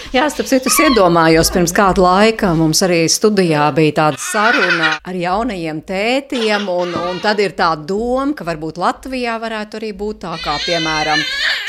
Jā, 0.08 0.24
starp 0.32 0.48
citu, 0.48 0.70
iedomājos, 0.86 1.50
pirms 1.52 1.74
kāda 1.76 2.00
laika 2.00 2.54
mums 2.56 2.80
arī 2.86 3.02
studijā 3.12 3.66
bija 3.76 3.92
tāda 3.98 4.20
saruna 4.22 4.94
ar 5.04 5.18
jaunajiem 5.20 5.82
tētiem, 5.84 6.64
un, 6.72 6.94
un 6.96 7.20
tad 7.20 7.42
ir 7.44 7.52
tā 7.58 7.74
doma, 7.76 8.30
ka 8.32 8.46
varbūt 8.48 8.80
Latvijā 8.80 9.36
varētu 9.42 9.76
arī 9.82 9.92
būt 9.92 10.22
tā 10.24 10.32
kā, 10.40 10.56
piemēram, 10.64 11.20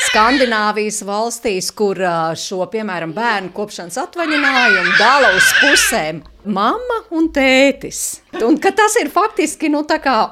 Skandināvijas 0.09 1.03
valstīs, 1.05 1.67
kur 1.77 1.99
šo, 2.33 2.63
piemēram, 2.71 3.11
bērnu 3.13 3.51
kopšanas 3.53 3.99
atvaļinājumu 4.01 4.95
dala 4.97 5.35
uz 5.37 5.49
pusēm 5.59 6.23
mamma 6.49 6.97
un 7.13 7.27
tētis. 7.29 7.99
Un 8.41 8.57
tas 8.57 8.95
ir 8.97 9.11
faktiski 9.13 9.69
nu, 9.69 9.83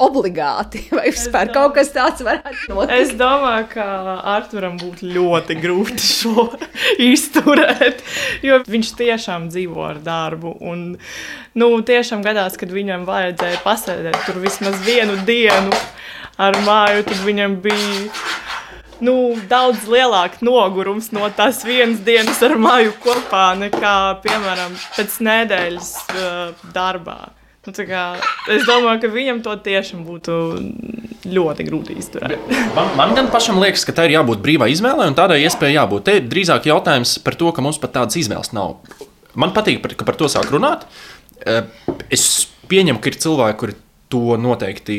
obligāti. 0.01 0.81
Vai 0.97 1.11
vispār 1.11 1.51
kaut 1.53 1.75
kas 1.75 1.91
tāds 1.93 2.25
varētu 2.25 2.71
notikt? 2.71 2.95
Es 2.95 3.13
domāju, 3.19 3.67
ka 3.75 3.85
Arturam 4.33 4.79
būtu 4.81 5.11
ļoti 5.13 5.59
grūti 5.61 6.09
šo 6.09 6.47
izturēt, 7.11 8.01
jo 8.41 8.57
viņš 8.65 8.93
tiešām 8.97 9.49
dzīvo 9.53 9.85
ar 9.91 10.01
darbu. 10.01 10.55
Un, 10.57 10.87
nu, 11.53 11.69
tiešām 11.85 12.25
gadās, 12.25 12.57
kad 12.57 12.73
viņam 12.73 13.05
vajadzēja 13.05 13.61
pasēdēt 13.61 14.25
tur 14.25 14.41
vismaz 14.41 14.81
vienu 14.89 15.21
dienu 15.29 15.85
ar 16.41 16.57
māju, 16.65 17.05
tad 17.11 17.25
viņam 17.29 17.61
bija 17.61 18.09
nu, 19.03 19.15
daudz 19.49 19.87
lielāks 19.89 20.43
nogurums 20.45 21.11
no 21.15 21.27
tās 21.35 21.63
vienas 21.67 22.01
dienas 22.05 22.39
ar 22.45 22.57
māju 22.61 22.93
kopā 23.03 23.49
nekā, 23.59 23.95
piemēram, 24.23 24.77
pēc 24.97 25.19
nedēļas 25.27 25.91
uh, 26.13 26.69
darbā. 26.75 27.19
Nu, 27.67 27.73
kā, 27.75 28.03
es 28.53 28.63
domāju, 28.63 29.01
ka 29.03 29.09
viņam 29.11 29.41
to 29.43 29.53
tiešām 29.65 30.05
būtu 30.07 30.35
ļoti 31.27 31.65
grūti 31.67 31.97
izturēt. 31.99 32.53
man, 32.77 32.93
man 32.95 33.15
gan 33.17 33.27
pašam 33.33 33.59
liekas, 33.59 33.83
ka 33.87 33.95
tā 33.95 34.05
ir 34.07 34.15
jābūt 34.15 34.39
brīvai 34.43 34.69
izvēlei, 34.71 35.09
un 35.11 35.17
tādai 35.17 35.41
iespējai 35.43 35.75
jābūt. 35.75 36.05
Te 36.07 36.15
ir 36.21 36.29
drīzāk 36.31 36.69
jautājums 36.69 37.17
par 37.25 37.35
to, 37.39 37.51
ka 37.51 37.65
mums 37.65 37.79
pat 37.83 37.97
tādas 37.97 38.19
izvēles 38.21 38.53
nav. 38.55 38.77
Man 39.37 39.51
patīk, 39.55 39.83
ka 39.99 40.07
par 40.07 40.15
to 40.19 40.31
sāk 40.31 40.47
runāt. 40.53 40.87
Uh, 41.43 41.67
es 42.07 42.47
pieņemu, 42.71 43.03
ka 43.03 43.11
ir 43.11 43.19
cilvēki, 43.25 43.59
kuri 43.59 43.77
to 44.07 44.39
noteikti 44.39 44.97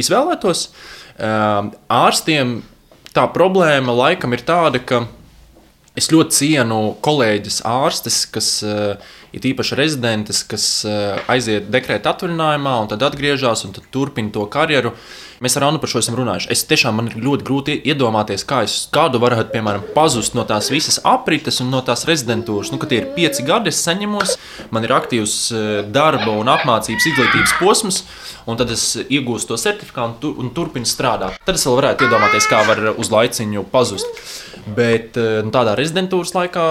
izvēlētos. 0.00 0.70
Uh, 1.16 1.68
ārstiem 1.92 2.62
tā 3.16 3.24
problēma 3.32 3.94
laikam 3.96 4.34
ir 4.36 4.44
tāda, 4.46 4.80
ka 4.84 5.06
es 5.96 6.10
ļoti 6.12 6.36
cienu 6.36 6.80
kolēģis 7.04 7.62
ārstes, 7.68 8.24
kas 8.28 8.50
uh, 8.66 9.14
ir 9.32 9.48
īpaši 9.52 9.78
rezidentes, 9.78 10.42
kas 10.48 10.66
uh, 10.84 11.16
aiziet 11.32 11.70
dekrēta 11.72 12.12
atvaļinājumā 12.12 12.74
un 12.82 12.90
tad 12.92 13.06
atgriežas 13.08 13.64
un 13.64 13.72
tad 13.76 13.88
turpina 13.94 14.32
to 14.34 14.44
karjeru. 14.52 14.92
Mēs 15.44 15.56
ar 15.58 15.66
Annu 15.66 15.80
par 15.82 15.90
šo 15.92 16.00
esam 16.00 16.16
runājuši. 16.16 16.48
Es 16.54 16.64
tiešām 16.68 16.96
man 16.96 17.10
ir 17.10 17.18
ļoti 17.20 17.44
grūti 17.46 17.76
iedomāties, 17.92 18.44
kā 18.48 18.62
es 18.64 18.76
kādu 18.92 19.20
varētu, 19.20 19.50
piemēram, 19.52 19.84
pazust 19.96 20.36
no 20.36 20.46
tās 20.48 20.70
visas 20.72 20.96
aprites 21.04 21.60
un 21.60 21.68
no 21.74 21.82
tās 21.84 22.06
rezidentūras. 22.08 22.72
Nu, 22.72 22.80
kad 22.80 22.94
ir 22.96 23.10
pieci 23.16 23.44
gadi, 23.46 23.72
es 23.72 23.82
saņemos, 23.84 24.36
man 24.72 24.88
ir 24.88 24.94
aktīvs 24.96 25.36
eh, 25.52 25.66
darba 25.92 26.32
un 26.40 26.48
apmācības 26.54 27.10
izglītības 27.12 27.56
posms, 27.60 28.00
un 28.48 28.56
tad 28.60 28.72
es 28.72 28.88
iegūstu 29.04 29.52
to 29.52 29.60
certifikātu 29.60 30.08
un, 30.08 30.16
tur, 30.22 30.40
un 30.40 30.50
turpinu 30.56 30.88
strādāt. 30.88 31.36
Tad 31.44 31.60
es 31.60 31.68
vēl 31.68 31.80
varētu 31.82 32.08
iedomāties, 32.08 32.48
kā 32.48 32.64
var 32.68 32.82
uz 32.96 33.12
laiciņu 33.12 33.68
pazust. 33.72 34.26
Bet 34.66 35.14
nu, 35.16 35.52
tādā 35.54 35.76
rezidentūras 35.78 36.32
laikā 36.34 36.66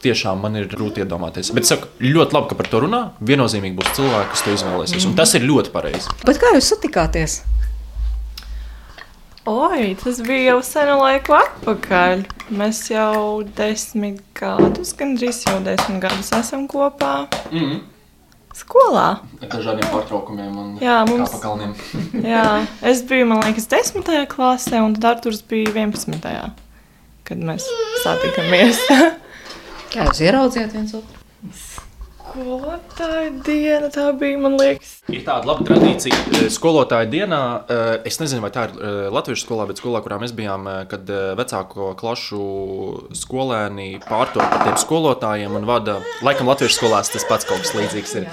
tiešām 0.00 0.40
man 0.44 0.56
ir 0.56 0.68
grūti 0.70 1.02
iedomāties. 1.04 1.52
Bet 1.56 1.66
es 1.66 1.72
saku, 1.74 1.90
ļoti 2.02 2.36
labi, 2.36 2.50
ka 2.50 2.58
par 2.58 2.70
to 2.72 2.82
runā. 2.86 3.02
Viennozīmīgi 3.20 3.76
būs 3.76 3.94
cilvēki, 3.98 4.30
kas 4.34 4.44
to 4.46 4.54
izvēlēsies. 4.56 5.08
Un 5.10 5.16
tas 5.18 5.34
ir 5.36 5.44
ļoti 5.46 5.74
pareizi. 5.74 6.20
Bet 6.24 6.40
kā 6.40 6.54
jūs 6.56 6.72
satikāties? 6.72 7.40
Oi, 9.48 9.96
tas 10.04 10.20
bija 10.22 10.50
jau 10.52 10.58
senu 10.64 10.98
laiku 11.00 11.32
atpakaļ. 11.38 12.24
Mēs 12.60 12.82
jau 12.92 13.40
desmit 13.56 14.18
gadus, 14.36 14.92
gandrīz 14.98 15.38
jau 15.46 15.56
desmit 15.64 16.02
gadus 16.02 16.28
esam 16.36 16.66
kopā. 16.68 17.26
Mm 17.50 17.58
-hmm. 17.58 17.80
Skolā. 18.54 19.06
Ar 19.42 19.48
dažādiem 19.48 19.88
pārtraukumiem 19.92 20.58
un 20.58 20.78
Jā, 20.80 21.04
mums- 21.08 21.40
kalniem. 21.40 21.74
Jā, 22.34 22.66
es 22.82 23.02
biju, 23.02 23.26
man 23.26 23.40
liekas, 23.46 23.66
10. 23.66 24.26
klasē, 24.26 24.82
un 24.84 24.94
tad 24.94 25.04
Arthurs 25.04 25.42
bija 25.42 25.70
11. 25.72 26.50
kad 27.24 27.38
mēs 27.38 27.64
satikāmies. 28.04 28.76
Kā 29.92 30.04
jūs 30.04 30.20
ieraudzījāt 30.20 30.72
viens 30.72 30.94
otru? 30.94 31.16
Skolotāja 32.30 33.30
diena 33.42 33.88
tā 33.90 34.04
bija, 34.14 34.38
man 34.38 34.54
liekas. 34.54 34.90
Ir 35.10 35.24
tāda 35.26 35.48
laba 35.50 35.64
tradīcija. 35.66 36.14
eh, 36.38 36.44
Skolotāja 36.52 37.08
dienā, 37.10 37.40
eh, 37.66 38.02
es 38.06 38.20
nezinu, 38.22 38.44
vai 38.44 38.50
tā 38.54 38.68
ir 38.68 38.76
eh, 38.78 39.08
Latvijas 39.10 39.42
skolā, 39.42 39.66
bet 39.66 39.80
skolā, 39.82 39.98
kurā 40.04 40.20
mēs 40.22 40.30
bijām, 40.30 40.68
kad 40.86 41.10
vecāko 41.10 41.96
klašu 41.98 42.44
skolēni 43.18 43.98
pārto 44.06 44.38
par 44.38 44.62
tiem 44.62 44.78
skolotājiem 44.78 45.56
un 45.58 45.66
vada, 45.66 45.98
laikam, 46.22 46.46
Latvijas 46.46 46.78
skolās 46.78 47.10
tas 47.10 47.26
pats 47.26 47.48
kaut 47.48 47.64
kas 47.64 47.74
līdzīgs 47.74 48.14
ir. 48.20 48.30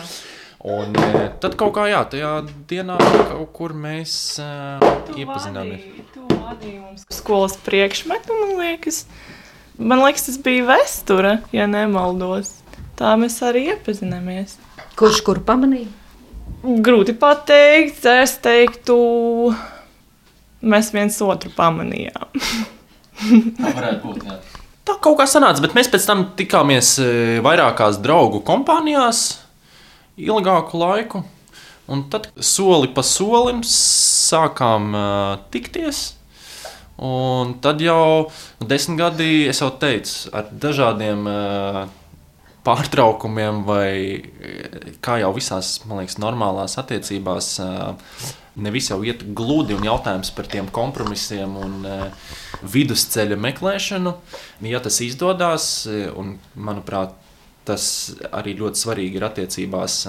Un 0.68 0.93
tad 1.41 1.58
kaut 1.58 1.74
kā, 1.74 1.88
jā, 1.89 2.04
tajā 2.06 2.32
dienā 2.70 2.98
kaut 3.32 3.50
kur 3.54 3.74
mēs 3.74 4.38
uh, 4.41 4.82
iepazināmies. 5.16 5.86
Tu 6.14 6.22
vadīji 6.34 6.82
mums 6.82 7.06
skolas 7.14 7.58
priekšmetu, 7.66 8.38
man 8.41 8.56
liekas. 8.62 9.06
Man 9.78 10.02
liekas, 10.02 10.26
tas 10.30 10.39
bija 10.41 10.66
vēsture, 10.70 11.38
ja 11.54 11.70
nemaldos. 11.70 12.56
Tā 12.98 13.14
mēs 13.20 13.36
arī 13.45 13.68
iepazināmies. 13.74 14.56
Kurš 14.98 15.22
kuru 15.26 15.43
pamanīja? 15.45 15.89
Grūti 16.84 17.14
pateikt, 17.18 18.02
es 18.10 18.34
teiktu, 18.41 18.95
mēs 20.66 20.89
viens 20.95 21.20
otru 21.22 21.52
pamanījām. 21.54 22.32
Tā 23.60 23.74
varētu 23.78 24.02
būt. 24.02 24.26
Jā. 24.26 24.39
Tā 24.88 24.95
kaut 25.04 25.20
kā 25.20 25.28
sanāca, 25.30 25.62
bet 25.62 25.76
mēs 25.78 25.91
pēc 25.93 26.08
tam 26.10 26.24
tikāmies 26.39 26.95
eh, 27.04 27.38
vairākās 27.45 28.00
draugu 28.02 28.41
kompānijās 28.48 29.28
ilgāku 30.18 30.82
laiku. 30.82 31.24
Un 31.88 32.08
tad 32.12 32.32
soli 32.43 32.89
pa 32.91 33.04
solim 33.06 33.62
sākām 33.64 34.89
uh, 34.91 35.38
tikties. 35.54 36.18
Un 37.00 37.54
tad 37.64 37.80
jau 37.80 38.28
desmit 38.68 39.00
gadi, 39.00 39.45
es 39.48 39.62
jau 39.62 39.70
teicu, 39.80 40.32
ar 40.36 40.50
dažādiem 40.52 41.30
uh, 41.32 41.86
pārtraukumiem, 42.68 43.63
vai 43.68 43.89
kā 45.03 45.22
jau 45.22 45.32
visās, 45.36 45.78
man 45.88 46.01
liekas, 46.01 46.18
normālās 46.20 46.76
attiecībās, 46.82 47.53
nevis 48.57 48.89
jau 48.91 48.99
iet 49.05 49.24
gludi 49.38 49.78
un 49.78 49.86
jautājums 49.88 50.34
par 50.36 50.49
tiem 50.51 50.68
kompromisiem 50.74 51.55
un 51.61 51.88
vidusceļa 52.76 53.38
meklēšanu. 53.39 54.13
Ja 54.68 54.82
tas 54.84 54.99
izdodas, 55.05 55.70
un 56.18 56.36
manuprāt, 56.55 57.15
tas 57.68 57.88
arī 58.32 58.57
ļoti 58.59 58.84
svarīgi 58.84 59.20
ir 59.20 59.28
attiecībās 59.28 60.01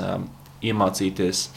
iemācīties 0.65 1.49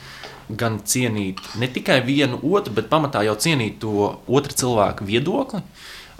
gan 0.57 0.79
cienīt 0.83 1.39
ne 1.61 1.69
tikai 1.71 2.01
vienu 2.05 2.39
otru, 2.51 2.73
bet 2.75 2.89
pamatā 2.91 3.23
jau 3.25 3.37
cienīt 3.39 3.79
to 3.81 4.11
otru 4.27 4.57
cilvēku 4.63 5.07
viedokli. 5.07 5.61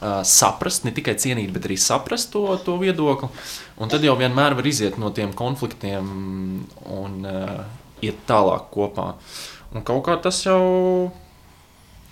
Saprast, 0.01 0.81
ne 0.81 0.93
tikai 0.97 1.13
cienīt, 1.21 1.51
bet 1.53 1.67
arī 1.67 1.75
saprast 1.77 2.31
to, 2.33 2.47
to 2.65 2.73
viedokli. 2.81 3.29
Un 3.77 3.91
tad 3.91 4.01
jau 4.01 4.15
vienmēr 4.17 4.55
var 4.57 4.65
iziet 4.65 4.97
no 4.97 5.11
tiem 5.13 5.35
konfliktiem 5.37 6.07
un 6.89 7.27
uh, 7.29 7.59
iet 8.01 8.23
tālāk 8.29 8.71
kopā. 8.73 9.11
Un 9.71 9.85
kaut 9.85 10.01
kā 10.07 10.17
tas 10.23 10.39
jau 10.41 11.11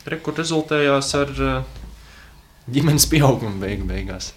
rekur 0.10 0.38
rezultējās 0.38 1.10
ar 1.18 1.34
uh, 1.42 1.80
ģimenes 2.70 3.10
pieaugumu 3.10 3.58
beig 3.64 3.82
beigās. 3.90 4.36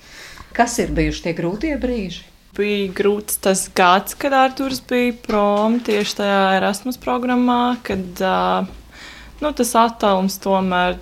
Kas 0.56 0.78
ir 0.80 0.92
bijuši 0.96 1.26
tie 1.26 1.34
grūtie 1.36 1.76
brīži? 1.80 2.24
Bija 2.56 2.90
grūts 2.92 3.38
tas 3.40 3.66
gads, 3.72 4.16
kad 4.20 4.34
Arthurs 4.36 4.82
bija 4.84 5.14
prom 5.24 5.78
tieši 5.84 6.18
tajā 6.18 6.40
Erasmus 6.58 6.98
programmā, 7.00 7.78
kad 7.84 8.20
uh, 8.20 8.64
nu, 9.40 9.52
tas 9.56 9.72
attālums 9.80 10.36
tomēr 10.42 10.98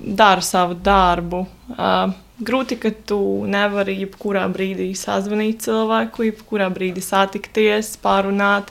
dara 0.00 0.44
savu 0.44 0.76
darbu. 0.76 1.46
Uh, 1.66 2.12
grūti, 2.46 2.76
ka 2.78 2.92
tu 3.08 3.18
nevari 3.50 3.96
jebkurā 3.98 4.44
brīdī 4.52 4.92
sazvanīt 4.96 5.64
cilvēku, 5.66 6.28
jebkurā 6.28 6.68
brīdī 6.72 7.02
satikties, 7.02 7.96
pārunāt. 8.02 8.70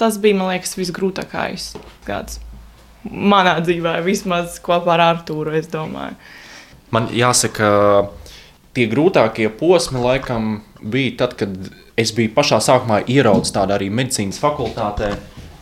Tas 0.00 0.18
bija, 0.20 0.36
man 0.36 0.52
liekas, 0.52 0.76
visgrūtākais 0.80 1.74
gads. 2.06 2.40
Manā 3.04 3.56
dzīvē, 3.64 3.98
vismaz 4.04 4.58
kopā 4.60 4.98
ar 5.00 5.22
domāju. 5.24 6.16
Man 6.92 7.08
jāsaka, 7.14 8.10
tie 8.74 8.86
grūtākie 8.90 9.48
posmi 9.48 10.02
laikam 10.02 10.60
bija 10.80 11.16
tad, 11.22 11.36
kad 11.40 11.54
es 12.00 12.12
biju 12.16 12.34
pašā 12.34 12.60
sākumā 12.64 13.04
ieraudzījis 13.06 13.54
tādu 13.54 13.76
arī 13.76 13.90
medicīnas 13.92 14.40
fakultātē. 14.42 15.14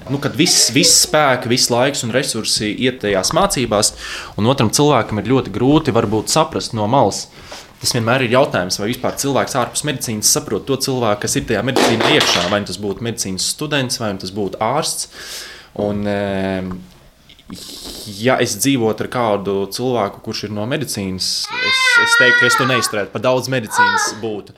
Nu, 0.08 0.18
kad 0.22 0.36
viss, 0.36 0.70
viss 0.72 1.02
spēks, 1.04 1.48
viss 1.50 1.68
laiks 1.72 2.04
un 2.06 2.14
resursi 2.14 2.70
iet 2.72 3.02
tajās 3.02 3.34
mācībās, 3.36 3.92
un 4.40 4.48
otram 4.48 4.70
cilvēkam 4.72 5.20
ir 5.20 5.28
ļoti 5.34 5.52
grūti 5.52 5.92
varbūt, 5.92 6.32
saprast 6.32 6.76
no 6.76 6.88
malas. 6.88 7.26
Tas 7.78 7.92
vienmēr 7.94 8.24
ir 8.26 8.32
jautājums, 8.34 8.80
vai 8.80 8.88
vispār 8.90 9.14
cilvēks 9.20 9.54
ārpus 9.60 9.84
medicīnas 9.86 10.30
saprot 10.34 10.64
to 10.66 10.78
cilvēku, 10.82 11.22
kas 11.26 11.36
ir 11.38 11.44
tajā 11.46 11.60
medicīnā 11.66 12.14
iekšā. 12.16 12.48
Vai 12.50 12.62
nu 12.64 12.70
tas 12.70 12.80
būtu 12.82 13.04
medicīnas 13.06 13.52
students, 13.52 14.00
vai 14.02 14.14
nu 14.16 14.22
tas 14.24 14.32
būtu 14.34 14.58
ārsts. 14.64 15.12
Un, 15.78 16.00
eh, 16.10 16.72
ja 18.18 18.34
es 18.42 18.56
dzīvotu 18.58 19.06
ar 19.06 19.10
kādu 19.12 19.54
cilvēku, 19.76 20.24
kurš 20.24 20.48
ir 20.48 20.56
no 20.56 20.66
medicīnas, 20.66 21.28
es, 21.46 21.84
es 22.02 22.16
teiktu, 22.18 22.40
ka 22.40 22.50
es 22.50 22.58
to 22.58 22.66
neizturētu. 22.66 23.12
Par 23.14 23.22
daudz 23.28 23.52
medicīnas 23.52 24.10
būtu. 24.24 24.56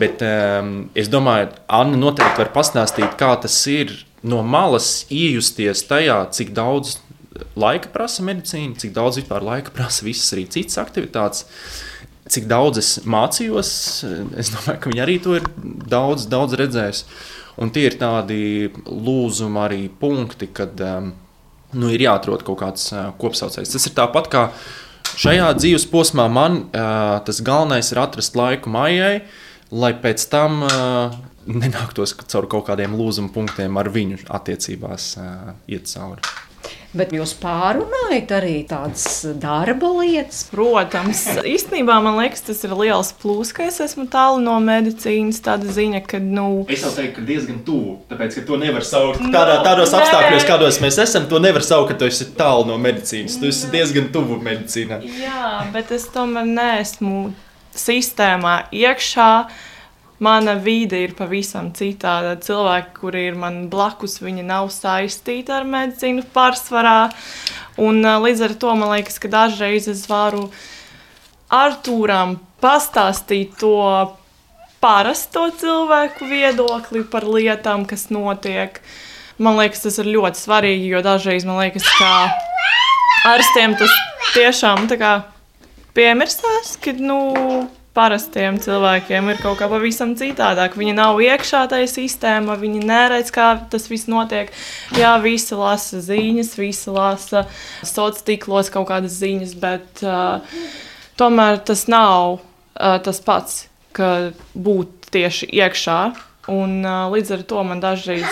Bet 0.00 0.26
um, 0.26 0.74
es 0.98 1.12
domāju, 1.12 1.52
Anna 1.70 2.00
noteikti 2.00 2.42
var 2.42 2.50
pastāstīt, 2.56 3.14
kā 3.20 3.30
tas 3.46 3.60
ir 3.70 3.94
no 4.26 4.42
malas 4.46 5.06
iejusties 5.12 5.84
tajā, 5.88 6.18
cik 6.34 6.52
daudz 6.56 6.98
laika 7.58 7.90
prasa 7.92 8.24
medicīna, 8.26 8.76
cik 8.80 8.94
daudz 8.96 9.20
vispār 9.20 9.44
laika 9.44 9.74
prasa 9.74 10.06
visas 10.06 10.32
arī 10.34 10.46
citas 10.50 10.80
aktivitātes. 10.82 11.46
Cik 12.26 12.48
daudz 12.50 12.80
es 12.80 12.88
mācījos, 13.06 13.68
es 14.34 14.50
domāju, 14.50 14.80
ka 14.82 14.90
viņi 14.90 15.02
arī 15.04 15.20
to 15.22 15.36
ir 15.38 15.44
daudz, 15.86 16.26
daudz 16.30 16.56
redzējuši. 16.58 17.04
Un 17.62 17.70
tie 17.72 17.86
ir 17.88 17.94
tādi 18.00 18.40
lūzumi, 18.84 19.60
arī 19.62 19.84
punkti, 20.00 20.48
kad 20.52 20.74
um, 20.84 21.12
nu, 21.78 21.92
ir 21.94 22.02
jāatrod 22.04 22.42
kaut 22.44 22.58
kāds 22.64 22.90
uh, 22.92 23.12
kopsaucējs. 23.20 23.72
Tas 23.72 23.88
ir 23.88 23.94
tāpat 23.96 24.28
kā 24.32 24.42
šajā 25.16 25.52
dzīves 25.60 25.86
posmā 25.92 26.26
man 26.28 26.64
uh, 26.66 27.16
tas 27.24 27.40
galvenais 27.46 27.92
ir 27.94 28.02
atrast 28.02 28.36
laiku 28.36 28.74
maijai, 28.74 29.22
lai 29.72 29.94
pēc 30.02 30.26
tam 30.34 30.66
uh, 30.66 31.16
nenāktos 31.46 32.16
caur 32.26 32.48
kaut 32.50 32.66
kādiem 32.70 32.96
lūzuma 32.98 33.32
punktiem 33.34 33.78
ar 33.80 33.90
viņu 33.92 34.24
attiecībās 34.38 35.14
uh, 35.20 35.54
iet 35.70 35.88
cauri. 35.90 36.24
Bet 36.96 37.10
jūs 37.12 37.34
pārunājat 37.36 38.30
arī 38.38 38.54
tādas 38.68 39.04
darba 39.40 39.90
lietas. 39.98 40.46
Protams, 40.48 41.22
īstenībā 41.44 41.98
man 42.04 42.16
liekas, 42.22 42.44
tas 42.46 42.62
ir 42.64 42.72
liels 42.78 43.10
plūs, 43.20 43.50
ka 43.56 43.66
es 43.68 43.76
esmu 43.84 44.06
tālu 44.12 44.40
no 44.44 44.54
medicīnas. 44.64 45.42
Tāda 45.44 45.68
ziņa, 45.76 46.00
ka, 46.08 46.20
nu, 46.22 46.64
Es 46.72 46.86
jau 46.86 46.94
teiktu, 46.96 47.18
ka 47.18 47.26
diezgan 47.28 47.60
tuvu, 47.66 47.98
tāpēc 48.08 48.38
ka 48.38 48.46
to 48.48 48.60
nevar 48.62 48.86
saukt. 48.86 49.20
Tādā, 49.34 49.58
tādos 49.66 49.92
apstākļos, 49.98 50.48
kādos 50.48 50.80
mēs 50.84 51.00
esam, 51.04 51.28
to 51.28 51.42
nevar 51.42 51.66
saukt, 51.66 51.92
ka 51.92 52.00
tu 52.00 52.08
esi 52.08 52.30
tālu 52.38 52.64
no 52.70 52.80
medicīnas. 52.80 53.36
Tu 53.42 53.50
esi 53.52 53.70
diezgan 53.74 54.08
tuvu 54.14 54.40
medicīnai. 54.46 55.02
jā, 55.20 55.46
bet 55.76 55.92
es 55.96 56.08
tomēr 56.14 56.48
neesmu 56.48 57.26
sistēmā 57.76 58.60
iekšā. 58.72 59.30
Mana 60.18 60.54
vide 60.56 61.02
ir 61.04 61.12
pavisam 61.16 61.68
citāda. 61.76 62.36
Cilvēki, 62.40 62.94
kuri 62.96 63.26
ir 63.28 63.34
man 63.36 63.66
blakus, 63.72 64.16
viņi 64.24 64.46
nav 64.48 64.70
saistīti 64.72 65.52
ar 65.52 65.66
medicīnu 65.68 66.24
pārsvarā. 66.32 67.10
Un, 67.84 68.00
līdz 68.00 68.46
ar 68.46 68.54
to 68.56 68.72
man 68.80 68.94
liekas, 68.94 69.20
ka 69.20 69.28
dažreiz 69.32 69.90
es 69.92 70.06
varu 70.08 70.48
Arthūram 71.52 72.38
pastāstīt 72.64 73.58
to 73.60 73.76
parasto 74.80 75.50
cilvēku 75.60 76.26
viedokli 76.30 77.04
par 77.10 77.28
lietām, 77.28 77.84
kas 77.86 78.08
notiek. 78.10 78.80
Man 79.36 79.58
liekas, 79.60 79.84
tas 79.84 80.00
ir 80.00 80.08
ļoti 80.14 80.40
svarīgi, 80.40 80.90
jo 80.94 81.04
dažreiz 81.04 81.44
man 81.44 81.60
liekas, 81.60 81.84
ka 81.98 82.10
ārstiem 83.34 83.76
tas 83.76 83.92
tiešām 84.32 84.88
piemirstās, 85.96 86.76
ka 86.80 86.92
nu, 86.96 87.18
parastiem 87.96 88.58
cilvēkiem 88.62 89.30
ir 89.32 89.40
kaut 89.40 89.58
kā 89.60 89.68
pavisam 89.70 90.12
citādāk. 90.18 90.76
Viņi 90.78 90.96
nav 90.98 91.20
iekšā 91.24 91.64
tajā 91.72 91.88
sistēmā, 91.90 92.58
viņi 92.60 92.82
neredz, 92.86 93.32
kā 93.34 93.48
tas 93.72 93.88
viss 93.90 94.10
notiek. 94.10 94.52
Jā, 94.98 95.16
visi 95.24 95.56
lasa 95.56 96.02
ziņas, 96.04 96.52
visi 96.60 96.92
lasa 96.92 97.46
sociālos 97.82 98.24
tīklos 98.26 98.70
kaut 98.74 98.90
kādas 98.92 99.16
ziņas, 99.22 99.56
bet 99.62 100.04
uh, 100.04 100.44
tomēr 101.20 101.62
tas 101.64 101.86
nav 101.90 102.38
uh, 102.38 102.98
tas 103.02 103.22
pats, 103.24 103.64
ka 103.96 104.30
būt 104.52 105.10
tieši 105.16 105.50
iekšā. 105.56 106.00
Un, 106.52 106.78
uh, 106.84 107.08
līdz 107.10 107.38
ar 107.38 107.48
to 107.48 107.64
man 107.66 107.82
dažreiz 107.82 108.28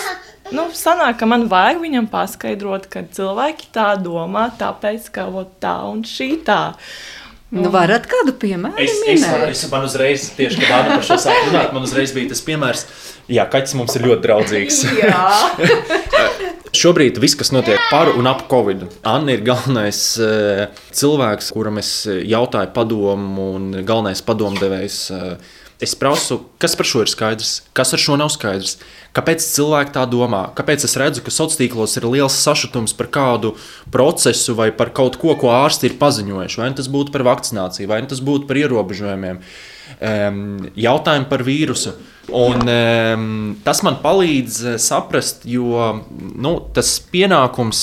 nu, 0.53 0.67
sanāk, 0.75 1.19
ka 1.21 1.27
man 1.29 1.47
vajag 1.49 1.81
viņam 1.81 2.07
paskaidrot, 2.11 2.89
ka 2.91 3.05
cilvēki 3.15 3.71
tā 3.75 3.93
domā, 4.01 4.47
tāpēc 4.59 5.09
ka 5.15 5.27
tā 5.61 5.75
un 5.89 6.03
šī 6.07 6.29
tā. 6.45 6.61
Nu, 7.53 7.69
varat 7.71 8.07
kādu 8.09 8.33
piemēru 8.41 8.81
Es, 8.81 8.95
es, 9.05 9.21
minēt? 9.21 9.43
es 9.53 9.59
man 9.71 9.85
uzreiz, 9.85 10.31
tieši 10.35 10.63
kad 10.63 10.71
Anna 10.79 10.95
par 10.97 11.05
šo 11.05 11.17
sāku 11.21 11.51
runāt, 11.51 11.75
man 11.75 11.85
uzreiz 11.85 12.13
bija 12.15 12.31
tas 12.33 12.41
piemērs, 12.43 12.87
Jā, 13.25 13.47
kaķis 13.49 13.73
mums 13.73 13.95
ir 13.97 14.03
ļoti 14.05 14.21
draudzīgs. 14.21 14.83
Šobrīd 16.79 17.17
viss, 17.23 17.37
kas 17.39 17.49
notiek 17.55 17.79
par 17.89 18.11
un 18.13 18.29
ap 18.29 18.43
Covid, 18.51 18.83
Anna 19.07 19.33
ir 19.33 19.41
galvenais 19.45 20.01
uh, 20.21 20.65
cilvēks, 20.93 21.49
kuram 21.55 21.79
es 21.81 21.91
jautāju 22.05 22.69
padomu, 22.75 23.47
un 23.57 23.69
galvenais 23.81 24.21
padomdevējs. 24.27 24.99
Es 25.83 25.91
prasu, 25.99 26.39
kas 26.61 26.75
par 26.79 26.87
šo 26.87 27.01
ir 27.03 27.09
skaidrs, 27.11 27.57
kas 27.75 27.91
ar 27.95 27.99
šo 27.99 28.15
nav 28.15 28.29
skaidrs, 28.31 28.77
kāpēc 29.15 29.43
cilvēki 29.43 29.91
tā 29.97 30.05
domā, 30.07 30.45
kāpēc 30.55 30.85
es 30.87 30.95
redzu, 30.99 31.23
ka 31.25 31.33
sociālos 31.33 31.59
tīklos 31.59 31.95
ir 31.99 32.07
liels 32.07 32.37
sašutums 32.45 32.95
par 32.95 33.09
kādu 33.11 33.53
procesu 33.91 34.55
vai 34.55 34.69
par 34.71 34.93
kaut 34.95 35.19
ko, 35.19 35.35
ko 35.39 35.51
ārsti 35.51 35.89
ir 35.89 35.97
paziņojuši. 35.99 36.61
Vai 36.61 36.71
nu 36.71 36.79
tas 36.79 36.87
būtu 36.91 37.11
par 37.11 37.25
vakcināciju, 37.27 37.91
vai 37.91 37.99
nu 38.05 38.11
tas 38.11 38.23
būtu 38.23 38.47
par 38.47 38.61
ierobežojumiem, 38.63 39.41
um, 39.99 40.43
jautājumi 40.87 41.31
par 41.31 41.43
vīrusu. 41.43 41.95
Un, 42.33 42.65
tas 43.61 43.83
man 43.85 43.99
palīdz 44.01 44.55
eh, 44.65 44.77
saprast, 44.81 45.43
jo 45.45 45.91
nu, 46.33 46.55
tas 46.73 46.95
pienākums, 47.11 47.81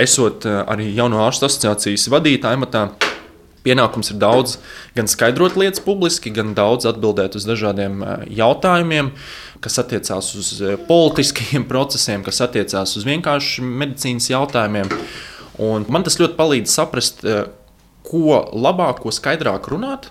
esot 0.00 0.46
eh, 0.48 0.62
arī 0.64 0.88
jauno 0.96 1.20
ārstu 1.26 1.44
asociācijas 1.48 2.08
vadītāja 2.12 2.56
amatā, 2.56 2.86
pienākums 3.66 4.12
ir 4.14 4.20
daudz 4.22 4.56
gan 4.96 5.10
skaidrot 5.10 5.58
lietas 5.58 5.82
publiski, 5.84 6.32
gan 6.34 6.54
daudz 6.56 6.88
atbildēt 6.88 7.36
uz 7.38 7.46
dažādiem 7.48 8.00
jautājumiem, 8.30 9.12
kas 9.64 9.80
attiecās 9.82 10.32
uz 10.38 10.54
politiskiem 10.88 11.66
procesiem, 11.72 12.24
kas 12.26 12.42
attiecās 12.46 12.96
uz 12.98 13.06
vienkārši 13.08 13.66
medicīnas 13.66 14.30
jautājumiem. 14.32 14.90
Un 15.66 15.86
man 15.92 16.04
tas 16.04 16.18
ļoti 16.20 16.36
palīdz 16.38 16.72
saprast, 16.72 17.24
ko 18.06 18.42
labāk, 18.54 19.00
ko 19.02 19.12
skaidrāk 19.14 19.66
runāt 19.72 20.10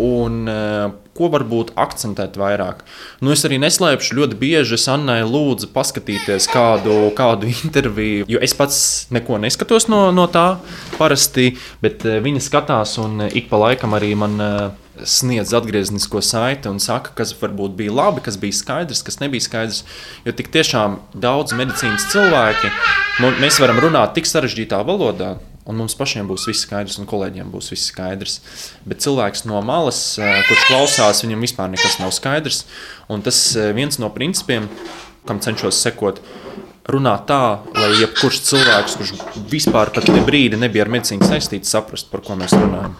un 0.00 0.44
uh, 0.50 0.92
ko 1.14 1.28
varbūt 1.30 1.72
akcentēt 1.78 2.38
vairāk. 2.40 2.82
Nu, 3.22 3.32
es 3.34 3.44
arī 3.46 3.60
neslēpšu, 3.62 4.16
ļoti 4.18 4.38
bieži 4.40 4.74
es 4.78 4.86
Annai 4.90 5.20
lūdzu 5.26 5.70
paskatīties 5.74 6.48
kādu, 6.50 6.96
kādu 7.16 7.50
interviju, 7.64 8.26
jo 8.30 8.42
es 8.42 8.56
pats 8.58 8.78
neko 9.14 9.38
neskatos 9.42 9.86
no, 9.92 10.08
no 10.14 10.26
tā 10.30 10.56
parasti, 10.98 11.52
bet 11.84 12.06
uh, 12.08 12.18
viņa 12.24 12.42
skatās 12.42 12.96
un 13.02 13.28
ik 13.30 13.50
pa 13.52 13.62
laikam 13.68 13.96
arī 13.98 14.14
man. 14.18 14.40
Sniedz 14.94 15.50
atgrieznisko 15.58 16.20
saiti 16.22 16.70
un 16.70 16.76
saka, 16.78 17.10
kas 17.18 17.32
varbūt 17.40 17.72
bija 17.80 17.90
labi, 17.90 18.22
kas 18.22 18.36
bija 18.38 18.54
skaidrs, 18.54 19.00
kas 19.02 19.18
nebija 19.18 19.42
skaidrs. 19.42 19.80
Jo 20.22 20.30
tik 20.38 20.52
tiešām 20.54 21.00
daudz 21.18 21.50
medicīnas 21.58 22.06
cilvēki, 22.12 22.70
mēs 23.42 23.58
varam 23.58 23.82
runāt 23.82 24.14
tik 24.14 24.30
sarežģītā 24.30 24.78
valodā, 24.86 25.32
Un 25.64 25.78
mums 25.80 25.94
pašiem 25.96 26.28
būs 26.28 26.44
viss 26.50 26.66
skaidrs, 26.66 26.98
un 27.00 27.08
kolēģiem 27.08 27.48
būs 27.52 27.70
viss 27.72 27.88
skaidrs. 27.88 28.40
Bet 28.84 29.00
cilvēks 29.00 29.46
no 29.48 29.62
malas, 29.64 30.18
eh, 30.18 30.42
kurš 30.48 30.66
klausās, 30.68 31.22
viņam 31.24 31.46
vispār 31.46 31.70
nekas 31.72 31.96
nav 32.02 32.12
skaidrs. 32.12 32.64
Un 33.08 33.24
tas 33.24 33.38
eh, 33.56 33.72
viens 33.72 33.96
no 33.98 34.10
principiem, 34.12 34.68
kam 35.24 35.40
cenšos 35.40 35.80
sekot, 35.80 36.20
runāt 36.84 37.24
tā, 37.30 37.40
lai 37.72 37.94
jebkurš 37.96 38.42
cilvēks, 38.50 38.98
kurš 39.00 39.14
vispār 39.48 39.92
pat 39.94 40.10
ne 40.12 40.20
brīdi 40.26 40.60
nebija 40.60 40.84
ar 40.84 40.92
medicīnu 40.92 41.24
saistīts, 41.24 41.72
saprastu, 41.72 42.12
par 42.12 42.20
ko 42.26 42.36
mēs 42.36 42.52
runājam. 42.52 42.98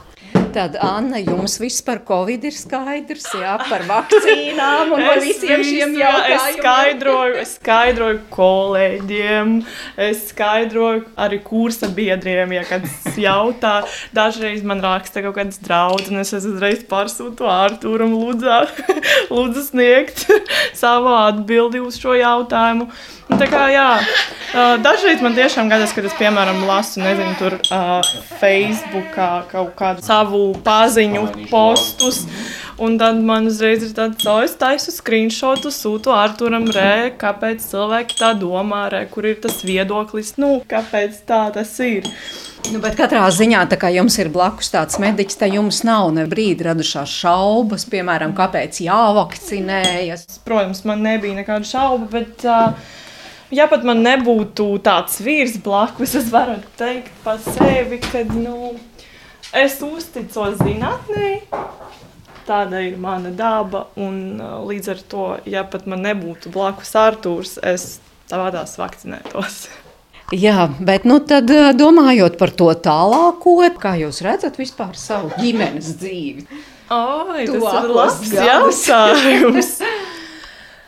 Tad, 0.55 0.77
Anna, 0.79 1.19
jums 1.19 1.57
viss 1.59 1.83
par 1.83 1.99
covid 2.07 2.45
ir 2.47 2.55
skaidrs, 2.55 3.25
jā, 3.35 3.57
par 3.67 3.83
vakcīnām 3.91 4.93
un 4.95 5.01
par 5.03 5.19
visiem 5.25 5.65
šiem 5.67 5.97
jautājumiem. 5.99 6.37
Es 6.37 6.59
skaidroju, 6.61 7.41
es 7.41 7.55
skaidroju 7.57 8.21
kolēģiem, 8.37 9.51
es 10.05 10.21
skaidroju 10.29 11.03
arī 11.25 11.41
kursa 11.43 11.91
biedriem, 11.97 12.55
ja 12.55 12.63
kāds 12.69 13.19
jautā. 13.19 13.81
Dažreiz 14.15 14.63
man 14.63 14.85
raksta 14.85 15.25
kaut 15.27 15.41
kādas 15.41 15.59
draudzes, 15.59 16.13
un 16.15 16.23
es 16.23 16.31
uzreiz 16.39 16.87
pārsūtu 16.87 17.51
Ārtūram 17.51 18.15
lūdzu, 18.15 18.55
lūdzu 19.35 19.67
sniegt 19.73 20.23
savu 20.85 21.17
atbildi 21.19 21.83
uz 21.83 21.99
šo 21.99 22.15
jautājumu. 22.21 22.87
Un 23.25 23.41
tā 23.41 23.47
kā, 23.49 23.65
jā, 23.73 23.89
dažreiz 24.85 25.23
man 25.25 25.35
tiešām 25.35 25.71
gadās, 25.73 25.95
kad 25.97 26.05
es, 26.05 26.15
piemēram, 26.19 26.61
lasu, 26.69 27.01
nezinu, 27.01 27.33
tur 27.41 27.57
uh, 27.57 28.05
Facebookā 28.39 29.31
kaut 29.49 29.73
kādu 29.79 30.05
savu 30.05 30.44
paziņu 30.67 31.49
postus. 31.51 32.25
Un 32.75 32.97
tad 32.99 33.21
man 33.23 33.47
uzreiz 33.47 33.85
ir 33.87 33.93
tāds, 33.95 34.25
oh, 34.27 34.41
es 34.43 34.57
taisu 34.59 34.91
screenshotu, 34.91 35.71
sūtu 35.71 36.11
Arturam, 36.11 36.67
re, 36.75 37.13
kāpēc 37.21 37.63
cilvēki 37.63 38.19
tā 38.19 38.33
domā, 38.35 38.89
re, 38.91 39.05
kur 39.13 39.29
ir 39.31 39.39
tas 39.45 39.61
viedoklis, 39.63 40.33
nu, 40.43 40.57
kāpēc 40.67 41.21
tā 41.29 41.45
tas 41.55 41.71
ir. 41.87 42.09
Nu, 42.73 42.81
bet 42.83 42.97
katrā 42.99 43.23
ziņā, 43.31 43.61
tā 43.71 43.79
kā 43.79 43.93
jums 43.95 44.17
ir 44.19 44.33
blakus 44.35 44.73
tāds 44.75 44.99
mediķis, 44.99 45.39
tad 45.39 45.55
jums 45.55 45.85
nav 45.87 46.09
ne 46.17 46.25
brīdi 46.27 46.67
radušās 46.67 47.15
šaubas, 47.23 47.87
piemēram, 47.93 48.35
kāpēc 48.35 48.83
jāvakcinējas. 48.89 50.41
Protams, 50.49 50.83
man 50.89 51.07
nebija 51.07 51.39
nekāda 51.45 51.71
šauba, 51.77 52.11
bet. 52.19 52.43
Uh, 52.43 53.01
ja 53.55 53.67
pat 53.71 53.85
man 53.87 54.03
nebūtu 54.05 54.67
tāds 54.85 55.21
vīrs 55.23 55.59
blakus, 55.63 56.17
es 56.19 56.31
varu 56.33 56.57
teikt 56.79 57.13
par 57.25 57.39
sevi, 57.45 58.01
ka 58.03 58.25
nu, 58.33 58.75
es 59.55 59.79
uzticos 59.85 60.59
zinātnē. 60.61 61.31
Tāda 62.45 62.83
ir 62.85 62.99
mana 63.01 63.31
daba, 63.33 63.87
un 63.97 64.37
uh, 64.37 64.59
līdz 64.69 64.91
ar 64.93 65.01
to, 65.09 65.29
ja 65.49 65.63
pat 65.65 65.87
man 65.89 66.05
nebūtu 66.05 66.53
blakus 66.53 66.93
Arthurs, 67.01 67.57
es 67.65 68.03
tādās 68.29 68.77
vakcinētos. 68.77 69.63
Jā, 70.35 70.67
bet 70.77 71.07
nu 71.09 71.23
tad 71.25 71.49
uh, 71.53 71.71
domājot 71.77 72.37
par 72.41 72.53
to 72.53 72.69
tālāko, 72.85 73.57
kā 73.81 73.95
jūs 74.03 74.21
redzat 74.27 74.61
vispār 74.61 74.93
savu 75.01 75.33
ģimenes 75.41 75.95
dzīvi? 76.03 76.63
Ai, 76.93 77.47
tas 77.49 77.79
ir 77.81 77.93
labs 77.97 78.35
jautājums. 78.37 79.79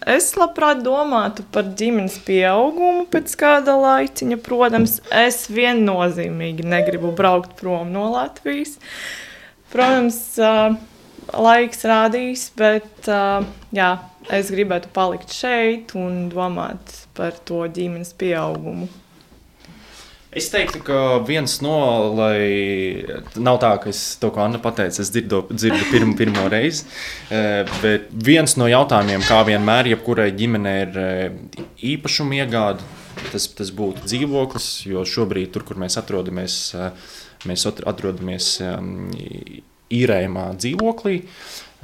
Es 0.07 0.29
labprāt 0.39 0.85
domātu 0.87 1.43
par 1.51 1.67
ģimenes 1.75 2.21
pieaugumu 2.23 3.09
pēc 3.11 3.33
kāda 3.41 3.75
laiciņa. 3.81 4.37
Protams, 4.47 5.01
es 5.11 5.49
viennozīmīgi 5.51 6.63
negribu 6.63 7.11
braukt 7.19 7.57
prom 7.59 7.91
no 7.91 8.05
Latvijas. 8.13 8.77
Protams, 9.73 10.21
laiks 11.35 11.83
rādīs, 11.91 12.47
bet 12.55 13.11
jā, 13.75 13.91
es 14.31 14.53
gribētu 14.55 14.95
palikt 14.95 15.35
šeit 15.35 15.97
un 15.99 16.29
domāt 16.31 16.95
par 17.19 17.35
to 17.49 17.65
ģimenes 17.67 18.15
pieaugumu. 18.15 18.87
Es 20.37 20.51
teiktu, 20.53 20.83
ka 20.85 20.97
viens 21.25 21.55
no, 21.65 21.77
lai 22.13 23.07
nav 23.41 23.57
tā, 23.63 23.71
ka 23.81 23.89
es 23.89 24.01
to, 24.21 24.29
ko 24.35 24.43
Anna 24.45 24.61
teica, 24.61 25.01
es 25.01 25.09
dzirdu, 25.15 25.47
dzirdu 25.49 25.87
pirmo, 25.89 26.13
pirmo 26.19 26.45
reizi, 26.53 26.85
eh, 27.33 27.63
bet 27.81 28.11
viens 28.13 28.57
no 28.61 28.69
jautājumiem, 28.69 29.25
kā 29.25 29.39
vienmēr, 29.49 29.89
jebkurai 29.95 30.29
ģimenei 30.37 30.75
ir 30.83 31.01
eh, 31.01 31.65
īpašuma 31.95 32.37
iegāde, 32.43 32.85
tas, 33.31 33.49
tas 33.57 33.73
būtu 33.73 34.05
dzīvoklis, 34.05 34.69
jo 34.91 35.07
šobrīd, 35.09 35.55
tur, 35.55 35.65
kur 35.65 35.81
mēs 35.81 35.97
atrodamies, 36.03 36.59
eh, 36.77 37.09
mēs 37.49 37.65
atrodamies 37.73 38.53
īrējumā 39.97 40.47
dzīvoklī. 40.61 41.21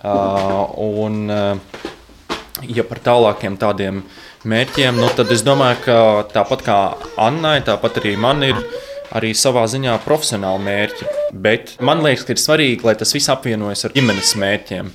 Un, 0.03 1.19
ja 2.69 2.85
par 2.87 3.01
tālākiem 3.03 3.59
tādiem 3.61 4.03
mērķiem, 4.49 4.99
nu, 4.99 5.11
tad 5.17 5.31
es 5.35 5.45
domāju, 5.47 5.83
ka 5.87 5.99
tāpat 6.33 6.65
kā 6.67 6.79
Annai, 7.21 7.61
tāpat 7.67 8.03
arī 8.03 8.17
man 8.21 8.43
ir 8.47 8.59
arī 9.13 9.33
savā 9.37 9.65
ziņā 9.69 9.99
profesionāli 10.07 10.65
mērķi. 10.67 11.09
Bet 11.45 11.75
man 11.85 12.03
liekas, 12.05 12.25
ka 12.27 12.35
ir 12.35 12.41
svarīgi, 12.41 12.87
lai 12.87 12.95
tas 12.99 13.13
viss 13.13 13.31
apvienojas 13.33 13.85
ar 13.87 13.97
ģimenes 13.97 14.33
mērķiem. 14.41 14.93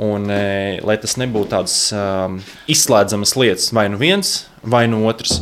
Un, 0.00 0.26
e, 0.32 0.80
lai 0.86 0.96
tas 1.02 1.16
nebūtu 1.20 1.50
tādas 1.52 1.76
um, 1.94 2.38
izslēdzamas 2.70 3.34
lietas, 3.36 3.68
vai 3.76 3.88
nu 3.92 4.00
viens, 4.00 4.32
vai 4.62 4.86
nu 4.90 5.04
otrs. 5.10 5.40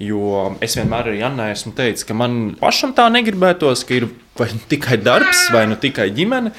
Jo 0.00 0.50
es 0.64 0.76
vienmēr 0.78 1.12
arī 1.12 1.24
Annai 1.24 1.50
esmu 1.54 1.74
teicis, 1.76 2.06
ka 2.08 2.16
man 2.16 2.54
pašam 2.60 2.94
tā 2.96 3.06
negribētos, 3.12 3.84
ka 3.88 3.98
ir 3.98 4.08
vai 4.40 4.48
nu 4.52 4.60
tikai 4.70 5.00
darbs, 5.00 5.48
vai 5.54 5.66
nu 5.70 5.76
tikai 5.80 6.08
ģimene. 6.16 6.52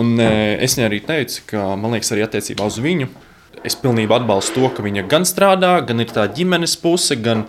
Un 0.00 0.14
e, 0.22 0.30
es 0.64 0.76
viņai 0.76 0.88
arī 0.88 1.02
teicu, 1.04 1.44
ka 1.52 1.72
man 1.76 1.96
liekas, 1.96 2.12
arī 2.14 2.24
attiecībā 2.26 2.68
uz 2.68 2.80
viņu 2.82 3.10
es 3.66 3.76
pilnībā 3.78 4.20
atbalstu 4.20 4.56
to, 4.56 4.70
ka 4.76 4.84
viņa 4.84 5.06
gan 5.10 5.26
strādā, 5.28 5.74
gan 5.86 6.02
ir 6.02 6.12
tā 6.14 6.26
ģimenes 6.32 6.76
puse, 6.80 7.16
gan, 7.20 7.46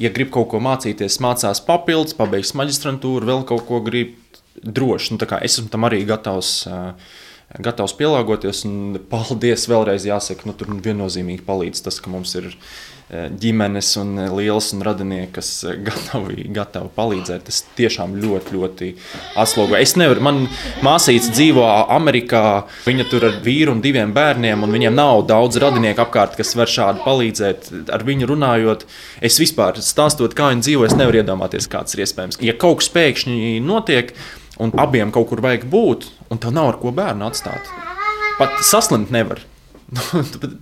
ja 0.00 0.12
grib 0.14 0.32
kaut 0.34 0.50
ko 0.52 0.60
mācīties, 0.64 1.20
mācās 1.24 1.62
papildus, 1.66 2.16
pabeigs 2.18 2.54
maģistrantūru, 2.58 3.28
vēl 3.28 3.44
kaut 3.48 3.66
ko 3.68 3.82
grib 3.84 4.16
droši. 4.60 5.14
Nu, 5.14 5.30
es 5.40 5.58
esmu 5.58 5.70
tam 5.72 5.88
arī 5.88 6.02
gatavs. 6.08 6.64
Gatavs 7.58 7.96
pielāgoties, 7.98 8.62
un 8.68 9.00
paldies 9.10 9.66
vēlreiz 9.70 10.06
jāsaka, 10.06 10.46
nu, 10.46 10.54
tur 10.54 10.70
viennozīmīgi 10.70 11.42
palīdz 11.48 11.82
tas, 11.82 11.98
ka 11.98 12.12
mums 12.12 12.36
ir 12.38 12.46
uh, 12.46 12.60
ģimenes 13.10 13.88
un 13.98 14.12
liels 14.36 14.68
un 14.76 14.84
radinieki, 14.86 15.32
kas 15.34 15.48
gatavi, 15.86 16.44
gatavi 16.54 16.92
palīdzēt. 16.94 17.48
Tas 17.48 17.58
tiešām 17.78 18.14
ļoti, 18.22 18.54
ļoti 18.54 18.90
atslogo. 19.40 19.74
Es 19.78 19.96
nevaru, 19.98 20.22
man 20.22 20.40
māsīca 20.86 21.32
dzīvo 21.34 21.66
Amerikā, 21.96 22.44
viņa 22.86 23.08
tur 23.10 23.26
ar 23.26 23.38
vīru 23.44 23.74
un 23.74 23.82
diviem 23.82 24.14
bērniem, 24.14 24.62
un 24.62 24.74
viņiem 24.74 24.94
nav 24.94 25.24
daudz 25.30 25.58
radinieku 25.62 26.04
apkārt, 26.04 26.38
kas 26.38 26.54
var 26.58 26.70
šādi 26.70 27.02
palīdzēt. 27.06 27.72
Ar 27.90 28.06
viņu 28.06 28.30
runājot, 28.30 28.86
es 29.26 29.40
vispār 29.42 29.82
stāstot, 29.82 30.36
kā 30.38 30.52
viņi 30.52 30.68
dzīvo, 30.68 30.86
es 30.86 30.98
nevaru 30.98 31.24
iedomāties, 31.24 31.70
kāds 31.70 31.98
ir 31.98 32.06
iespējams. 32.06 32.38
Ja 32.46 32.54
kaut 32.54 32.84
kas 32.84 32.94
pēkšņi 32.94 33.58
notiek, 33.66 34.14
un 34.60 34.74
abiem 34.80 35.12
kaut 35.14 35.30
kur 35.30 35.42
vajag 35.44 35.66
būt, 35.70 36.10
un 36.30 36.40
tev 36.42 36.54
nav 36.56 36.74
ar 36.74 36.80
ko 36.82 36.92
bērnu 36.94 37.26
atstāt, 37.30 37.72
pat 38.40 38.60
saslimt 38.66 39.12
nevar. 39.14 39.42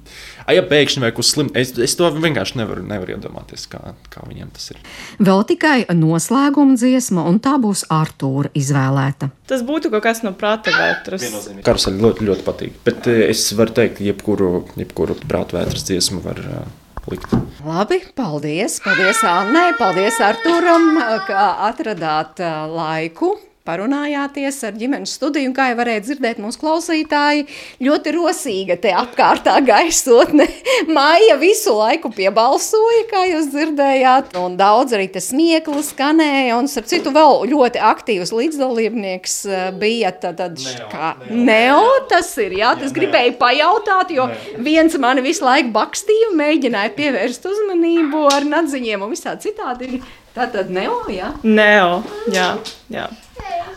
Ja 0.48 0.62
pēkšņi 0.64 1.02
vai 1.02 1.10
kas 1.12 1.28
slims, 1.34 1.52
es, 1.58 1.74
es 1.84 1.92
to 1.98 2.08
vienkārši 2.14 2.56
nevaru, 2.56 2.80
nevaru 2.88 3.12
iedomāties, 3.12 3.66
kā, 3.68 3.92
kā 4.08 4.22
viņiem 4.24 4.48
tas 4.56 4.70
ir. 4.72 4.78
Vēl 5.20 5.42
tikai 5.50 5.82
noslēguma 5.92 6.78
dziesma, 6.80 7.26
un 7.28 7.36
tā 7.44 7.58
būs 7.60 7.84
Artūra 7.92 8.48
izvēlēta. 8.56 9.28
Tas 9.50 9.60
būtu 9.68 9.92
kaut 9.92 10.06
kas 10.06 10.22
no 10.24 10.32
prāta 10.32 10.72
vētras. 10.72 11.26
Karuseļi 11.66 12.00
ļoti, 12.00 12.28
ļoti 12.30 12.46
patīk. 12.46 12.78
Bet 12.86 13.10
eh, 13.12 13.26
es 13.28 13.44
varu 13.58 13.76
teikt, 13.76 14.00
jebkuru, 14.08 14.62
jebkuru 14.80 15.18
prāta 15.28 15.58
vētras 15.58 15.84
dziesmu 15.90 16.22
var 16.24 16.40
uh, 16.40 16.64
likt. 17.12 17.36
Labi, 17.68 18.00
paldies. 18.16 18.78
Paldies 18.86 19.20
Annai, 19.28 19.74
paldies 19.76 20.16
Arturam, 20.24 20.94
ka 21.28 21.50
atradāt 21.68 22.40
uh, 22.40 22.64
laiku 22.72 23.34
parunājāties 23.68 24.62
ar 24.64 24.76
ģimenes 24.78 25.12
studiju, 25.18 25.50
un 25.50 25.56
kā 25.56 25.68
jau 25.70 25.78
varēja 25.78 26.04
dzirdēt 26.06 26.40
mūsu 26.42 26.60
klausītāji, 26.62 27.46
ļoti 27.84 28.14
rosīga 28.16 28.78
te 28.80 28.94
apkārtā 28.96 29.58
gaisotne. 29.66 30.48
Māja 30.96 31.36
visu 31.40 31.76
laiku 31.76 32.10
piebalsoja, 32.14 33.04
kā 33.12 33.24
jūs 33.28 33.50
dzirdējāt, 33.52 34.34
un 34.40 34.56
daudz 34.58 34.96
arī 34.96 35.08
tas 35.12 35.30
smieklis 35.32 35.92
skanēja, 35.92 36.56
un 36.58 36.70
starp 36.70 36.88
citu 36.90 37.12
vēl 37.14 37.44
ļoti 37.52 37.82
aktīvs 37.90 38.32
līdzdalībnieks 38.34 39.38
eh, 39.48 39.68
bija 39.78 40.12
tad, 40.16 40.40
tad 40.40 40.58
Neo, 40.62 40.88
kā 40.92 41.12
Neo. 41.28 41.58
Neo, 41.68 41.84
tas 42.10 42.30
ir, 42.40 42.54
jā, 42.60 42.72
tas 42.78 42.94
gribēju 42.96 43.36
pajautāt, 43.40 44.12
jo 44.14 44.28
viens 44.64 44.96
mani 45.00 45.24
visu 45.24 45.44
laiku 45.46 45.72
bakstīja, 45.74 46.32
mēģināja 46.38 46.94
pievērst 46.96 47.48
uzmanību 47.50 48.24
ar 48.32 48.48
nadziņiem 48.48 49.04
un 49.04 49.14
visā 49.14 49.36
citādi. 49.42 50.02
Tātad 50.36 50.70
Neo, 50.70 51.00
jā. 51.10 51.32
Neo, 51.42 52.02
jā, 52.30 52.52
jā. 52.92 53.08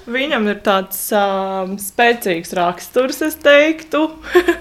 Viņam 0.09 0.47
ir 0.49 0.61
tāds 0.65 0.97
um, 1.13 1.75
spēcīgs 1.77 2.55
raksturs, 2.57 3.19
es 3.25 3.35
teiktu. 3.41 4.07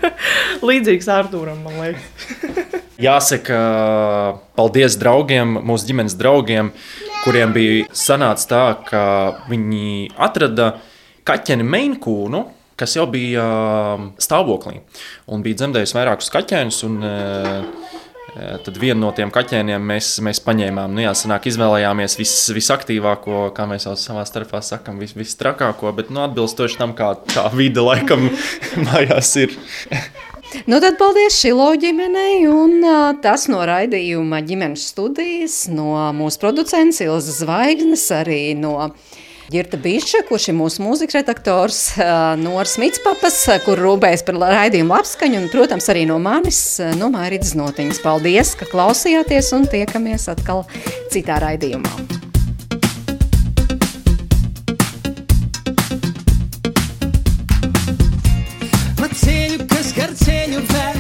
Līdzīgs 0.69 1.09
Arthūram, 1.13 1.63
man 1.65 1.79
liekas. 1.81 2.27
Jāsaka, 3.07 3.59
paldies 4.59 4.99
draugiem, 5.01 5.57
mūsu 5.65 5.89
ģimenes 5.89 6.19
draugiem, 6.21 6.69
kuriem 7.25 7.55
bija 7.57 7.87
sanācis 7.97 8.51
tā, 8.51 8.65
ka 8.85 9.03
viņi 9.49 10.11
atrada 10.21 10.75
kaķeni 11.29 11.65
Meinkūnu. 11.65 12.45
Kas 12.81 12.95
jau 12.97 13.05
bija 13.13 13.43
um, 13.45 14.07
stāvoklī, 14.21 14.79
un 15.29 15.43
bija 15.45 15.59
dzemdējusi 15.61 15.97
vairākus 15.99 16.31
kaķēnus. 16.33 16.79
Un, 16.89 16.95
uh, 17.05 17.99
Tad 18.35 18.77
vienu 18.79 19.01
no 19.03 19.11
tiem 19.17 19.31
kaķēniem 19.35 19.83
mēs, 19.91 20.13
mēs 20.23 20.39
paņēmām. 20.45 20.95
Nu, 20.95 21.03
jā, 21.03 21.13
sanāk, 21.19 21.49
izvēlējāmies 21.51 22.15
vis, 22.21 22.35
visaktīvāko, 22.55 23.49
kā 23.57 23.67
mēs 23.71 23.89
jau 23.89 23.97
savā 23.99 24.23
starpā 24.29 24.63
sakām, 24.63 25.01
vis, 25.03 25.17
vistrakāko, 25.19 25.91
bet 25.97 26.13
nu, 26.15 26.23
atbilstoši 26.29 26.79
tam, 26.79 26.95
kā 26.99 27.13
tā 27.33 27.49
vide 27.57 27.83
laikam 27.83 28.29
mājās 28.89 29.35
ir. 29.43 29.57
Nu, 30.67 30.81
tad 30.83 30.97
paldies 30.99 31.37
Šilo 31.39 31.69
ģimenei, 31.79 32.45
un 32.51 32.79
uh, 32.83 33.11
tas 33.23 33.47
no 33.51 33.63
raidījuma 33.67 34.41
ģimenes 34.47 34.89
studijas, 34.93 35.65
no 35.71 35.95
mūsu 36.17 36.41
producents 36.43 37.03
Ilzas 37.05 37.43
Zvaigznes, 37.45 38.07
arī 38.15 38.43
no 38.59 38.91
Girta 39.51 39.77
Biša, 39.83 40.21
kurš 40.29 40.45
ir 40.53 40.55
mūsu 40.55 40.85
mūzikas 40.85 41.17
redaktors, 41.19 41.79
uh, 41.99 42.37
Noras 42.39 42.77
Mitspapas, 42.79 43.41
kur 43.65 43.81
rūpējas 43.83 44.23
par 44.29 44.39
raidījumu 44.39 44.95
apskaņu, 44.95 45.41
un, 45.43 45.49
protams, 45.51 45.91
arī 45.91 46.05
no 46.07 46.21
manis, 46.23 46.61
uh, 46.79 46.93
no 47.01 47.09
Mairītas 47.11 47.57
Notiņas. 47.59 47.99
Paldies, 48.05 48.55
ka 48.61 48.71
klausījāties, 48.71 49.51
un 49.59 49.67
tiekamies 49.73 50.31
atkal 50.31 50.63
citā 51.11 51.43
raidījumā. 51.43 52.21
Ceļu 60.21 60.59
vēl, 60.69 60.97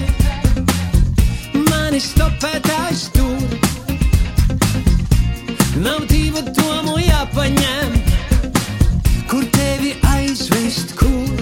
mani 1.66 1.98
stopētājs 2.00 3.02
tur. 3.12 3.42
Nav 5.82 6.06
divu 6.08 6.44
domu 6.56 6.94
jāpaņem, 7.02 7.98
kur 9.30 9.44
tevi 9.52 9.94
aizvest, 10.10 10.96
kur. 10.98 11.38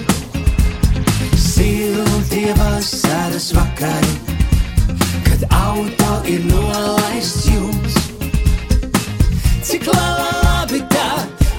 Siltie 1.37 2.53
vasaras 2.57 3.49
vakari, 3.53 4.13
kad 5.25 5.41
auto 5.49 6.11
ir 6.29 6.45
nolaists 6.45 7.47
jums. 7.49 7.97
Cik 9.65 9.89
labi 9.89 10.83
tā, 10.93 11.09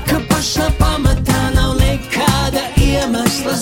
ka 0.07 0.23
pašā 0.31 0.71
pamatā 0.79 1.43
nav 1.59 1.75
nekāda 1.83 2.63
iemesla 2.79 3.59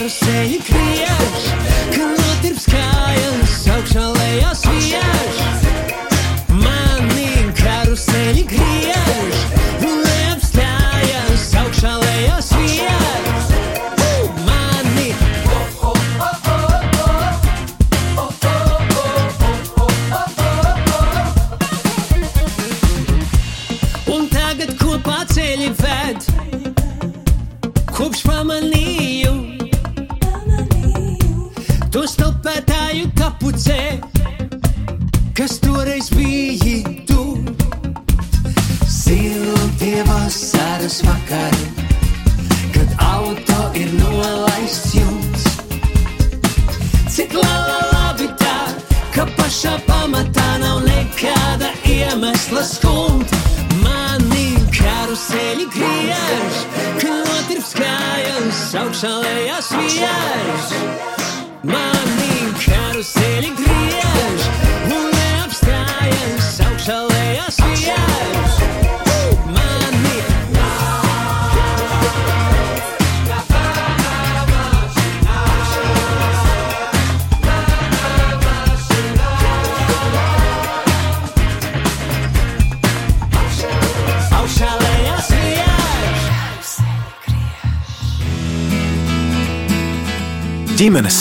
skumt. 0.00 0.08
Lai 0.08 0.08
karuseļi 0.08 0.56
griež, 0.64 0.79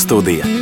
studija. 0.09 0.58